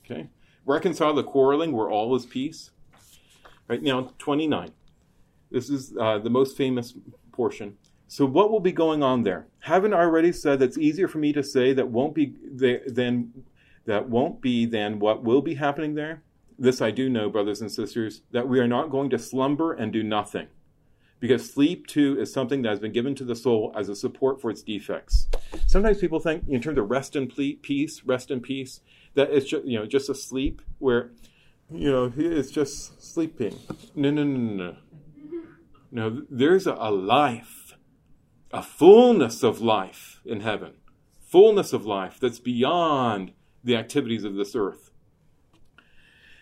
Okay. 0.00 0.28
Reconcile 0.64 1.14
the 1.14 1.22
quarreling 1.22 1.72
where 1.72 1.90
all 1.90 2.14
is 2.16 2.26
peace? 2.26 2.70
Right 3.68 3.82
now, 3.82 4.12
29. 4.18 4.72
This 5.50 5.70
is 5.70 5.96
uh, 5.98 6.18
the 6.18 6.30
most 6.30 6.56
famous 6.56 6.94
portion. 7.32 7.76
So, 8.08 8.24
what 8.24 8.50
will 8.50 8.60
be 8.60 8.72
going 8.72 9.02
on 9.02 9.22
there? 9.22 9.46
Haven't 9.60 9.94
I 9.94 9.98
already 9.98 10.32
said 10.32 10.58
that's 10.58 10.78
easier 10.78 11.08
for 11.08 11.18
me 11.18 11.32
to 11.32 11.42
say 11.42 11.72
that 11.72 11.88
won't 11.88 12.14
be 12.14 12.34
there 12.44 12.82
than 12.86 13.44
that 13.84 14.08
won't 14.08 14.40
be 14.40 14.66
than 14.66 14.98
what 14.98 15.22
will 15.24 15.42
be 15.42 15.54
happening 15.54 15.94
there? 15.94 16.22
This 16.58 16.80
I 16.80 16.90
do 16.90 17.08
know, 17.08 17.28
brothers 17.28 17.60
and 17.60 17.70
sisters, 17.70 18.22
that 18.30 18.48
we 18.48 18.60
are 18.60 18.68
not 18.68 18.90
going 18.90 19.10
to 19.10 19.18
slumber 19.18 19.72
and 19.72 19.92
do 19.92 20.02
nothing. 20.02 20.48
Because 21.18 21.50
sleep, 21.50 21.86
too, 21.86 22.18
is 22.20 22.32
something 22.32 22.62
that 22.62 22.68
has 22.68 22.80
been 22.80 22.92
given 22.92 23.14
to 23.14 23.24
the 23.24 23.34
soul 23.34 23.72
as 23.74 23.88
a 23.88 23.96
support 23.96 24.40
for 24.40 24.50
its 24.50 24.62
defects. 24.62 25.28
Sometimes 25.66 25.98
people 25.98 26.20
think, 26.20 26.44
in 26.46 26.60
terms 26.60 26.78
of 26.78 26.90
rest 26.90 27.16
and 27.16 27.34
peace, 27.34 28.02
rest 28.04 28.30
and 28.30 28.42
peace, 28.42 28.80
that 29.14 29.30
it's 29.30 29.46
just, 29.46 29.64
you 29.64 29.78
know, 29.78 29.86
just 29.86 30.10
a 30.10 30.14
sleep 30.14 30.60
where, 30.78 31.12
you 31.70 31.90
know, 31.90 32.12
it's 32.16 32.50
just 32.50 33.02
sleeping. 33.02 33.58
No, 33.94 34.10
no, 34.10 34.24
no, 34.24 34.54
no. 34.54 34.76
No, 35.90 36.22
there's 36.28 36.66
a, 36.66 36.74
a 36.74 36.90
life, 36.90 37.78
a 38.52 38.62
fullness 38.62 39.42
of 39.42 39.62
life 39.62 40.20
in 40.26 40.40
heaven, 40.40 40.74
fullness 41.20 41.72
of 41.72 41.86
life 41.86 42.18
that's 42.20 42.40
beyond 42.40 43.32
the 43.64 43.76
activities 43.76 44.24
of 44.24 44.34
this 44.34 44.54
earth. 44.54 44.85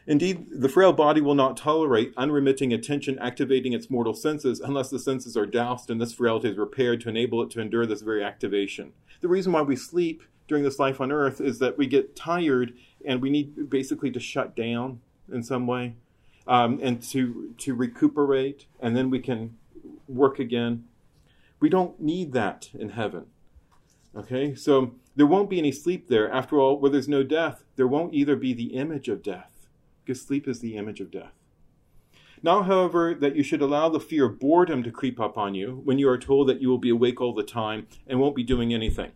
Indeed, 0.07 0.47
the 0.51 0.69
frail 0.69 0.93
body 0.93 1.23
will 1.23 1.35
not 1.35 1.57
tolerate 1.57 2.13
unremitting 2.17 2.73
attention 2.73 3.19
activating 3.21 3.73
its 3.73 3.89
mortal 3.89 4.13
senses 4.13 4.61
unless 4.61 4.91
the 4.91 4.99
senses 4.99 5.37
are 5.37 5.47
doused 5.47 5.89
and 5.91 6.01
this 6.01 6.13
frailty 6.13 6.51
is 6.51 6.59
repaired 6.59 7.01
to 7.03 7.09
enable 7.09 7.43
it 7.43 7.51
to 7.53 7.61
endure 7.61 7.87
this 7.87 8.03
very 8.03 8.23
activation. 8.23 8.93
The 9.23 9.29
reason 9.29 9.53
why 9.53 9.63
we 9.63 9.77
sleep 9.77 10.23
during 10.47 10.63
this 10.63 10.79
life 10.79 11.01
on 11.01 11.11
earth 11.11 11.41
is 11.41 11.59
that 11.61 11.79
we 11.79 11.87
get 11.87 12.15
tired 12.15 12.75
and 13.05 13.23
we 13.23 13.31
need 13.31 13.71
basically 13.71 14.11
to 14.11 14.21
shut 14.21 14.55
down 14.55 15.01
in 15.33 15.43
some 15.43 15.67
way 15.67 15.95
um, 16.47 16.79
and 16.83 17.03
to, 17.03 17.55
to 17.57 17.75
recuperate, 17.75 18.67
and 18.81 18.95
then 18.95 19.09
we 19.09 19.21
can 19.21 19.57
work 20.07 20.39
again. 20.39 20.85
We 21.61 21.71
don't 21.71 21.99
need 21.99 22.33
that 22.35 22.69
in 22.75 22.91
heaven. 22.91 23.27
Okay, 24.15 24.55
so 24.55 24.95
there 25.17 25.27
won't 25.27 25.49
be 25.49 25.59
any 25.59 25.73
sleep 25.73 26.09
there. 26.09 26.31
After 26.31 26.61
all, 26.61 26.79
where 26.79 26.91
there's 26.91 27.09
no 27.09 27.23
death, 27.23 27.65
there 27.77 27.89
won't 27.89 28.13
either 28.13 28.37
be 28.37 28.53
the 28.53 28.75
image 28.75 29.09
of 29.09 29.23
death 29.23 29.54
because 30.05 30.21
sleep 30.21 30.47
is 30.47 30.61
the 30.61 30.77
image 30.77 31.01
of 31.01 31.11
death. 31.11 31.33
Now, 32.43 32.63
however, 32.63 33.15
that 33.15 33.37
you 33.37 33.43
should 33.43 33.63
allow 33.63 33.89
the 33.89 34.01
fear 34.01 34.27
of 34.27 34.39
boredom 34.39 34.83
to 34.83 34.91
creep 34.91 35.19
up 35.19 35.39
on 35.39 35.55
you 35.55 35.81
when 35.85 35.99
you 35.99 36.09
are 36.11 36.19
told 36.19 36.49
that 36.49 36.61
you 36.61 36.69
will 36.69 36.79
be 36.79 36.91
awake 36.91 37.21
all 37.21 37.33
the 37.33 37.43
time 37.43 37.87
and 38.07 38.21
won't 38.21 38.37
be 38.37 38.45
doing 38.45 38.75
anything. 38.75 39.13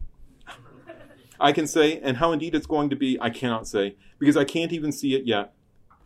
I 1.38 1.52
can 1.52 1.66
say, 1.66 2.00
and 2.00 2.16
how 2.16 2.32
indeed 2.32 2.54
it's 2.54 2.66
going 2.66 2.90
to 2.90 2.96
be, 2.96 3.18
I 3.20 3.30
cannot 3.30 3.68
say, 3.68 3.96
because 4.18 4.36
I 4.36 4.44
can't 4.44 4.72
even 4.72 4.92
see 4.92 5.14
it 5.14 5.26
yet. 5.26 5.52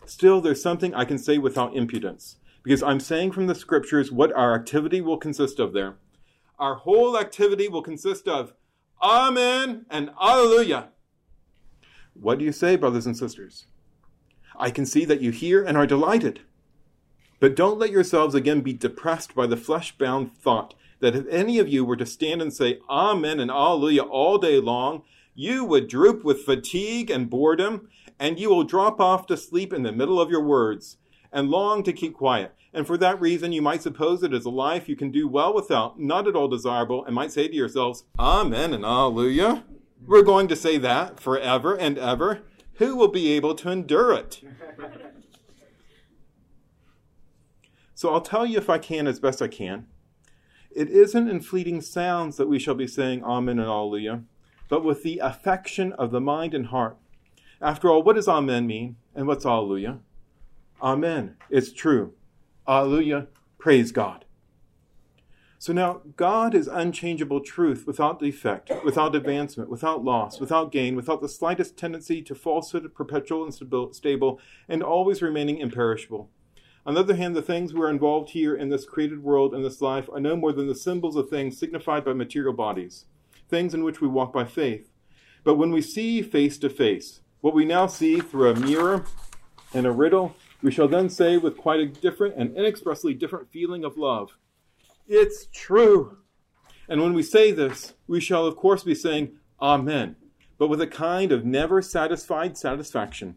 Still, 0.05 0.41
there's 0.41 0.61
something 0.61 0.95
I 0.95 1.05
can 1.05 1.17
say 1.17 1.39
without 1.39 1.77
impudence, 1.77 2.37
because 2.65 2.83
I'm 2.83 3.01
saying 3.01 3.33
from 3.33 3.47
the 3.47 3.55
scriptures 3.55 4.11
what 4.11 4.33
our 4.33 4.55
activity 4.55 5.01
will 5.01 5.17
consist 5.17 5.61
of 5.61 5.73
there. 5.73 5.97
Our 6.59 6.75
whole 6.75 7.19
activity 7.19 7.69
will 7.69 7.83
consist 7.83 8.27
of 8.27 8.53
Amen 9.01 9.87
and 9.89 10.11
Alleluia. 10.21 10.89
What 12.15 12.39
do 12.39 12.45
you 12.45 12.53
say, 12.53 12.77
brothers 12.77 13.07
and 13.07 13.17
sisters? 13.17 13.67
I 14.57 14.71
can 14.71 14.87
see 14.87 15.05
that 15.05 15.21
you 15.21 15.31
hear 15.31 15.65
and 15.65 15.77
are 15.77 15.87
delighted. 15.87 16.41
But 17.41 17.57
don't 17.57 17.79
let 17.79 17.91
yourselves 17.91 18.35
again 18.35 18.61
be 18.61 18.73
depressed 18.73 19.35
by 19.35 19.47
the 19.47 19.57
flesh 19.57 19.97
bound 19.99 20.37
thought 20.37 20.75
that 21.01 21.17
if 21.17 21.27
any 21.29 21.59
of 21.59 21.69
you 21.69 21.85
were 21.85 21.97
to 21.97 22.07
stand 22.07 22.41
and 22.41 22.53
say 22.53 22.79
Amen 22.89 23.41
and 23.41 23.51
Alleluia 23.51 24.03
all 24.03 24.39
day 24.39 24.61
long, 24.61 25.03
you 25.35 25.65
would 25.65 25.89
droop 25.89 26.25
with 26.25 26.45
fatigue 26.45 27.11
and 27.11 27.29
boredom, 27.29 27.89
and 28.19 28.39
you 28.39 28.49
will 28.49 28.65
drop 28.65 29.01
off 29.01 29.27
to 29.27 29.37
sleep 29.37 29.73
in 29.73 29.83
the 29.83 29.93
middle 29.93 30.21
of 30.21 30.31
your 30.31 30.45
words 30.45 30.99
and 31.33 31.51
long 31.51 31.83
to 31.83 31.93
keep 31.93 32.15
quiet. 32.15 32.55
And 32.73 32.87
for 32.87 32.97
that 32.99 33.21
reason, 33.21 33.53
you 33.53 33.61
might 33.61 33.83
suppose 33.83 34.23
it 34.23 34.33
is 34.33 34.45
a 34.45 34.51
life 34.51 34.89
you 34.89 34.97
can 34.97 35.11
do 35.11 35.27
well 35.27 35.53
without, 35.53 35.99
not 35.99 36.29
at 36.29 36.37
all 36.37 36.49
desirable, 36.49 37.05
and 37.05 37.15
might 37.15 37.33
say 37.33 37.49
to 37.49 37.55
yourselves, 37.55 38.05
Amen 38.19 38.73
and 38.73 38.85
Alleluia. 38.85 39.65
We're 40.07 40.23
going 40.23 40.49
to 40.49 40.57
say 40.57 40.79
that 40.79 41.21
forever 41.21 41.77
and 41.77 41.99
ever. 41.99 42.43
Who 42.83 42.97
will 42.97 43.07
be 43.07 43.31
able 43.35 43.55
to 43.55 43.71
endure 43.71 44.13
it? 44.13 44.43
so 47.95 48.13
I'll 48.13 48.21
tell 48.21 48.45
you 48.45 48.59
if 48.59 48.69
I 48.69 48.79
can 48.79 49.07
as 49.07 49.21
best 49.21 49.41
I 49.41 49.47
can. 49.47 49.87
It 50.75 50.89
isn't 50.89 51.29
in 51.29 51.43
fleeting 51.43 51.81
sounds 51.81 52.39
that 52.39 52.49
we 52.49 52.59
shall 52.59 52.75
be 52.75 52.89
saying 52.89 53.23
Amen 53.23 53.61
and 53.61 53.69
Alleluia, 53.69 54.25
but 54.69 54.83
with 54.83 55.05
the 55.05 55.21
affection 55.21 55.93
of 55.93 56.11
the 56.11 56.21
mind 56.21 56.55
and 56.55 56.67
heart. 56.67 56.97
After 57.61 57.89
all, 57.89 58.03
what 58.03 58.17
does 58.17 58.27
Amen 58.27 58.67
mean? 58.67 58.97
And 59.15 59.29
what's 59.29 59.47
Alleluia? 59.47 60.01
Amen. 60.83 61.37
It's 61.51 61.73
true. 61.73 62.15
Alleluia. 62.67 63.29
Praise 63.61 63.93
God. 63.93 64.25
So 65.63 65.73
now, 65.73 66.03
God 66.17 66.57
is 66.57 66.67
unchangeable 66.67 67.39
truth 67.39 67.87
without 67.87 68.19
defect, 68.19 68.73
without 68.85 69.15
advancement, 69.15 69.71
without 69.71 70.03
loss, 70.03 70.41
without 70.41 70.73
gain, 70.73 70.97
without 70.97 71.21
the 71.21 71.29
slightest 71.29 71.77
tendency 71.77 72.21
to 72.23 72.35
falsehood, 72.35 72.93
perpetual 72.97 73.45
and 73.45 73.95
stable, 73.95 74.41
and 74.69 74.83
always 74.83 75.23
remaining 75.23 75.59
imperishable. 75.59 76.29
On 76.85 76.95
the 76.95 77.01
other 77.01 77.15
hand, 77.15 77.37
the 77.37 77.43
things 77.43 77.73
we 77.73 77.81
are 77.83 77.91
involved 77.91 78.31
here 78.31 78.57
in 78.57 78.71
this 78.71 78.85
created 78.85 79.23
world 79.23 79.55
and 79.55 79.65
this 79.65 79.81
life 79.81 80.09
are 80.13 80.19
no 80.19 80.35
more 80.35 80.53
than 80.53 80.67
the 80.67 80.75
symbols 80.75 81.15
of 81.15 81.31
things 81.31 81.61
signified 81.61 82.05
by 82.05 82.13
material 82.13 82.53
bodies, 82.53 83.05
things 83.49 83.73
in 83.73 83.85
which 83.85 84.01
we 84.01 84.09
walk 84.09 84.33
by 84.33 84.45
faith. 84.45 84.91
But 85.45 85.59
when 85.59 85.71
we 85.71 85.81
see 85.81 86.23
face 86.23 86.59
to 86.59 86.71
face, 86.71 87.21
what 87.41 87.55
we 87.55 87.65
now 87.65 87.87
see 87.87 88.19
through 88.19 88.51
a 88.51 88.59
mirror 88.59 89.05
and 89.73 89.87
a 89.87 89.93
riddle, 89.93 90.35
we 90.61 90.73
shall 90.73 90.89
then 90.89 91.09
say 91.09 91.37
with 91.37 91.57
quite 91.57 91.79
a 91.79 91.87
different 91.87 92.35
and 92.37 92.57
inexpressibly 92.57 93.15
different 93.15 93.53
feeling 93.53 93.85
of 93.85 93.97
love 93.97 94.37
it's 95.07 95.47
true. 95.53 96.19
And 96.89 97.01
when 97.03 97.15
we 97.15 97.23
say 97.23 97.53
this, 97.53 97.95
we 98.07 98.21
shall 98.21 98.47
of 98.47 98.57
course 98.57 98.83
be 98.83 98.95
saying 98.95 99.37
Amen, 99.61 100.17
but 100.59 100.69
with 100.69 100.81
a 100.81 100.87
kind 100.87 101.33
of 101.33 101.45
never 101.45 101.81
satisfied 101.81 102.59
satisfaction. 102.59 103.37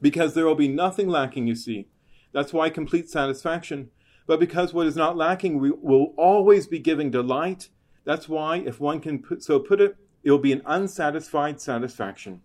Because 0.00 0.34
there 0.34 0.44
will 0.44 0.54
be 0.54 0.68
nothing 0.68 1.08
lacking, 1.08 1.46
you 1.46 1.54
see. 1.54 1.88
That's 2.32 2.52
why 2.52 2.68
complete 2.70 3.08
satisfaction. 3.08 3.90
But 4.26 4.40
because 4.40 4.74
what 4.74 4.86
is 4.86 4.96
not 4.96 5.16
lacking 5.16 5.58
we 5.58 5.70
will 5.70 6.12
always 6.16 6.66
be 6.66 6.78
giving 6.78 7.10
delight, 7.10 7.68
that's 8.04 8.28
why, 8.28 8.58
if 8.58 8.80
one 8.80 9.00
can 9.00 9.20
put, 9.22 9.42
so 9.42 9.58
put 9.58 9.80
it, 9.80 9.96
it 10.22 10.30
will 10.30 10.38
be 10.38 10.52
an 10.52 10.62
unsatisfied 10.66 11.60
satisfaction. 11.60 12.42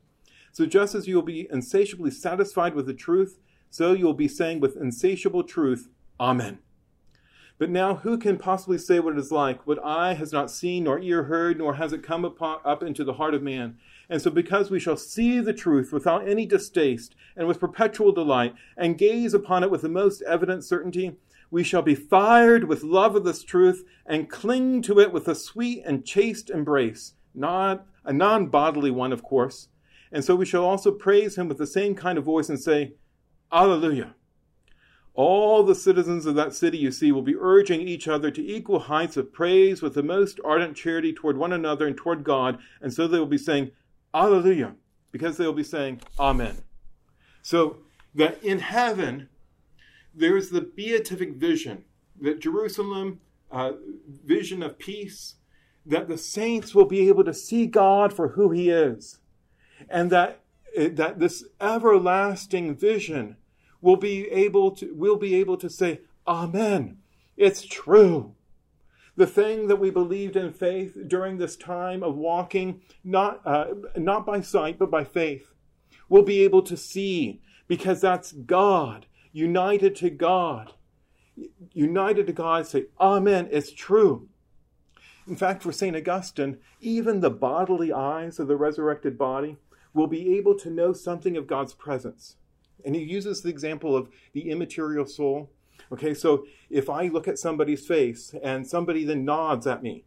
So 0.52 0.66
just 0.66 0.96
as 0.96 1.08
you 1.08 1.16
will 1.16 1.22
be 1.22 1.48
insatiably 1.52 2.12
satisfied 2.12 2.76
with 2.76 2.86
the 2.86 2.94
truth, 2.94 3.40
so 3.70 3.94
you 3.94 4.06
will 4.06 4.14
be 4.14 4.28
saying 4.28 4.60
with 4.60 4.76
insatiable 4.76 5.44
truth, 5.44 5.88
Amen. 6.20 6.60
But 7.62 7.70
now 7.70 7.98
who 7.98 8.18
can 8.18 8.40
possibly 8.40 8.80
say 8.80 9.00
what 9.00 9.14
it 9.14 9.20
is 9.20 9.32
like? 9.32 9.68
What 9.68 9.86
eye 9.86 10.16
has 10.16 10.34
not 10.34 10.50
seen, 10.50 10.86
nor 10.86 10.98
ear 10.98 11.26
heard, 11.26 11.60
nor 11.60 11.76
has 11.76 11.94
it 11.94 12.02
come 12.02 12.26
upon, 12.26 12.58
up 12.66 12.82
into 12.82 13.04
the 13.04 13.14
heart 13.14 13.36
of 13.36 13.44
man. 13.44 13.78
And 14.10 14.20
so, 14.20 14.32
because 14.32 14.72
we 14.72 14.80
shall 14.80 14.98
see 14.98 15.40
the 15.40 15.54
truth 15.54 15.94
without 15.94 16.28
any 16.28 16.48
distaste 16.48 17.14
and 17.38 17.48
with 17.48 17.60
perpetual 17.60 18.14
delight, 18.14 18.56
and 18.76 18.98
gaze 18.98 19.36
upon 19.36 19.64
it 19.64 19.70
with 19.70 19.84
the 19.84 19.90
most 19.90 20.24
evident 20.24 20.64
certainty, 20.64 21.18
we 21.52 21.64
shall 21.64 21.84
be 21.84 21.94
fired 21.94 22.64
with 22.64 22.82
love 22.82 23.16
of 23.16 23.26
this 23.26 23.44
truth 23.44 23.86
and 24.08 24.28
cling 24.28 24.82
to 24.82 25.00
it 25.00 25.14
with 25.14 25.28
a 25.28 25.36
sweet 25.36 25.84
and 25.86 26.04
chaste 26.04 26.50
embrace. 26.50 27.14
not 27.36 27.86
a 28.04 28.12
non 28.12 28.48
bodily 28.48 28.90
one, 28.90 29.14
of 29.14 29.22
course. 29.22 29.68
And 30.12 30.24
so 30.24 30.36
we 30.36 30.48
shall 30.48 30.66
also 30.66 30.92
praise 30.92 31.38
him 31.38 31.48
with 31.48 31.60
the 31.60 31.68
same 31.68 31.94
kind 31.94 32.18
of 32.18 32.24
voice 32.24 32.50
and 32.50 32.60
say, 32.60 32.94
Alleluia. 33.52 34.16
All 35.24 35.62
the 35.62 35.76
citizens 35.76 36.26
of 36.26 36.34
that 36.34 36.56
city, 36.56 36.80
you 36.80 36.92
see, 36.92 37.12
will 37.12 37.22
be 37.22 37.36
urging 37.40 37.82
each 37.82 38.08
other 38.08 38.32
to 38.32 38.44
equal 38.44 38.80
heights 38.80 39.18
of 39.18 39.32
praise 39.32 39.80
with 39.80 39.94
the 39.94 40.02
most 40.02 40.40
ardent 40.44 40.76
charity 40.76 41.14
toward 41.14 41.38
one 41.38 41.54
another 41.54 41.86
and 41.86 41.96
toward 41.96 42.24
God. 42.24 42.58
And 42.82 42.92
so 42.92 43.08
they 43.08 43.20
will 43.20 43.28
be 43.28 43.38
saying, 43.38 43.70
Alleluia, 44.16 44.74
because 45.12 45.38
they 45.38 45.46
will 45.46 45.54
be 45.54 45.64
saying, 45.64 46.02
Amen. 46.20 46.64
So 47.44 47.78
that 48.16 48.44
in 48.44 48.58
heaven, 48.62 49.30
there's 50.12 50.50
the 50.50 50.62
beatific 50.62 51.36
vision 51.36 51.86
that 52.20 52.40
Jerusalem, 52.40 53.20
uh, 53.52 53.74
vision 54.26 54.64
of 54.64 54.80
peace, 54.80 55.36
that 55.86 56.08
the 56.08 56.18
saints 56.18 56.74
will 56.74 56.86
be 56.86 57.08
able 57.10 57.26
to 57.26 57.34
see 57.36 57.68
God 57.68 58.12
for 58.12 58.30
who 58.30 58.50
he 58.50 58.72
is. 58.72 59.20
And 59.88 60.10
that, 60.10 60.40
that 60.76 61.20
this 61.20 61.44
everlasting 61.62 62.76
vision 62.76 63.38
will 63.82 63.98
be 63.98 64.30
able 64.30 64.72
to, 64.72 64.94
will 64.94 65.18
be 65.18 65.36
able 65.36 65.58
to 65.58 65.70
say, 65.70 66.02
Amen. 66.28 66.98
It's 67.36 67.66
true. 67.66 68.36
The 69.16 69.28
thing 69.28 69.68
that 69.68 69.78
we 69.78 69.90
believed 69.90 70.36
in 70.36 70.54
faith 70.54 70.98
during 71.08 71.38
this 71.38 71.56
time 71.56 72.04
of 72.04 72.16
walking, 72.16 72.82
not, 73.04 73.42
uh, 73.46 73.66
not 73.98 74.26
by 74.26 74.42
sight, 74.42 74.80
but 74.80 74.92
by 74.92 75.04
faith, 75.04 75.54
we'll 76.08 76.24
be 76.24 76.44
able 76.44 76.62
to 76.64 76.78
see 76.78 77.42
because 77.68 78.02
that's 78.02 78.32
God, 78.32 79.06
united 79.32 79.96
to 79.98 80.10
God. 80.10 80.74
United 81.74 82.28
to 82.28 82.34
God, 82.34 82.68
say, 82.68 82.86
Amen, 83.00 83.48
it's 83.52 83.72
true. 83.72 84.28
In 85.28 85.36
fact, 85.36 85.64
for 85.64 85.72
St. 85.72 85.96
Augustine, 85.96 86.58
even 86.80 87.22
the 87.22 87.30
bodily 87.30 87.94
eyes 87.94 88.40
of 88.40 88.48
the 88.48 88.58
resurrected 88.58 89.18
body 89.18 89.58
will 89.94 90.08
be 90.08 90.38
able 90.38 90.56
to 90.56 90.70
know 90.70 90.94
something 90.94 91.38
of 91.38 91.48
God's 91.48 91.74
presence. 91.74 92.38
And 92.86 92.96
he 92.96 93.04
uses 93.04 93.42
the 93.42 93.50
example 93.50 93.96
of 93.96 94.10
the 94.34 94.50
immaterial 94.50 95.06
soul. 95.06 95.52
Okay, 95.92 96.14
so 96.14 96.46
if 96.70 96.90
I 96.90 97.08
look 97.08 97.28
at 97.28 97.40
somebody's 97.40 97.86
face 97.86 98.34
and 98.42 98.66
somebody 98.68 99.04
then 99.04 99.26
nods 99.26 99.68
at 99.68 99.84
me, 99.84 100.06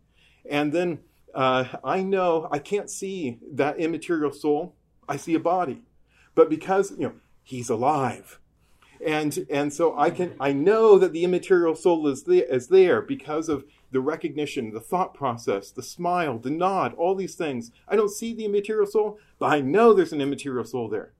and 0.48 0.72
then 0.72 1.00
uh, 1.34 1.64
I 1.82 2.02
know 2.02 2.48
I 2.50 2.58
can't 2.58 2.88
see 2.88 3.38
that 3.52 3.78
immaterial 3.78 4.32
soul, 4.32 4.76
I 5.08 5.16
see 5.16 5.34
a 5.34 5.40
body. 5.40 5.82
But 6.34 6.48
because, 6.48 6.92
you 6.92 7.08
know, 7.08 7.14
he's 7.42 7.68
alive. 7.68 8.40
And, 9.04 9.46
and 9.50 9.72
so 9.72 9.98
I 9.98 10.10
can, 10.10 10.34
I 10.40 10.52
know 10.52 10.98
that 10.98 11.12
the 11.12 11.24
immaterial 11.24 11.74
soul 11.74 12.06
is 12.08 12.22
there, 12.22 12.44
is 12.44 12.68
there 12.68 13.02
because 13.02 13.48
of 13.48 13.64
the 13.90 14.00
recognition, 14.00 14.72
the 14.72 14.80
thought 14.80 15.14
process, 15.14 15.70
the 15.70 15.82
smile, 15.82 16.38
the 16.38 16.50
nod, 16.50 16.94
all 16.94 17.14
these 17.14 17.34
things. 17.34 17.70
I 17.86 17.96
don't 17.96 18.10
see 18.10 18.34
the 18.34 18.46
immaterial 18.46 18.86
soul, 18.86 19.18
but 19.38 19.52
I 19.52 19.60
know 19.60 19.92
there's 19.92 20.12
an 20.12 20.20
immaterial 20.20 20.64
soul 20.64 20.88
there. 20.88 21.12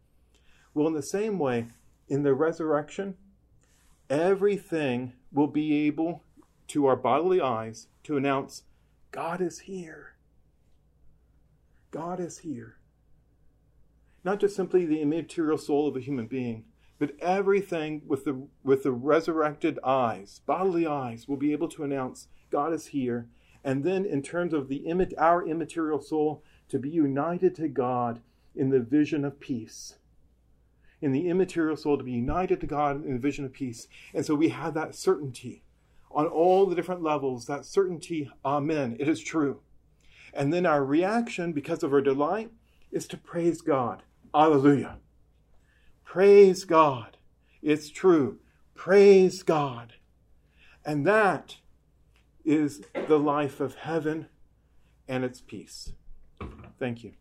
Well, 0.74 0.88
in 0.88 0.94
the 0.94 1.02
same 1.02 1.38
way, 1.38 1.66
in 2.08 2.24
the 2.24 2.34
resurrection, 2.34 3.16
everything 4.10 5.12
will 5.32 5.46
be 5.46 5.86
able 5.86 6.22
to 6.68 6.86
our 6.86 6.96
bodily 6.96 7.40
eyes 7.40 7.86
to 8.02 8.16
announce 8.16 8.64
God 9.12 9.40
is 9.40 9.60
here. 9.60 10.16
God 11.92 12.18
is 12.18 12.38
here. 12.38 12.78
Not 14.24 14.40
just 14.40 14.56
simply 14.56 14.84
the 14.84 15.00
immaterial 15.00 15.58
soul 15.58 15.86
of 15.86 15.96
a 15.96 16.00
human 16.00 16.26
being, 16.26 16.64
but 16.98 17.12
everything 17.20 18.02
with 18.06 18.24
the, 18.24 18.48
with 18.64 18.82
the 18.82 18.92
resurrected 18.92 19.78
eyes, 19.84 20.40
bodily 20.44 20.86
eyes, 20.86 21.28
will 21.28 21.36
be 21.36 21.52
able 21.52 21.68
to 21.68 21.84
announce 21.84 22.26
God 22.50 22.72
is 22.72 22.86
here. 22.86 23.28
And 23.62 23.84
then, 23.84 24.04
in 24.04 24.22
terms 24.22 24.52
of 24.52 24.68
the 24.68 24.84
our 25.18 25.46
immaterial 25.46 26.00
soul, 26.00 26.42
to 26.68 26.78
be 26.78 26.90
united 26.90 27.54
to 27.56 27.68
God 27.68 28.20
in 28.56 28.70
the 28.70 28.80
vision 28.80 29.24
of 29.24 29.40
peace 29.40 29.94
in 31.04 31.12
the 31.12 31.28
immaterial 31.28 31.76
soul 31.76 31.98
to 31.98 32.02
be 32.02 32.12
united 32.12 32.62
to 32.62 32.66
God 32.66 33.04
in 33.04 33.12
the 33.12 33.18
vision 33.18 33.44
of 33.44 33.52
peace. 33.52 33.88
And 34.14 34.24
so 34.24 34.34
we 34.34 34.48
have 34.48 34.72
that 34.72 34.94
certainty 34.94 35.62
on 36.10 36.26
all 36.26 36.64
the 36.64 36.74
different 36.74 37.02
levels, 37.02 37.44
that 37.44 37.66
certainty, 37.66 38.30
amen, 38.42 38.96
it 38.98 39.06
is 39.06 39.20
true. 39.20 39.60
And 40.32 40.50
then 40.50 40.64
our 40.64 40.82
reaction, 40.82 41.52
because 41.52 41.82
of 41.82 41.92
our 41.92 42.00
delight, 42.00 42.52
is 42.90 43.06
to 43.08 43.18
praise 43.18 43.60
God. 43.60 44.02
Alleluia. 44.34 44.96
Praise 46.04 46.64
God. 46.64 47.18
It's 47.60 47.90
true. 47.90 48.38
Praise 48.74 49.42
God. 49.42 49.96
And 50.86 51.06
that 51.06 51.58
is 52.46 52.80
the 53.08 53.18
life 53.18 53.60
of 53.60 53.74
heaven 53.74 54.28
and 55.06 55.22
its 55.22 55.42
peace. 55.42 55.92
Thank 56.78 57.04
you. 57.04 57.12